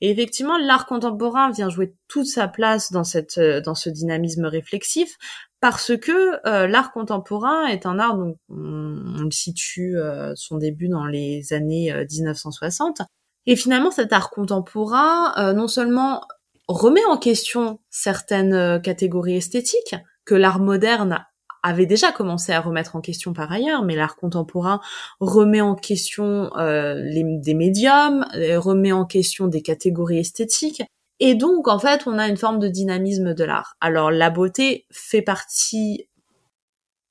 Et 0.00 0.10
effectivement, 0.10 0.56
l'art 0.56 0.86
contemporain 0.86 1.50
vient 1.50 1.68
jouer 1.68 1.94
toute 2.08 2.26
sa 2.26 2.48
place 2.48 2.90
dans 2.90 3.04
cette 3.04 3.38
euh, 3.38 3.60
dans 3.60 3.74
ce 3.74 3.90
dynamisme 3.90 4.46
réflexif 4.46 5.16
parce 5.60 5.96
que 5.96 6.46
euh, 6.48 6.66
l'art 6.66 6.90
contemporain 6.92 7.66
est 7.66 7.84
un 7.84 7.98
art 7.98 8.16
dont 8.16 8.34
on, 8.48 9.28
situe 9.30 9.98
euh, 9.98 10.32
son 10.34 10.56
début 10.56 10.88
dans 10.88 11.04
les 11.04 11.52
années 11.52 11.94
1960 12.10 13.02
et 13.46 13.54
finalement 13.54 13.90
cet 13.90 14.12
art 14.12 14.30
contemporain 14.30 15.52
non 15.52 15.68
seulement 15.68 16.22
remet 16.66 17.04
en 17.04 17.16
question 17.16 17.78
certaines 17.90 18.80
catégories 18.82 19.36
esthétiques 19.36 19.94
que 20.24 20.34
l'art 20.34 20.58
moderne 20.58 21.24
avait 21.62 21.86
déjà 21.86 22.12
commencé 22.12 22.52
à 22.52 22.60
remettre 22.60 22.96
en 22.96 23.00
question 23.00 23.32
par 23.32 23.50
ailleurs, 23.52 23.84
mais 23.84 23.96
l'art 23.96 24.16
contemporain 24.16 24.80
remet 25.20 25.60
en 25.60 25.74
question 25.74 26.50
euh, 26.56 26.94
les, 26.94 27.24
des 27.38 27.54
médiums, 27.54 28.24
euh, 28.34 28.58
remet 28.58 28.92
en 28.92 29.04
question 29.04 29.46
des 29.46 29.62
catégories 29.62 30.18
esthétiques. 30.18 30.82
Et 31.18 31.34
donc, 31.34 31.68
en 31.68 31.78
fait, 31.78 32.06
on 32.06 32.18
a 32.18 32.28
une 32.28 32.38
forme 32.38 32.58
de 32.58 32.68
dynamisme 32.68 33.34
de 33.34 33.44
l'art. 33.44 33.76
Alors, 33.80 34.10
la 34.10 34.30
beauté 34.30 34.86
fait 34.90 35.22
partie... 35.22 36.06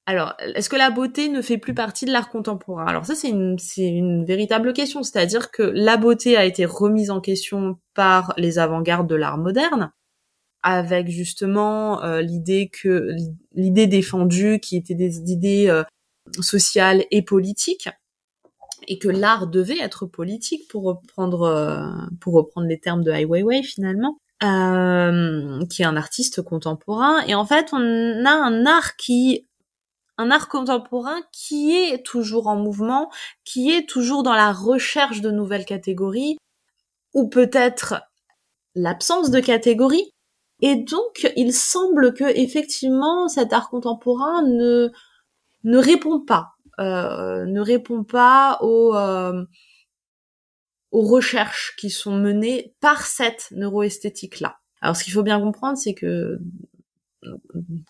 Alors, 0.08 0.34
est-ce 0.56 0.70
que 0.70 0.76
la 0.76 0.90
beauté 0.90 1.30
ne 1.30 1.44
fait 1.44 1.60
plus 1.60 1.76
partie 1.76 2.06
de 2.06 2.12
l'art 2.12 2.30
contemporain? 2.30 2.88
Alors 2.88 3.06
ça, 3.06 3.14
c'est 3.14 3.30
une, 3.30 3.60
c'est 3.60 3.88
une 3.88 4.26
véritable 4.26 4.74
question. 4.74 5.04
C'est-à-dire 5.04 5.52
que 5.52 5.62
la 5.62 5.98
beauté 5.98 6.36
a 6.36 6.46
été 6.46 6.66
remise 6.66 7.12
en 7.12 7.22
question 7.22 7.78
par 7.94 8.34
les 8.36 8.58
avant-gardes 8.58 9.08
de 9.08 9.14
l'art 9.14 9.38
moderne, 9.38 9.92
avec 10.64 11.10
justement 11.10 12.04
euh, 12.04 12.22
l'idée 12.22 12.70
que 12.70 13.10
l'idée 13.54 13.88
défendue 13.88 14.60
qui 14.60 14.76
était 14.76 14.96
des 14.96 15.20
idées 15.32 15.68
euh, 15.70 15.84
sociales 16.42 17.06
et 17.12 17.22
politiques 17.22 17.90
et 18.88 18.98
que 18.98 19.08
l'art 19.08 19.48
devait 19.48 19.80
être 19.80 20.06
politique 20.06 20.68
pour 20.70 20.84
reprendre 20.84 21.44
euh, 21.44 21.88
pour 22.20 22.34
reprendre 22.34 22.68
les 22.68 22.80
termes 22.80 23.04
de 23.04 23.12
Ai 23.12 23.26
Weiwei 23.26 23.64
finalement 23.64 24.18
qui 24.42 24.46
est 25.82 25.86
un 25.86 25.98
artiste 25.98 26.42
contemporain. 26.42 27.22
Et 27.28 27.36
en 27.36 27.46
fait 27.46 27.74
on 27.74 28.26
a 28.26 28.32
un 28.32 28.66
art 28.66 28.96
qui 28.96 29.46
un 30.18 30.32
art 30.32 30.50
contemporain 30.50 31.22
qui 31.32 31.76
est 31.76 32.06
toujours 32.06 32.48
en 32.48 32.58
mouvement, 32.58 33.10
qui 33.46 33.72
est 33.72 33.88
toujours 33.88 34.22
dans 34.22 34.34
la 34.34 34.52
recherche 34.52 35.22
de 35.22 35.32
nouvelles 35.32 35.64
catégories, 35.64 36.38
ou 37.14 37.30
peut-être 37.30 38.02
l'absence 38.76 39.32
de 39.32 39.40
catégories, 39.40 40.12
et 40.62 40.76
donc, 40.76 41.32
il 41.38 41.54
semble 41.54 42.14
que 42.14 42.26
effectivement, 42.26 43.28
cet 43.28 43.54
art 43.54 43.70
contemporain 43.70 44.42
ne 44.44 44.90
ne 45.64 45.78
répond 45.78 46.20
pas, 46.20 46.54
euh, 46.80 47.46
ne 47.46 47.62
répond 47.62 48.04
pas 48.04 48.60
aux 48.62 48.96
euh, 48.96 49.46
aux 50.92 51.04
recherches 51.04 51.76
qui 51.78 51.90
sont 51.90 52.16
menées 52.16 52.74
par 52.82 53.06
cette 53.06 53.50
neuroesthétique 53.52 54.40
là. 54.40 54.58
Alors, 54.82 54.96
ce 54.96 55.04
qu'il 55.04 55.14
faut 55.14 55.24
bien 55.24 55.40
comprendre, 55.40 55.78
c'est 55.78 55.94
que 55.94 56.40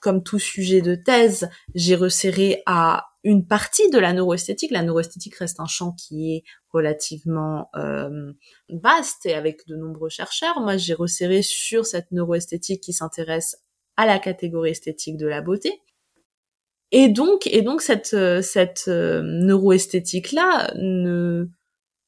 comme 0.01 0.23
tout 0.23 0.39
sujet 0.39 0.81
de 0.81 0.95
thèse, 0.95 1.49
j'ai 1.75 1.95
resserré 1.95 2.63
à 2.65 3.08
une 3.23 3.45
partie 3.45 3.89
de 3.89 3.99
la 3.99 4.13
neuroesthétique. 4.13 4.71
La 4.71 4.81
neuroesthétique 4.81 5.35
reste 5.35 5.59
un 5.59 5.67
champ 5.67 5.91
qui 5.93 6.35
est 6.35 6.43
relativement 6.69 7.69
euh, 7.75 8.31
vaste 8.69 9.25
et 9.25 9.33
avec 9.33 9.67
de 9.67 9.75
nombreux 9.75 10.09
chercheurs. 10.09 10.59
Moi, 10.61 10.77
j'ai 10.77 10.93
resserré 10.93 11.41
sur 11.41 11.85
cette 11.85 12.11
neuroesthétique 12.11 12.81
qui 12.81 12.93
s'intéresse 12.93 13.57
à 13.97 14.05
la 14.05 14.19
catégorie 14.19 14.71
esthétique 14.71 15.17
de 15.17 15.27
la 15.27 15.41
beauté. 15.41 15.81
Et 16.91 17.09
donc, 17.09 17.45
et 17.47 17.61
donc 17.61 17.81
cette 17.81 18.15
cette 18.41 18.85
euh, 18.87 19.21
neuroesthétique 19.21 20.31
là 20.31 20.73
ne, 20.75 21.47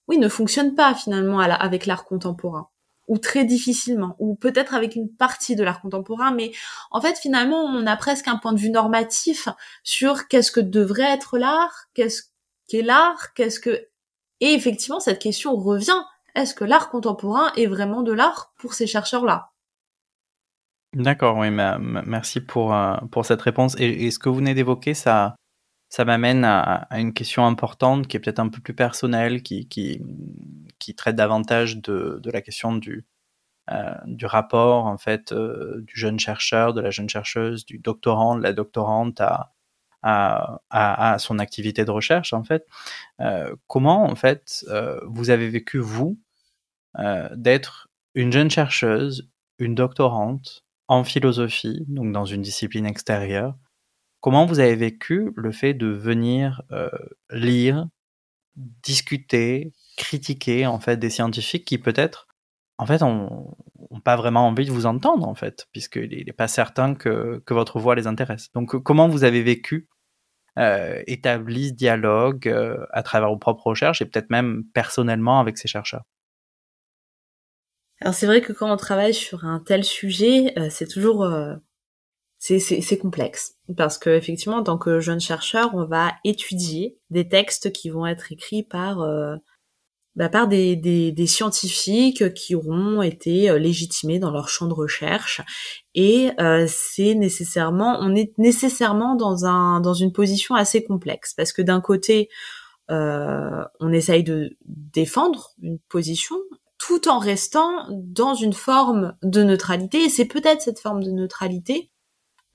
oui, 0.08 0.18
ne 0.18 0.28
fonctionne 0.28 0.74
pas 0.74 0.96
finalement 0.96 1.40
avec 1.40 1.86
l'art 1.86 2.06
contemporain 2.06 2.71
ou 3.12 3.18
très 3.18 3.44
difficilement, 3.44 4.16
ou 4.20 4.36
peut-être 4.36 4.74
avec 4.74 4.96
une 4.96 5.14
partie 5.14 5.58
de 5.58 5.66
l'art 5.66 5.82
contemporain, 5.82 6.32
mais 6.32 6.54
en 6.92 7.02
fait 7.02 7.18
finalement 7.18 7.62
on 7.66 7.86
a 7.86 7.98
presque 7.98 8.30
un 8.30 8.38
point 8.38 8.54
de 8.54 8.60
vue 8.60 8.70
normatif 8.70 9.50
sur 9.84 10.30
qu'est-ce 10.30 10.50
que 10.50 10.62
devrait 10.62 11.12
être 11.12 11.38
l'art, 11.38 11.88
qu'est-ce 11.94 12.24
qu'est 12.70 12.82
l'art, 12.82 13.34
qu'est-ce 13.34 13.60
que... 13.60 13.90
Et 14.40 14.54
effectivement 14.54 15.02
cette 15.02 15.20
question 15.20 15.58
revient, 15.58 16.02
est-ce 16.36 16.56
que 16.56 16.64
l'art 16.64 16.90
contemporain 16.90 17.52
est 17.58 17.68
vraiment 17.68 18.02
de 18.02 18.14
l'art 18.14 18.54
pour 18.58 18.74
ces 18.74 18.88
chercheurs-là? 18.88 19.52
D'accord, 20.94 21.38
oui, 21.38 21.50
merci 21.52 22.40
pour, 22.40 22.74
euh, 22.74 22.96
pour 23.12 23.26
cette 23.26 23.42
réponse. 23.42 23.76
Et, 23.78 24.10
ce 24.10 24.20
que 24.20 24.30
vous 24.30 24.36
venez 24.36 24.54
d'évoquer, 24.54 24.94
ça, 24.94 25.36
ça 25.90 26.06
m'amène 26.06 26.46
à, 26.46 26.88
une 26.92 27.14
question 27.14 27.46
importante 27.46 28.08
qui 28.08 28.16
est 28.16 28.22
peut-être 28.22 28.40
un 28.40 28.48
peu 28.48 28.62
plus 28.62 28.74
personnelle, 28.74 29.42
qui, 29.44 30.02
qui 30.82 30.96
traite 30.96 31.16
davantage 31.16 31.78
de, 31.78 32.20
la 32.26 32.42
question 32.42 32.76
du, 32.76 33.06
euh, 33.72 33.94
du 34.06 34.26
rapport 34.26 34.88
en 34.88 34.98
fait 34.98 35.32
euh, 35.32 35.82
du 35.82 35.96
jeune 35.98 36.20
chercheur, 36.20 36.74
de 36.74 36.82
la 36.82 36.90
jeune 36.90 37.08
chercheuse, 37.08 37.66
du 37.66 37.78
doctorant, 37.78 38.36
de 38.36 38.42
la 38.44 38.52
doctorante 38.52 39.22
à, 39.22 39.54
à, 40.04 41.18
son 41.20 41.38
activité 41.38 41.86
de 41.86 41.92
recherche 41.92 42.34
en 42.34 42.44
fait. 42.44 42.66
Euh, 43.22 43.56
comment 43.68 44.04
en 44.04 44.16
fait 44.16 44.66
vous 45.06 45.30
avez 45.30 45.48
vécu 45.50 45.78
vous 45.78 46.20
d'être 47.36 47.88
une 48.16 48.32
jeune 48.34 48.50
chercheuse, 48.50 49.30
une 49.60 49.76
doctorante 49.76 50.66
en 50.88 51.04
philosophie, 51.06 51.86
donc 51.88 52.12
dans 52.12 52.26
une 52.26 52.42
discipline 52.42 52.86
extérieure, 52.86 53.56
Comment 54.20 54.46
vous 54.46 54.60
avez 54.60 54.76
vécu 54.76 55.32
le 55.36 55.52
fait 55.52 55.74
de 55.74 55.88
venir 55.88 56.62
lire, 57.32 57.88
discuter, 58.56 59.72
critiquer 60.02 60.66
en 60.66 60.80
fait 60.80 60.98
des 60.98 61.12
scientifiques 61.12 61.66
qui 61.66 61.78
peut-être 61.78 62.28
en 62.80 62.88
fait 62.88 63.04
ont, 63.04 63.56
pas 64.04 64.16
vraiment 64.16 64.48
envie 64.48 64.66
de 64.66 64.72
vous 64.72 64.88
entendre 64.88 65.28
en 65.28 65.36
fait 65.36 65.68
puisqu'il 65.72 66.26
n'est 66.26 66.34
pas 66.34 66.48
certain 66.48 66.96
que, 66.96 67.44
que, 67.46 67.54
votre 67.54 67.80
voix 67.80 67.94
les 67.94 68.08
intéresse. 68.08 68.52
Donc 68.54 68.82
comment 68.82 69.08
vous 69.08 69.24
avez 69.24 69.44
vécu 69.44 69.88
euh, 70.58 71.04
ce 71.08 71.70
dialogue 71.72 72.48
euh, 72.48 72.86
à 72.92 73.04
travers 73.04 73.30
vos 73.30 73.38
propres 73.38 73.68
recherches 73.68 74.02
et 74.02 74.06
peut-être 74.06 74.32
même 74.32 74.64
personnellement 74.74 75.40
avec 75.40 75.60
ces 75.60 75.68
chercheurs? 75.68 76.04
Alors 78.02 78.16
c'est 78.16 78.26
vrai 78.26 78.42
que 78.42 78.52
quand 78.52 78.72
on 78.72 78.78
travaille 78.78 79.14
sur 79.14 79.46
un 79.46 79.60
tel 79.60 79.84
sujet, 79.84 80.58
euh, 80.58 80.70
c'est 80.72 80.88
toujours 80.88 81.24
euh, 81.24 81.54
c'est 82.40 82.98
complexe 82.98 83.58
parce 83.78 84.00
que 84.00 84.10
effectivement 84.10 84.58
en 84.58 84.64
tant 84.64 84.80
que 84.80 85.00
jeune 85.00 85.20
chercheur 85.20 85.76
on 85.76 85.86
va 85.86 86.14
étudier 86.24 86.98
des 87.12 87.30
textes 87.30 87.72
qui 87.72 87.92
vont 87.92 88.08
être 88.08 88.32
écrits 88.32 88.64
par 88.64 89.02
euh, 89.02 89.36
bah, 90.16 90.28
par 90.28 90.48
des, 90.48 90.76
des, 90.76 91.12
des, 91.14 91.28
scientifiques 91.28 92.34
qui 92.34 92.54
auront 92.54 93.02
été 93.02 93.50
euh, 93.50 93.58
légitimés 93.58 94.20
dans 94.20 94.32
leur 94.32 94.50
champ 94.50 94.68
de 94.68 94.74
recherche. 94.74 95.42
Et 95.96 96.32
euh, 96.40 96.66
c'est 96.68 97.16
nécessairement 97.16 97.98
on 98.02 98.14
est 98.14 98.38
nécessairement 98.38 99.16
dans 99.16 99.46
un 99.46 99.80
dans 99.80 99.94
une 99.94 100.12
position 100.12 100.56
assez 100.56 100.84
complexe. 100.84 101.34
Parce 101.34 101.54
que 101.54 101.62
d'un 101.62 101.80
côté 101.80 102.30
euh, 102.90 103.64
on 103.80 103.94
essaye 103.94 104.24
de 104.24 104.58
défendre 104.66 105.52
une 105.62 105.80
position 105.80 106.36
tout 106.78 107.08
en 107.08 107.20
restant 107.20 107.88
dans 107.92 108.34
une 108.34 108.54
forme 108.54 109.16
de 109.24 109.44
neutralité. 109.44 110.06
Et 110.06 110.10
c'est 110.10 110.26
peut-être 110.26 110.62
cette 110.62 110.80
forme 110.80 111.04
de 111.04 111.12
neutralité 111.12 111.92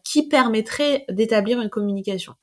qui 0.05 0.29
permettrait 0.29 1.05
d'établir 1.09 1.61
une 1.61 1.71
communication. 1.71 2.35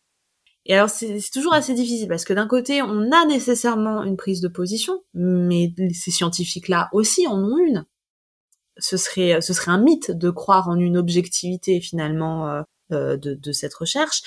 Et 0.66 0.76
alors 0.76 0.90
c'est 0.90 1.20
toujours 1.32 1.54
assez 1.54 1.74
difficile 1.74 2.08
parce 2.08 2.24
que 2.24 2.34
d'un 2.34 2.48
côté 2.48 2.82
on 2.82 3.12
a 3.12 3.26
nécessairement 3.26 4.04
une 4.04 4.18
prise 4.18 4.42
de 4.42 4.48
position, 4.48 5.04
mais 5.14 5.74
ces 5.94 6.12
scientifiques-là 6.12 6.90
aussi 6.94 7.28
en 7.28 7.38
ont 7.38 7.58
une. 7.58 7.86
Ce 8.78 8.98
serait 8.98 9.42
ce 9.42 9.54
serait 9.54 9.72
un 9.72 9.78
mythe 9.78 10.12
de 10.12 10.30
croire 10.30 10.70
en 10.70 10.78
une 10.78 10.98
objectivité 10.98 11.82
finalement 11.82 12.50
euh, 12.50 12.62
euh, 12.92 13.18
de, 13.18 13.34
de, 13.34 13.52
cette 13.52 13.74
recherche. 13.74 14.22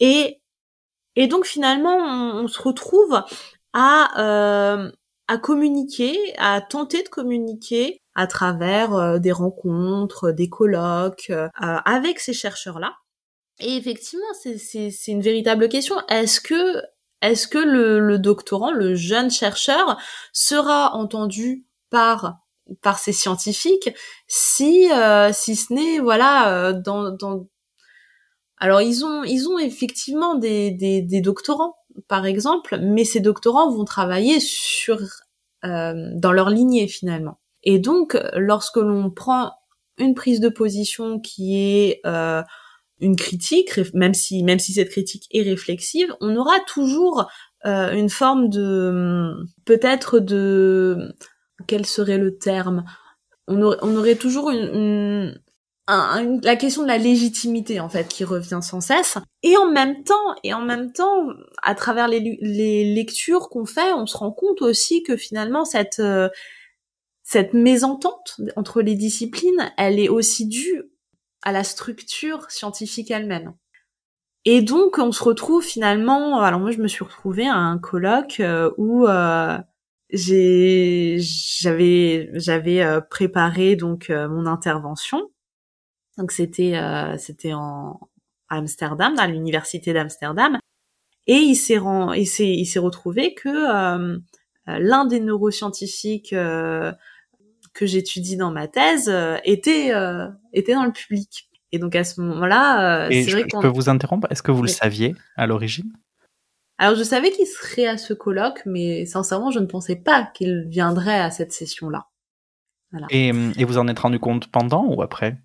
Et 0.00 0.40
et 1.14 1.28
donc 1.28 1.46
finalement 1.46 1.96
on, 1.96 2.48
se 2.48 2.60
retrouve 2.60 3.22
à 3.72 4.20
euh, 4.20 4.90
à 5.28 5.38
communiquer, 5.38 6.16
à 6.38 6.60
tenter 6.60 7.02
de 7.02 7.08
communiquer 7.08 8.00
à 8.14 8.26
travers 8.26 8.94
euh, 8.94 9.18
des 9.18 9.32
rencontres, 9.32 10.30
des 10.32 10.48
colloques 10.48 11.30
euh, 11.30 11.48
avec 11.60 12.18
ces 12.18 12.32
chercheurs-là. 12.32 12.94
Et 13.60 13.76
effectivement, 13.76 14.26
c'est 14.42 14.92
une 15.06 15.22
véritable 15.22 15.68
question. 15.68 15.96
Est-ce 16.08 16.40
que 16.40 16.82
est-ce 17.22 17.48
que 17.48 17.58
le, 17.58 18.18
doctorant, 18.18 18.70
le 18.70 18.94
jeune 18.94 19.30
chercheur, 19.30 19.98
sera 20.32 20.94
entendu 20.94 21.64
par 21.90 22.38
par 22.82 22.98
ces 22.98 23.12
scientifiques 23.12 23.90
si 24.26 24.90
euh, 24.92 25.32
si 25.32 25.54
ce 25.56 25.72
n'est 25.72 26.00
voilà 26.00 26.72
dans, 26.72 27.12
dans 27.12 27.46
alors 28.58 28.80
ils 28.80 29.04
ont 29.04 29.22
ils 29.24 29.48
ont 29.48 29.58
effectivement 29.58 30.34
des, 30.34 30.72
des, 30.72 31.20
doctorants 31.20 31.76
par 32.08 32.26
exemple, 32.26 32.78
mais 32.80 33.04
ces 33.04 33.20
doctorants 33.20 33.70
vont 33.70 33.84
travailler 33.84 34.40
sur 34.40 34.98
euh, 35.64 36.10
dans 36.14 36.32
leur 36.32 36.50
lignée 36.50 36.88
finalement. 36.88 37.38
Et 37.62 37.78
donc, 37.78 38.16
lorsque 38.34 38.76
l'on 38.76 39.10
prend 39.10 39.52
une 39.98 40.14
prise 40.14 40.40
de 40.40 40.48
position 40.48 41.18
qui 41.20 41.56
est 41.56 42.00
euh, 42.06 42.42
une 43.00 43.16
critique, 43.16 43.78
même 43.94 44.14
si 44.14 44.42
même 44.42 44.58
si 44.58 44.72
cette 44.72 44.90
critique 44.90 45.26
est 45.30 45.42
réflexive, 45.42 46.14
on 46.20 46.36
aura 46.36 46.58
toujours 46.60 47.28
euh, 47.66 47.92
une 47.92 48.10
forme 48.10 48.48
de 48.48 49.34
peut-être 49.64 50.18
de 50.18 51.14
quel 51.66 51.86
serait 51.86 52.18
le 52.18 52.38
terme? 52.38 52.84
On 53.48 53.62
aurait, 53.62 53.78
on 53.82 53.96
aurait 53.96 54.16
toujours 54.16 54.50
une, 54.50 55.40
la 55.88 56.56
question 56.56 56.82
de 56.82 56.88
la 56.88 56.98
légitimité 56.98 57.78
en 57.78 57.88
fait 57.88 58.08
qui 58.08 58.24
revient 58.24 58.60
sans 58.62 58.80
cesse. 58.80 59.18
Et 59.42 59.56
en 59.56 59.70
même 59.70 60.02
temps 60.02 60.34
et 60.42 60.52
en 60.52 60.62
même 60.62 60.92
temps 60.92 61.28
à 61.62 61.74
travers 61.74 62.08
les, 62.08 62.38
les 62.40 62.94
lectures 62.94 63.48
qu'on 63.48 63.66
fait 63.66 63.92
on 63.92 64.06
se 64.06 64.16
rend 64.16 64.32
compte 64.32 64.62
aussi 64.62 65.02
que 65.02 65.16
finalement 65.16 65.64
cette 65.64 66.00
euh, 66.00 66.28
cette 67.26 67.54
mésentente 67.54 68.40
entre 68.54 68.82
les 68.82 68.94
disciplines, 68.94 69.72
elle 69.76 69.98
est 69.98 70.08
aussi 70.08 70.46
due 70.46 70.84
à 71.46 71.52
la 71.52 71.62
structure 71.62 72.50
scientifique 72.50 73.12
elle-même. 73.12 73.54
Et 74.44 74.62
donc, 74.62 74.98
on 74.98 75.12
se 75.12 75.22
retrouve 75.22 75.62
finalement. 75.62 76.40
Alors 76.40 76.58
moi, 76.58 76.72
je 76.72 76.78
me 76.78 76.88
suis 76.88 77.04
retrouvée 77.04 77.46
à 77.46 77.54
un 77.54 77.78
colloque 77.78 78.40
euh, 78.40 78.72
où 78.78 79.06
euh, 79.06 79.56
j'ai 80.10 81.18
j'avais 81.20 82.30
j'avais 82.34 82.82
euh, 82.82 83.00
préparé 83.00 83.76
donc 83.76 84.08
mon 84.10 84.46
intervention. 84.46 85.30
Donc 86.18 86.32
c'était 86.32 86.74
c'était 87.16 87.52
en 87.52 88.00
Amsterdam, 88.48 89.14
à 89.18 89.28
l'université 89.28 89.92
d'Amsterdam, 89.92 90.58
et 91.28 91.34
il 91.34 91.54
s'est 91.54 91.78
il 92.16 92.26
s'est 92.26 92.48
il 92.48 92.66
s'est 92.66 92.78
retrouvé 92.80 93.34
que 93.34 94.18
l'un 94.66 95.04
des 95.04 95.20
neuroscientifiques 95.20 96.34
que 97.76 97.86
j'étudie 97.86 98.36
dans 98.36 98.50
ma 98.50 98.68
thèse 98.68 99.08
euh, 99.08 99.36
était 99.44 99.92
euh, 99.92 100.28
était 100.52 100.74
dans 100.74 100.84
le 100.84 100.92
public. 100.92 101.50
Et 101.72 101.78
donc 101.78 101.94
à 101.94 102.04
ce 102.04 102.20
moment-là, 102.20 103.06
euh, 103.06 103.08
c'est 103.10 103.30
vrai 103.30 103.42
que 103.42 103.48
je 103.52 103.60
peux 103.60 103.68
vous 103.68 103.88
interrompre. 103.88 104.26
Est-ce 104.30 104.42
que 104.42 104.50
vous 104.50 104.62
le 104.62 104.68
saviez 104.68 105.14
à 105.36 105.46
l'origine? 105.46 105.92
Alors 106.78 106.96
je 106.96 107.02
savais 107.02 107.30
qu'il 107.30 107.46
serait 107.46 107.86
à 107.86 107.98
ce 107.98 108.14
colloque, 108.14 108.62
mais 108.66 109.06
sincèrement, 109.06 109.50
je 109.50 109.58
ne 109.58 109.66
pensais 109.66 109.96
pas 109.96 110.30
qu'il 110.34 110.66
viendrait 110.68 111.18
à 111.18 111.30
cette 111.30 111.52
session-là. 111.52 112.06
Voilà. 112.92 113.06
Et, 113.10 113.28
et, 113.28 113.64
vous 113.64 113.78
en 113.78 113.88
êtes 113.88 113.98
rendu 113.98 114.18
compte 114.18 114.50
pendant 114.50 114.84
ou 114.84 115.02
après? 115.02 115.36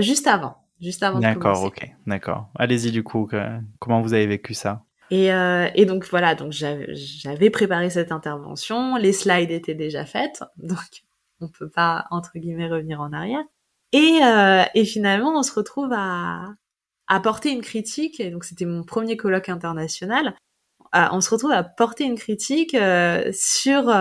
Juste 0.00 0.26
avant. 0.26 0.56
Juste 0.80 1.02
avant. 1.02 1.18
D'accord, 1.18 1.62
ok, 1.64 1.86
d'accord. 2.06 2.48
Allez-y 2.56 2.90
du 2.90 3.02
coup. 3.02 3.28
comment 3.78 4.00
vous 4.00 4.14
avez 4.14 4.26
vécu 4.26 4.54
ça? 4.54 4.84
Et, 5.12 5.30
euh, 5.30 5.68
et, 5.74 5.84
donc 5.84 6.08
voilà, 6.08 6.34
donc 6.34 6.52
j'avais 6.52 7.50
préparé 7.50 7.90
cette 7.90 8.12
intervention, 8.12 8.96
les 8.96 9.12
slides 9.12 9.50
étaient 9.50 9.74
déjà 9.74 10.06
faites, 10.06 10.42
donc 10.56 11.04
on 11.42 11.48
peut 11.48 11.70
pas 11.70 12.06
entre 12.10 12.32
guillemets 12.36 12.68
revenir 12.68 13.00
en 13.00 13.12
arrière. 13.12 13.44
Et, 13.92 14.20
euh, 14.22 14.64
et 14.74 14.84
finalement, 14.84 15.38
on 15.38 15.42
se 15.42 15.52
retrouve 15.52 15.92
à, 15.92 16.54
porter 17.22 17.50
une 17.50 17.60
critique. 17.60 18.20
Et 18.20 18.30
donc, 18.30 18.44
c'était 18.44 18.64
mon 18.64 18.84
premier 18.84 19.16
colloque 19.18 19.50
international. 19.50 20.34
Euh, 20.94 21.06
on 21.12 21.20
se 21.20 21.30
retrouve 21.30 21.52
à 21.52 21.62
porter 21.62 22.04
une 22.04 22.16
critique 22.16 22.74
euh, 22.74 23.30
sur 23.32 23.92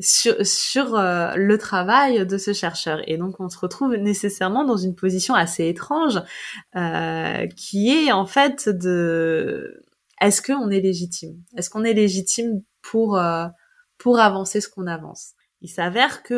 sur, 0.00 0.46
sur 0.46 0.92
le 0.96 1.56
travail 1.56 2.24
de 2.24 2.38
ce 2.38 2.52
chercheur. 2.52 3.00
Et 3.06 3.16
donc, 3.16 3.40
on 3.40 3.48
se 3.48 3.58
retrouve 3.58 3.96
nécessairement 3.96 4.64
dans 4.64 4.76
une 4.76 4.94
position 4.94 5.34
assez 5.34 5.66
étrange, 5.66 6.20
qui 7.56 7.90
est 7.90 8.12
en 8.12 8.26
fait 8.26 8.68
de 8.68 9.82
est-ce 10.20 10.42
qu'on 10.42 10.70
est 10.70 10.80
légitime? 10.80 11.42
Est-ce 11.56 11.70
qu'on 11.70 11.84
est 11.84 11.94
légitime 11.94 12.62
pour 12.82 13.18
pour 13.96 14.20
avancer 14.20 14.60
ce 14.60 14.68
qu'on 14.68 14.86
avance? 14.86 15.32
Il 15.60 15.68
s'avère 15.68 16.22
que 16.22 16.34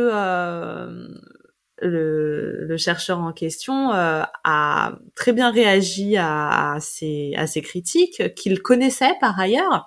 le, 1.83 2.67
le, 2.67 2.77
chercheur 2.77 3.19
en 3.19 3.33
question 3.33 3.93
euh, 3.93 4.23
a 4.45 4.99
très 5.15 5.33
bien 5.33 5.51
réagi 5.51 6.17
à, 6.17 6.75
à, 6.75 6.81
ces, 6.81 7.33
à 7.37 7.47
ces 7.47 7.63
critiques 7.63 8.35
qu'il 8.35 8.61
connaissait 8.63 9.15
par 9.21 9.39
ailleurs 9.39 9.87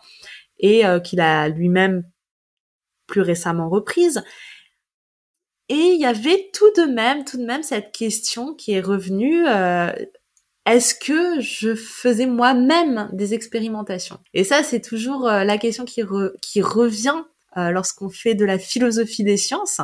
et 0.60 0.86
euh, 0.86 1.00
qu'il 1.00 1.22
a 1.22 1.50
lui-même 1.50 2.04
plus 3.08 3.22
récemment 3.22 3.70
reprises. 3.70 4.24
Et 5.70 5.76
il 5.76 6.00
y 6.00 6.06
avait 6.06 6.50
tout 6.54 6.72
de 6.76 6.84
même, 6.84 7.26
tout 7.26 7.38
de 7.38 7.46
même 7.46 7.64
cette 7.64 7.92
question 7.92 8.54
qui 8.54 8.74
est 8.74 8.82
revenue. 8.82 9.48
Euh, 9.48 9.92
est-ce 10.66 10.96
que 10.96 11.42
je 11.42 11.76
faisais 11.76 12.26
moi-même 12.26 13.10
des 13.12 13.34
expérimentations? 13.34 14.20
Et 14.34 14.44
ça, 14.44 14.64
c'est 14.64 14.82
toujours 14.82 15.26
la 15.26 15.58
question 15.58 15.84
qui, 15.84 16.02
qui 16.42 16.62
revient 16.62 17.24
lorsqu'on 17.56 18.10
fait 18.10 18.36
de 18.36 18.46
la 18.46 18.58
philosophie 18.58 19.24
des 19.24 19.38
sciences. 19.38 19.82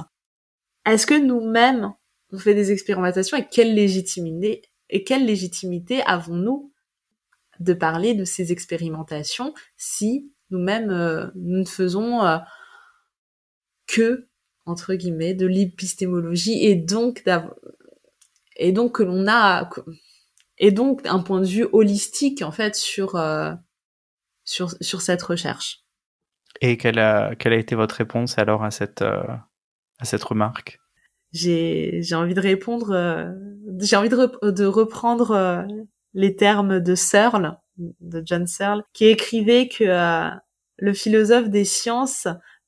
Est-ce 0.86 1.06
que 1.06 1.14
nous-mêmes, 1.14 1.94
on 2.32 2.38
fait 2.38 2.56
des 2.56 2.72
expérimentations 2.72 3.38
et 3.38 3.48
quelle 3.48 3.76
légitimité 3.76 4.64
et 4.90 5.04
quelle 5.04 5.26
légitimité 5.26 6.02
avons-nous 6.04 6.74
de 7.60 7.74
parler 7.74 8.14
de 8.14 8.26
ces 8.26 8.52
expérimentations 8.52 9.54
si 9.78 10.32
nous-mêmes 10.50 10.90
euh, 10.90 11.28
nous 11.36 11.60
ne 11.60 11.66
faisons 11.66 12.24
euh, 12.24 12.38
que 13.88 14.28
entre 14.66 14.94
guillemets 14.96 15.34
de 15.34 15.46
l'épistémologie 15.46 16.66
et 16.66 16.76
donc 16.76 17.24
et 18.56 18.72
donc 18.72 18.96
que 18.96 19.04
l'on 19.04 19.28
a 19.28 19.70
et 20.58 20.72
donc 20.72 21.06
un 21.06 21.20
point 21.20 21.42
de 21.42 21.46
vue 21.46 21.68
holistique 21.72 22.42
en 22.42 22.52
fait 22.52 22.76
sur 22.76 23.16
euh, 23.16 23.54
sur 24.44 24.72
sur 24.82 25.02
cette 25.02 25.22
recherche? 25.22 25.84
Et 26.62 26.78
quelle 26.78 27.00
a 27.00 27.36
quelle 27.36 27.54
a 27.54 27.58
été 27.58 27.76
votre 27.76 27.96
réponse 27.96 28.38
alors 28.38 28.64
à 28.64 28.72
cette 28.72 29.02
à 29.02 30.06
cette 30.06 30.24
remarque? 30.24 30.80
J'ai 31.32 32.02
envie 32.14 32.34
de 32.34 32.42
répondre 32.42 32.92
euh, 32.92 33.32
j'ai 33.80 33.96
envie 33.96 34.10
de, 34.10 34.66
reprendre 34.66 35.32
euh, 35.32 35.64
les 36.14 36.36
termes 36.36 36.80
de 36.80 36.96
Searle 36.96 37.58
de 37.78 38.24
John 38.26 38.48
Searle 38.48 38.84
qui 38.94 39.06
écrivait 39.06 39.68
que 39.68 39.84
euh, 39.84 40.30
le 40.78 40.94
philosophe 40.94 41.50
des 41.50 41.66
sciences 41.66 42.28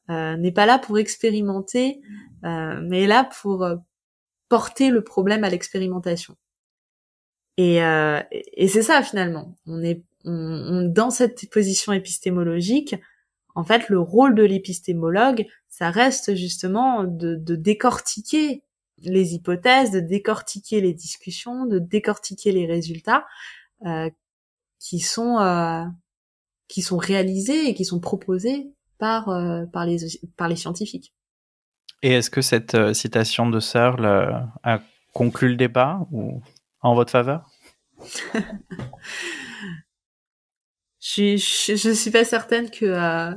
n'est 0.09 0.51
pas 0.51 0.65
là 0.65 0.77
pour 0.77 0.99
expérimenter 0.99 2.01
mais 2.43 3.03
est 3.03 3.07
là 3.07 3.29
pour 3.41 3.65
porter 4.49 4.89
le 4.89 5.05
problème 5.05 5.45
à 5.45 5.49
l'expérimentation. 5.49 6.35
Et, 7.55 7.77
et 7.77 8.67
c'est 8.67 8.81
ça 8.81 9.01
finalement. 9.03 9.55
On 9.65 9.81
est 9.81 10.03
dans 10.25 11.11
cette 11.11 11.49
position 11.49 11.93
épistémologique 11.93 12.95
en 13.56 13.64
fait 13.64 13.89
le 13.89 13.99
rôle 13.99 14.36
de 14.36 14.43
l'épistémologue 14.43 15.45
ça 15.72 15.89
reste 15.89 16.36
justement 16.36 17.06
de, 17.06 17.36
décortiquer 17.56 18.64
les 18.99 19.34
hypothèses, 19.34 19.91
de 19.91 19.99
décortiquer 19.99 20.82
les 20.82 20.93
discussions, 20.93 21.66
de 21.66 21.80
décortiquer 21.80 22.52
les 22.52 22.68
résultats 22.68 23.26
euh, 23.86 24.10
qui 24.80 24.99
sont 24.99 25.39
euh, 25.39 25.84
qui 26.68 26.82
sont 26.82 26.97
réalisés 26.97 27.70
et 27.70 27.74
qui 27.74 27.86
sont 27.86 27.99
proposés 27.99 28.74
par 28.99 29.30
euh, 29.30 29.66
par 29.66 29.86
les 29.86 30.20
par 30.38 30.49
les 30.49 30.56
scientifiques. 30.56 31.16
Et 32.04 32.12
est-ce 32.12 32.30
que 32.30 32.41
cette 32.41 32.93
citation 32.93 33.49
de 33.49 33.60
Searle 33.60 34.06
a 34.64 34.82
conclu 35.14 35.49
le 35.49 35.56
débat 35.56 36.06
ou 36.12 36.41
en 36.82 36.95
votre 36.95 37.12
faveur? 37.12 37.49
je, 41.02 41.36
je, 41.36 41.76
je 41.76 41.89
suis 41.89 42.12
pas 42.12 42.24
certaine 42.24 42.70
que 42.70 43.36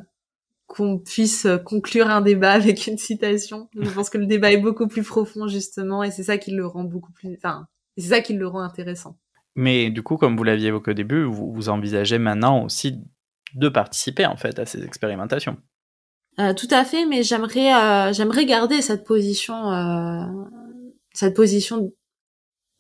qu'on 0.67 0.99
puisse 0.99 1.47
conclure 1.65 2.09
un 2.09 2.21
débat 2.21 2.53
avec 2.61 2.87
une 2.87 2.99
citation. 2.99 3.69
Je 3.79 3.91
pense 3.91 4.11
que 4.11 4.19
le 4.19 4.27
débat 4.27 4.53
est 4.53 4.59
beaucoup 4.59 4.89
plus 4.89 5.03
profond 5.03 5.49
justement 5.49 6.03
et 6.03 6.11
c'est 6.11 6.25
ça 6.25 6.39
qui 6.39 6.53
le 6.53 6.67
rend 6.67 6.85
beaucoup 6.85 7.13
plus, 7.13 7.35
enfin, 7.37 7.67
c'est 7.97 8.09
ça 8.09 8.21
qui 8.21 8.35
le 8.35 8.47
rend 8.47 8.61
intéressant. 8.61 9.19
Mais 9.57 9.91
du 9.91 10.03
coup, 10.03 10.17
comme 10.17 10.37
vous 10.37 10.45
l'aviez 10.45 10.69
évoqué 10.69 10.91
au 10.91 10.95
début, 10.95 11.25
vous, 11.25 11.53
vous, 11.53 11.69
envisagez 11.69 12.19
maintenant 12.19 12.65
aussi 12.65 13.01
de 13.55 13.69
participer 13.69 14.27
en 14.27 14.37
fait 14.37 14.59
à 14.59 14.67
ces 14.67 14.85
expérimentations. 14.85 15.57
Euh, 16.41 16.53
tout 16.55 16.69
à 16.71 16.85
fait, 16.85 17.07
mais 17.07 17.23
j'aimerais 17.23 17.73
euh, 17.73 18.13
j'aimerais 18.13 18.45
garder 18.47 18.83
cette 18.83 19.05
position 19.05 19.71
euh, 19.71 20.27
cette 21.13 21.37
position 21.37 21.93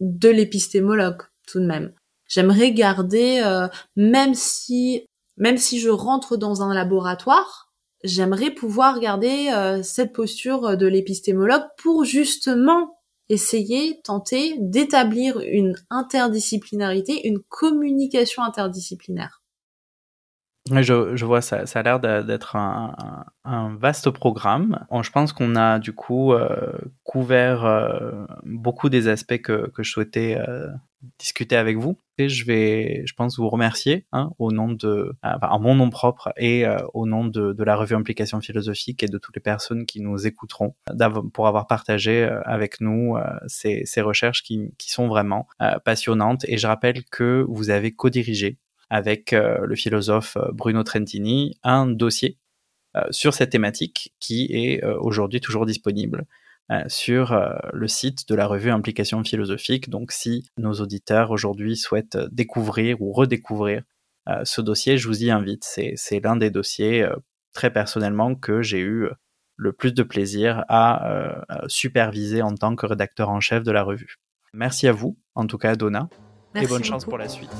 de 0.00 0.28
l'épistémologue 0.28 1.22
tout 1.46 1.60
de 1.60 1.66
même. 1.66 1.92
J'aimerais 2.34 2.72
garder 2.72 3.42
euh, 3.44 3.68
même 3.94 4.34
si 4.34 5.06
même 5.36 5.56
si 5.56 5.78
je 5.78 5.88
rentre 5.88 6.36
dans 6.36 6.62
un 6.62 6.74
laboratoire, 6.74 7.72
j'aimerais 8.02 8.50
pouvoir 8.50 8.98
garder 8.98 9.50
euh, 9.52 9.84
cette 9.84 10.12
posture 10.12 10.76
de 10.76 10.86
l'épistémologue 10.86 11.62
pour 11.78 12.04
justement 12.04 12.98
essayer, 13.28 14.00
tenter 14.02 14.56
d'établir 14.58 15.38
une 15.38 15.76
interdisciplinarité, 15.90 17.28
une 17.28 17.38
communication 17.38 18.42
interdisciplinaire. 18.42 19.43
Je, 20.70 21.14
je 21.14 21.24
vois 21.26 21.42
ça, 21.42 21.66
ça 21.66 21.80
a 21.80 21.82
l'air 21.82 22.00
d'être 22.00 22.56
un, 22.56 23.76
vaste 23.78 24.08
programme. 24.10 24.86
Je 25.02 25.10
pense 25.10 25.34
qu'on 25.34 25.56
a 25.56 25.78
du 25.78 25.92
coup 25.92 26.32
euh, 26.32 26.72
couvert 27.02 27.66
euh, 27.66 28.24
beaucoup 28.44 28.88
des 28.88 29.08
aspects 29.08 29.42
que, 29.42 29.68
que 29.68 29.82
je 29.82 29.90
souhaitais 29.90 30.38
euh, 30.38 30.68
discuter 31.18 31.56
avec 31.56 31.76
vous. 31.76 31.98
Et 32.16 32.30
je 32.30 32.46
vais, 32.46 33.02
je 33.04 33.12
pense, 33.12 33.38
vous 33.38 33.50
remercier 33.50 34.06
hein, 34.12 34.30
au 34.38 34.52
nom 34.52 34.72
de, 34.72 35.12
enfin, 35.22 35.48
en 35.48 35.60
mon 35.60 35.74
nom 35.74 35.90
propre 35.90 36.32
et 36.38 36.64
au 36.94 37.06
nom 37.06 37.26
de, 37.26 37.52
de, 37.52 37.64
la 37.64 37.76
revue 37.76 37.96
Implication 37.96 38.40
philosophique 38.40 39.02
et 39.02 39.08
de 39.08 39.18
toutes 39.18 39.36
les 39.36 39.42
personnes 39.42 39.84
qui 39.84 40.00
nous 40.00 40.26
écouteront 40.26 40.74
pour 41.34 41.46
avoir 41.46 41.66
partagé 41.66 42.22
avec 42.44 42.80
nous 42.80 43.16
ces, 43.48 43.82
ces 43.84 44.00
recherches 44.00 44.44
qui, 44.44 44.72
qui 44.78 44.92
sont 44.92 45.08
vraiment 45.08 45.46
passionnantes. 45.84 46.44
Et 46.46 46.56
je 46.56 46.66
rappelle 46.68 47.04
que 47.04 47.44
vous 47.48 47.68
avez 47.68 47.92
co-dirigé 47.92 48.58
avec 48.90 49.32
euh, 49.32 49.58
le 49.64 49.76
philosophe 49.76 50.36
euh, 50.36 50.50
Bruno 50.52 50.82
Trentini 50.82 51.58
un 51.62 51.86
dossier 51.86 52.38
euh, 52.96 53.02
sur 53.10 53.34
cette 53.34 53.50
thématique 53.50 54.14
qui 54.20 54.48
est 54.50 54.84
aujourd'hui 54.84 55.40
toujours 55.40 55.66
disponible 55.66 56.26
sur 56.86 57.38
le 57.74 57.88
site 57.88 58.26
de 58.26 58.34
la 58.34 58.46
revue 58.46 58.70
Implication 58.70 59.22
philosophique. 59.22 59.90
Donc 59.90 60.12
si 60.12 60.48
nos 60.56 60.72
auditeurs 60.72 61.30
aujourd'hui 61.30 61.76
souhaitent 61.76 62.16
découvrir 62.32 63.02
ou 63.02 63.12
redécouvrir 63.12 63.82
ce 64.44 64.62
dossier, 64.62 64.96
je 64.96 65.06
vous 65.06 65.24
y 65.24 65.30
invite. 65.30 65.62
C'est 65.62 66.20
l'un 66.20 66.36
des 66.36 66.48
dossiers 66.48 67.06
très 67.52 67.70
personnellement 67.70 68.34
que 68.34 68.62
j'ai 68.62 68.80
eu 68.80 69.10
le 69.56 69.74
plus 69.74 69.92
de 69.92 70.02
plaisir 70.02 70.64
à 70.70 71.44
superviser 71.66 72.40
en 72.40 72.54
tant 72.54 72.74
que 72.76 72.86
rédacteur 72.86 73.28
en 73.28 73.40
chef 73.40 73.62
de 73.62 73.70
la 73.70 73.82
revue. 73.82 74.16
Merci 74.54 74.88
à 74.88 74.92
vous, 74.92 75.18
en 75.34 75.46
tout 75.46 75.58
cas 75.58 75.76
Donna, 75.76 76.08
et 76.54 76.66
bonne 76.66 76.84
chance 76.84 77.04
pour 77.04 77.18
la 77.18 77.28
suite. 77.28 77.50